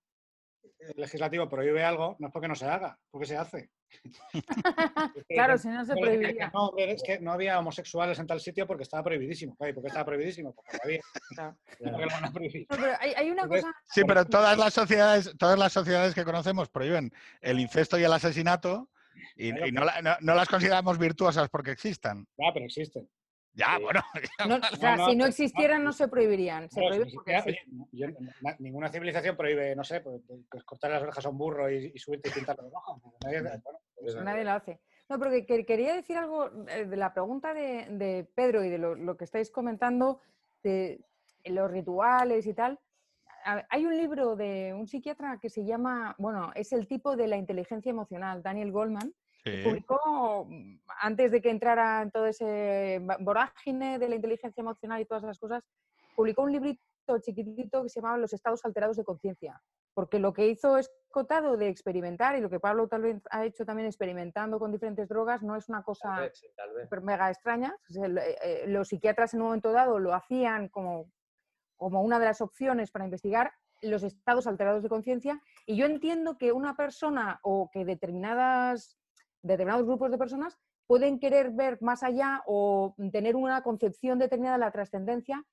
[0.62, 3.70] eh, legislativo prohíbe algo, no es porque no se haga, es porque se hace.
[5.28, 6.50] Claro, si no se Hombre, prohibiría.
[6.52, 9.54] No, es que no había homosexuales en tal sitio porque estaba prohibidísimo.
[9.56, 10.52] ¿Por qué estaba prohibidísimo?
[10.54, 11.00] Porque lo había.
[11.34, 11.56] Claro.
[11.78, 12.66] ¿Por qué lo van a prohibir?
[12.70, 13.76] No, pero hay, hay una Entonces, cosa.
[13.86, 17.10] Sí, pero todas las sociedades, todas las sociedades que conocemos prohíben
[17.40, 18.88] el incesto y el asesinato
[19.36, 22.26] y, Claro, y no, la- no- no las consideramos virtuosas porque existan.
[22.38, 23.08] Ya, pero existen.
[23.52, 24.00] Ya, bueno.
[24.48, 26.70] no- o sea, no, si no existieran, no se prohibirían.
[26.70, 27.56] Se prohíben porque
[27.92, 28.06] yo-
[28.58, 31.98] ninguna civilización prohíbe, no sé, pues, pues cortar las orejas a un burro y, y
[31.98, 33.00] subirte y pintarlo de rojo.
[33.24, 33.62] Nadie- bueno,
[33.96, 34.80] pues, Nadie lo hace.
[35.08, 38.70] No, pero que, que quería decir algo eh, de la pregunta de, de Pedro y
[38.70, 40.20] de lo, lo que estáis comentando
[40.62, 41.04] de
[41.46, 42.78] los rituales y tal.
[43.70, 47.38] Hay un libro de un psiquiatra que se llama, bueno, es el tipo de la
[47.38, 49.14] inteligencia emocional, Daniel Goldman,
[49.44, 49.62] Sí.
[49.64, 55.06] publicó mm, antes de que entrara en todo ese vorágine de la inteligencia emocional y
[55.06, 55.62] todas esas cosas,
[56.14, 56.80] publicó un librito
[57.20, 59.60] chiquitito que se llamaba Los estados alterados de conciencia.
[59.94, 63.64] Porque lo que hizo Escotado de experimentar y lo que Pablo tal vez ha hecho
[63.64, 66.84] también experimentando con diferentes drogas no es una Tal cosa vez, sí, tal vez.
[66.84, 67.74] súper mega extraña.
[67.88, 71.10] O sea, el- eh, eh, los psiquiatras en un momento dado lo hacían como,
[71.76, 73.50] como una de las opciones para investigar
[73.82, 75.40] los estados alterados de conciencia.
[75.66, 78.99] Y yo entiendo que una persona o que determinadas,
[79.42, 84.64] determinados grupos de personas pueden querer ver más allá o tener una concepción determinada de
[84.64, 85.44] la trascendencia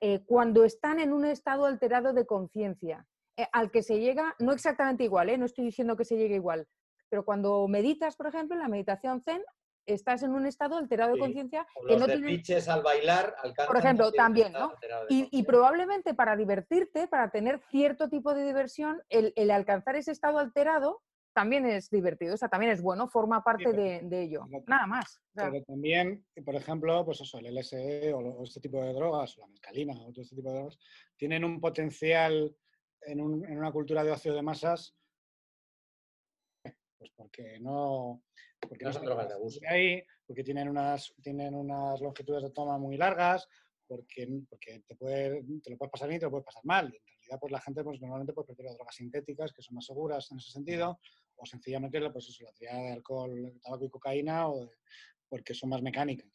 [0.00, 3.06] eh, cuando están en un estado alterado de conciencia,
[3.36, 5.38] eh, al que se llega, no exactamente igual, ¿eh?
[5.38, 6.66] no estoy diciendo que se llegue igual,
[7.08, 9.42] pero cuando meditas, por ejemplo, en la meditación zen,
[9.86, 12.28] estás en un estado alterado de conciencia que no de tiene...
[12.28, 13.36] pitches al bailar
[13.66, 14.72] Por ejemplo, también, ¿no?
[15.08, 20.38] Y, probablemente para divertirte, para tener cierto tipo de diversión, el, el alcanzar ese estado
[20.38, 21.02] alterado
[21.36, 24.46] también es divertido, o sea, también es bueno, forma parte pero- de, de ello.
[24.50, 25.18] pero- Nada más.
[25.18, 28.82] o sea, Pero también, por ejemplo, pues eso, el LSD o, lo- o este tipo
[28.82, 30.78] de drogas, o la mescalina o todo este tipo de drogas,
[31.16, 32.56] tienen un potencial
[33.02, 34.96] en, un- en una cultura de ocio de masas,
[36.98, 38.22] pues porque no...
[38.68, 39.60] Porque No son drogas de abuso.
[39.68, 43.46] ahí, porque tienen unas, tienen unas longitudes de toma muy largas,
[43.86, 46.86] porque, porque te, puede, te lo puedes pasar bien y te lo puedes pasar mal.
[46.92, 49.84] Y en realidad, pues la gente pues, normalmente pues, prefiere drogas sintéticas, que son más
[49.84, 50.98] seguras en ese sentido,
[51.36, 54.70] o sencillamente pues, eso, la triada de alcohol, tabaco y cocaína, o de-
[55.28, 56.28] porque son más mecánicas.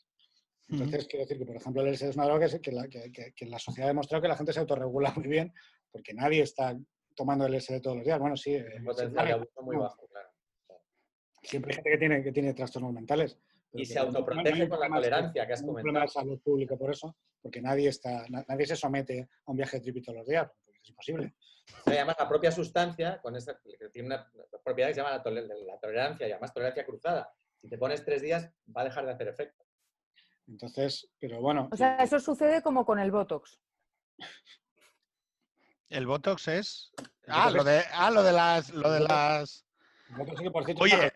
[0.69, 3.33] Entonces, quiero decir que, por ejemplo, el LSD es una droga que, la, que- que-
[3.33, 5.53] que la sociedad ha demostrado que la gente se autorregula muy bien,
[5.91, 6.77] porque nadie está
[7.15, 8.19] tomando LSD todos los días.
[8.19, 10.29] Bueno, sí, eh, Un potencial siempre, de abuso muy bajo, claro.
[11.43, 13.37] siempre hay gente que tiene, que tiene trastornos mentales.
[13.73, 16.21] Y se autoprotege con la tolerancia que has un problema de comentado.
[16.21, 19.83] salud pública por eso, porque nadie, está, na- nadie se somete a un viaje de
[19.83, 21.33] tripi todos los días, porque es imposible.
[21.87, 24.31] Y además, la propia sustancia, con esa, que tiene una
[24.63, 27.33] propiedad que se llama la, tole- la tolerancia y además tolerancia cruzada.
[27.61, 29.63] Si te pones tres días, va a dejar de hacer efecto.
[30.47, 33.59] Entonces, pero bueno, o sea, y- eso sucede como con el Botox.
[35.89, 36.91] El Botox es.
[37.27, 38.69] Ah, lo es- de, ah, lo de las.
[38.71, 39.65] Lo de El Botox- las.
[40.09, 41.13] el Botox sí que, por cierto, Oye, es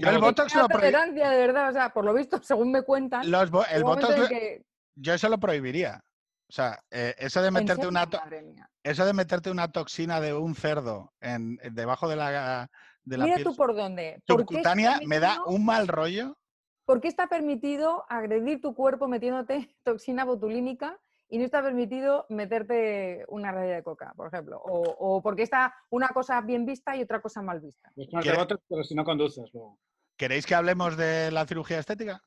[0.00, 0.18] yo el.
[0.18, 3.64] Botox lo tolerancia, de verdad, o sea, por lo visto, según me cuentan, los bo-
[3.66, 4.64] el Botox, que-
[4.94, 6.02] yo eso lo prohibiría.
[6.50, 7.88] O sea, eh, eso de ¿En meterte serio?
[7.90, 8.08] una
[8.82, 12.68] eso de meterte una toxina de un cerdo en, en- debajo de la,
[13.04, 14.20] de la Mira piel tú por dónde.
[14.26, 16.36] ¿Por subcutánea me da un mal rollo.
[16.84, 20.98] ¿Por qué está permitido agredir tu cuerpo metiéndote toxina botulínica
[21.28, 24.58] y no está permitido meterte una raya de coca, por ejemplo?
[24.58, 27.92] O, o porque está una cosa bien vista y otra cosa mal vista.
[27.94, 29.78] Pues ponerte ¿Quiere- Botox, pero si no conduces luego.
[30.16, 32.20] ¿Queréis que hablemos de la cirugía estética?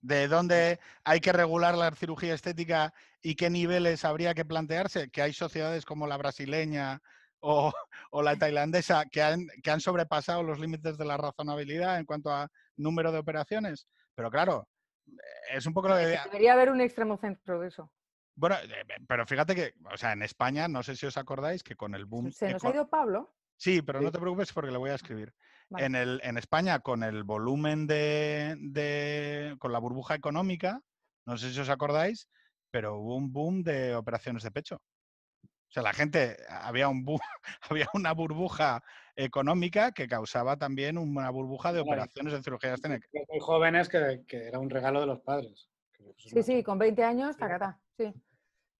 [0.00, 5.10] ¿De dónde hay que regular la cirugía estética y qué niveles habría que plantearse?
[5.10, 7.00] Que hay sociedades como la brasileña
[7.40, 7.72] o,
[8.10, 12.32] o la tailandesa que han, que han sobrepasado los límites de la razonabilidad en cuanto
[12.32, 13.86] a número de operaciones.
[14.14, 14.68] Pero claro,
[15.50, 16.18] es un poco lo que...
[16.24, 17.92] Debería haber un extremo centro de eso.
[18.34, 21.76] Bueno, eh, pero fíjate que, o sea, en España, no sé si os acordáis que
[21.76, 22.30] con el boom...
[22.32, 23.34] Se nos ha ido Pablo.
[23.60, 25.34] Sí, pero no te preocupes porque le voy a escribir.
[25.68, 25.84] Vale.
[25.84, 30.80] En, el, en España, con el volumen de, de- con la burbuja económica,
[31.26, 32.26] no sé si os acordáis,
[32.70, 34.76] pero hubo un boom de operaciones de pecho.
[35.44, 37.20] O sea, la gente, había, un boom,
[37.70, 38.82] había una burbuja
[39.14, 43.06] económica que causaba también una burbuja de operaciones de cirugía estética.
[43.12, 45.68] Los muy jóvenes que, que era un regalo de los padres.
[46.16, 47.78] Sí, sí, con 20 años, tacatá.
[47.98, 48.10] Sí.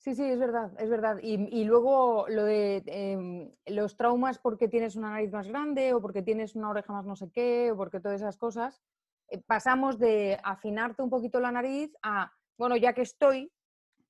[0.01, 1.19] Sí, sí, es verdad, es verdad.
[1.23, 6.01] Y, y luego lo de em, los traumas porque tienes una nariz más grande o
[6.01, 8.81] porque tienes una oreja más no sé qué o porque todas esas cosas,
[9.29, 13.53] eh, pasamos de afinarte un poquito la nariz a, bueno, ya que estoy,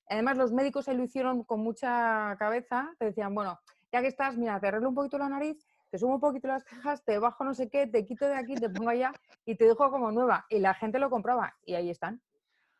[0.09, 3.59] además los médicos ahí lo hicieron con mucha cabeza, te decían, bueno,
[3.91, 5.59] ya que estás, mira, te arreglo un poquito la nariz,
[5.91, 8.55] te subo un poquito las cejas, te bajo no sé qué, te quito de aquí,
[8.55, 9.12] te pongo allá
[9.45, 10.47] y te dejo como nueva.
[10.49, 12.23] Y la gente lo compraba y ahí están.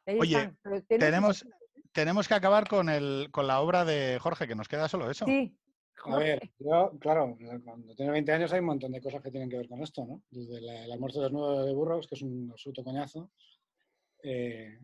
[0.07, 0.87] Ahí Oye, están.
[0.87, 1.45] Tenemos-.
[1.93, 5.25] Tenemos que acabar con, el, con la obra de Jorge, que nos queda solo eso.
[5.27, 5.57] Sí.
[6.05, 9.51] A ver, yo, claro, cuando tiene 20 años hay un montón de cosas que tienen
[9.51, 10.23] que ver con esto, ¿no?
[10.31, 13.31] Desde la- el almuerzo desnudo de Burroughs, que es un absoluto coñazo.
[14.23, 14.79] Eh,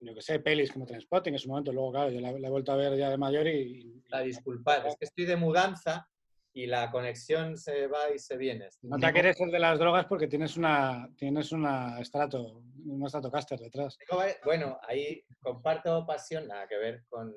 [0.00, 2.50] yo que sé, pelis como Transpotting en su momento, luego, claro, yo la, la he
[2.50, 3.50] vuelto a ver ya de mayor y...
[3.50, 6.08] y- La disculpad, es que estoy de mudanza
[6.54, 8.68] y la conexión se va y se viene.
[8.82, 13.58] Nota que eres el de las drogas porque tienes una tienes una estrato, un Stratocaster
[13.58, 13.96] detrás.
[14.44, 17.34] Bueno, ahí comparto pasión, nada que ver con,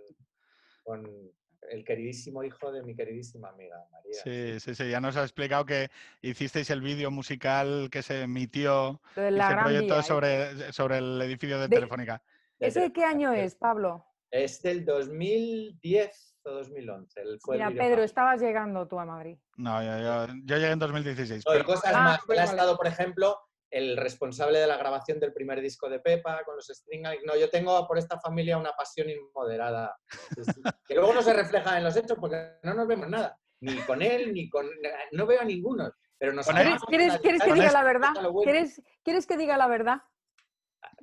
[0.84, 1.32] con
[1.70, 4.20] el queridísimo hijo de mi queridísima amiga María.
[4.24, 5.90] Sí, sí, sí, ya nos ha explicado que
[6.22, 10.04] hicisteis el vídeo musical que se emitió de y la se proyectó ¿eh?
[10.04, 12.22] sobre, sobre el edificio de De- Telefónica.
[12.60, 14.06] ¿Ese de qué año es, Pablo?
[14.32, 17.22] Es del 2010 o 2011.
[17.22, 19.38] el- Mira, Pedro, estabas llegando tú a Madrid.
[19.58, 21.44] No, yo, yo- yo llegué en 2016.
[21.46, 22.20] No, y pero- cosas Ah, más.
[22.20, 23.38] Él vale, ha estado, por ejemplo,
[23.72, 27.04] el responsable de la grabación del primer disco de Pepa con los string.
[27.26, 29.96] No, yo tengo por esta familia una pasión inmoderada.
[30.88, 33.38] Que luego no se refleja en los hechos porque no nos vemos nada.
[33.62, 34.68] Ni con él, ni con...
[35.12, 35.92] No veo a ninguno.
[36.18, 38.10] Pero nos ¿Quieres, quieres- que diga la verdad?
[38.44, 39.98] ¿Quieres, quieres que diga la verdad?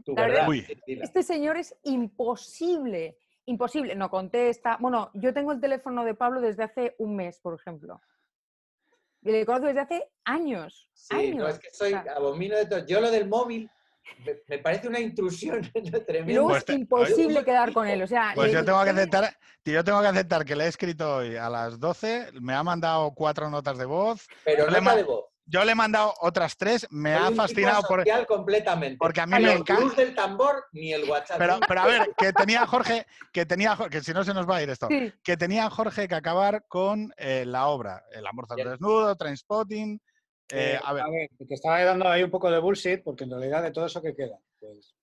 [0.05, 0.47] Tu la verdad.
[0.87, 3.95] Este señor es imposible, imposible.
[3.95, 4.77] No contesta.
[4.81, 8.01] Bueno, yo tengo el teléfono de Pablo desde hace un mes, por ejemplo.
[9.23, 10.89] Y le conozco desde hace años.
[10.93, 11.37] Sí, años.
[11.37, 12.87] no, es que soy O sea, abomino de todo.
[12.87, 13.71] Yo lo del móvil
[14.49, 15.61] me, parece una intrusión
[16.07, 16.33] tremenda.
[16.35, 18.03] luego Pues es te- imposible quedar con él.
[18.03, 20.69] O sea, Pues yo tengo que aceptar, tío, yo tengo que aceptar que le he
[20.69, 24.81] escrito hoy a las 12, me ha mandado cuatro notas de voz, Pero le nota
[24.83, 25.25] ma- de voz.
[25.45, 28.05] Yo le he mandado otras tres, me Soy ha fascinado por...
[28.27, 28.97] completamente.
[28.99, 31.39] porque a mí me el encanta- del tambor ni el WhatsApp.
[31.39, 34.57] Pero, pero a ver, que tenía Jorge, que tenía que si no se nos va
[34.57, 38.47] a ir esto, Sí, que tenía Jorge que acabar con eh, la obra, El amor
[38.49, 40.01] del desnudo, Trainspotting,
[40.51, 43.63] eh, Eh, a ver, te estaba dando ahí un poco de bullshit, porque en realidad
[43.63, 44.95] de todo eso que queda, pues,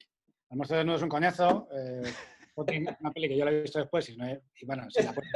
[0.52, 2.14] Almuerzo desnudo es un coñazo, eh,
[3.00, 5.14] una peli que yo la he visto después y, no he- y bueno, sí, la
[5.14, 5.28] puedo-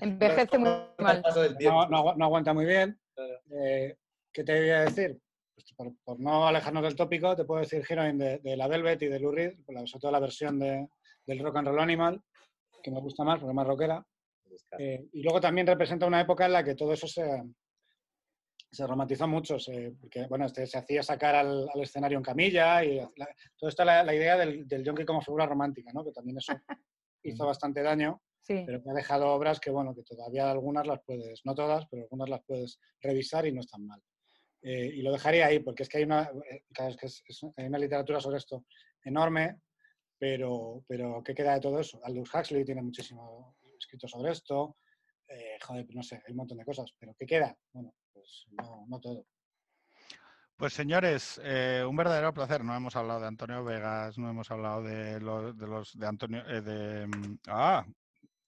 [0.00, 1.22] envejece muy mal.
[1.60, 2.98] No, no no aguanta muy bien.
[3.16, 3.96] Eh,
[4.34, 5.18] ¿Qué te voy a decir?
[5.54, 9.00] Pues por, por no alejarnos del tópico, te puedo decir Heroine de, de la Velvet
[9.02, 9.54] y de Lou Reed,
[9.86, 10.88] sobre todo la versión de-
[11.24, 12.20] del Rock and Roll Animal,
[12.82, 14.04] que me gusta más porque es más rockera.
[14.78, 17.24] Eh, y luego también representa una época en la que todo eso se,
[18.70, 22.84] se romantizó mucho, se- porque bueno, este, se hacía sacar al, al escenario en camilla
[22.84, 26.04] y la, todo esto la, la idea del, del como figura romántica, ¿no?
[26.04, 26.52] que también eso
[27.22, 28.62] hizo bastante daño, Sí.
[28.66, 32.02] pero que ha dejado obras que bueno, que todavía algunas las puedes, no todas, pero
[32.02, 34.02] algunas las puedes revisar y no están mal.
[34.66, 36.64] Eh, y lo dejaría ahí, porque es que hay una, eh,
[37.56, 38.64] hay una literatura sobre esto
[39.02, 39.60] enorme,
[40.18, 42.00] pero, pero ¿qué queda de todo eso?
[42.02, 44.78] Aldous Huxley tiene muchísimo escrito sobre esto,
[45.28, 47.54] eh, joder, no sé, hay un montón de cosas, pero ¿qué queda?
[47.72, 48.46] Bueno, pues
[48.88, 49.26] no, todo.
[50.56, 52.64] Pues señores, un verdadero placer.
[52.64, 56.44] No hemos hablado de Antonio Vegas, no hemos hablado de los de, los, de Antonio
[56.44, 57.06] de,
[57.48, 57.84] ah,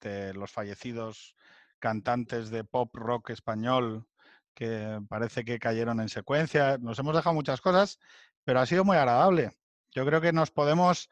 [0.01, 1.35] de los fallecidos
[1.79, 4.07] cantantes de pop rock español
[4.57, 6.79] que parece que cayeron en secuencia.
[6.79, 7.99] Nos hemos dejado muchas cosas,
[8.43, 9.53] pero ha sido muy agradable.
[9.93, 11.09] Yo creo que nos podemos,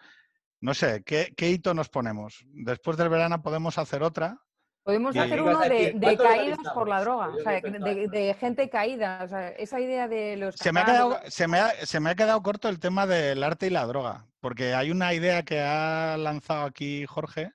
[0.60, 2.42] no sé, ¿qué, qué hito nos ponemos?
[2.48, 4.38] Después del verano podemos hacer otra.
[4.82, 8.34] Podemos Y- hacer uno de, de ¿cuánto caídas por la droga, o sea, de, de
[8.34, 9.20] gente caída.
[9.24, 10.56] O sea, esa idea de los.
[10.56, 13.42] Se me, ha quedado, se, me ha, se me ha quedado corto el tema del
[13.42, 17.52] arte y la droga, porque hay una idea que ha lanzado aquí Jorge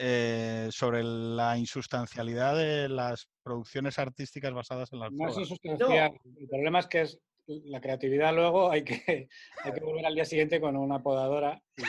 [0.00, 5.50] eh, sobre la insustancialidad de las producciones artísticas basadas en las No es drogas.
[5.50, 6.12] insustancial.
[6.40, 9.28] El problema es que es la creatividad luego hay que,
[9.64, 11.60] hay que volver al día siguiente con una podadora.
[11.76, 11.82] y-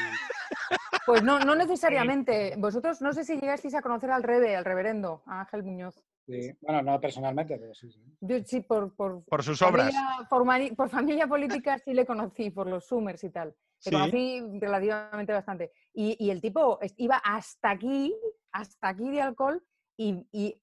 [1.06, 1.56] Pues no, no
[2.16, 2.56] necesariamente.
[2.58, 6.04] Vosotros no sé si llegasteis a conocer al Rebe, al reverendo, a Ángel Muñoz.
[6.30, 7.92] Y- bueno, no personalmente, pero sí.
[7.92, 8.00] sí.
[8.22, 9.94] Yo sí, por, por, Por sus obras.
[9.94, 13.50] familia, por, mani- por familia política sí le conocí, por los Summers y tal.
[13.50, 13.92] Le Sí.
[13.92, 15.72] conocí relativamente bastante.
[15.94, 18.14] Y, y el tipo iba hasta aquí,
[18.52, 19.64] hasta aquí de alcohol
[19.98, 20.62] y, y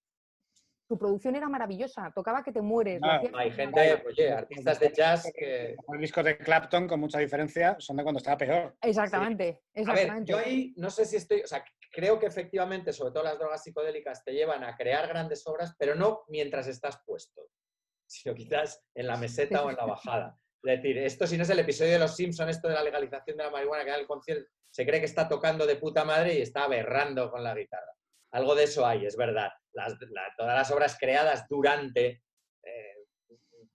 [0.89, 2.13] su producción era maravillosa.
[2.15, 3.01] Tocaba que te mueres.
[3.01, 5.77] lo Ah, Hay gente, oye, artistas de jazz que...
[5.91, 8.77] Los discos de Clapton, con mucha diferencia, son de cuando estaba peor.
[8.83, 11.65] Exactamente, A ver, yo ahí no sé si estoy, o sea,
[11.97, 15.95] creo que efectivamente, sobre todo las drogas psicodélicas, te llevan a crear grandes obras, pero
[15.95, 17.49] no mientras estás puesto,
[18.07, 20.39] sino quizás en la meseta o en la bajada.
[20.63, 23.37] Es decir, esto si no es el episodio de Los Simpson, esto de la legalización
[23.39, 26.35] de la marihuana, que da el concierto, se cree que está tocando de puta madre
[26.35, 27.93] y está aberrando con la guitarra.
[28.33, 29.51] Algo de eso hay, es verdad.
[29.73, 32.23] Las- la- todas las obras creadas durante,
[32.63, 32.95] eh,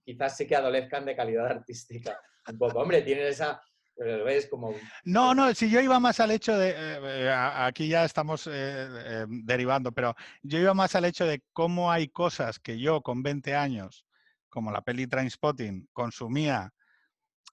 [0.04, 2.20] quizás sí que adolezcan de calidad artística.
[2.48, 3.60] Un poco, hombre, tienen esa,
[3.96, 4.74] pero lo ves como...
[5.04, 9.26] No, no, si yo iba más al hecho de, eh, eh, aquí ya estamos eh,
[9.28, 13.54] derivando, pero yo iba más al hecho de cómo hay cosas que yo con 20
[13.54, 14.04] años,
[14.48, 16.72] como la peli Trainspotting, consumía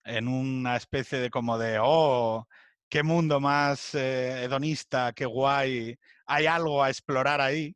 [0.03, 2.47] en una especie de como de, oh,
[2.89, 7.75] qué mundo más eh, hedonista, qué guay, hay algo a explorar ahí,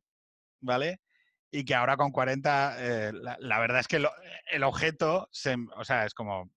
[0.61, 0.99] ¿vale?
[1.51, 4.11] Y que ahora con 40, eh, la, la verdad es que lo-
[4.51, 6.49] el objeto, se, o sea, es como.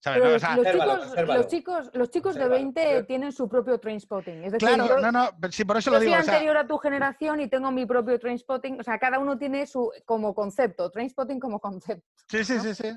[0.00, 0.18] ¿Sabes?
[0.20, 2.80] Pero No, o los, sea, los consérvalo, chicos, los chicos, los chicos de Consérvalo, 20
[2.80, 3.06] consérvalo.
[3.06, 4.44] tienen su propio trainspotting.
[4.44, 6.18] Es decir, Claro, yo, no, no, pero sí, por eso yo lo soy digo.
[6.18, 8.80] o sea, anterior a tu generación y tengo mi propio trainspotting.
[8.80, 12.06] O sea, cada uno tiene su como concepto, trainspotting como concepto.
[12.28, 12.90] sí, sí, sí, sí.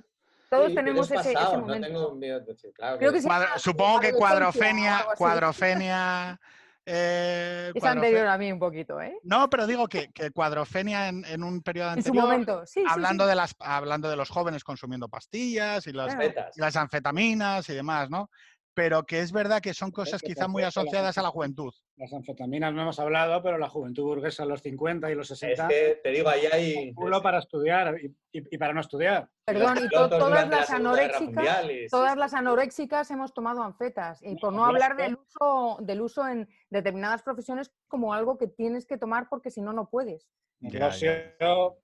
[0.49, 1.87] Todos Sí, tenemos es ese, ese pasado, no momento.
[1.87, 3.29] tengo un video- sí, claro que Creo que es- sí.
[3.29, 6.39] Cuadro- llama supongo que cuadrofenia, cuadrofenia.
[6.85, 9.17] Eh, Es anterior a mí un poquito, ¿eh?
[9.23, 12.65] No, pero digo que, que cuadrofenia en, en un periodo En su anterior, momento.
[12.65, 13.29] Sí, sí, hablando, sí.
[13.29, 16.51] De las, hablando de los jóvenes consumiendo pastillas y las, Claro.
[16.55, 18.29] Y las anfetaminas y demás, ¿no?
[18.73, 21.73] Pero que es verdad que son cosas que quizá muy asociadas a la juventud.
[21.97, 25.39] Las anfetaminas no hemos hablado, pero la juventud burguesa en los 50 y los Es
[25.39, 26.87] 60, que te digo, ahí hay.
[26.89, 29.29] un culo para estudiar y, y- y para no estudiar.
[29.45, 32.19] Perdón, y to- todas las anoréxicas, sí, todas sí.
[32.19, 34.21] las anoréxicas hemos tomado anfetas.
[34.23, 38.85] Y por no hablar del uso, del uso en determinadas profesiones como algo que tienes
[38.85, 40.27] que tomar porque si no, no puedes.
[40.61, 41.11] Rosio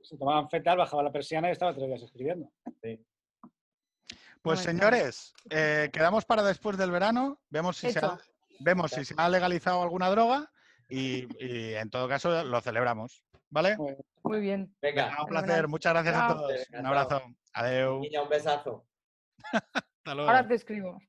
[0.02, 2.50] se tomaban fetal, bajaba la persiana y estaba tres días escribiendo.
[4.42, 8.18] Pues señores, eh, quedamos para después del verano, vemos si, se ha, Hecho.
[8.60, 10.50] vemos si se ha legalizado alguna droga
[10.88, 13.24] y, y en todo caso lo celebramos.
[13.52, 13.76] ¿Vale?
[14.24, 14.76] Muy bien.
[14.82, 16.52] Venga, Un placer, muchas gracias a todos.
[16.70, 17.22] Venga, Un abrazo.
[17.54, 18.00] Adeu.
[18.00, 18.86] niña, un besazo.
[19.54, 20.30] Hasta luego.
[20.30, 21.00] Ahora te escribo.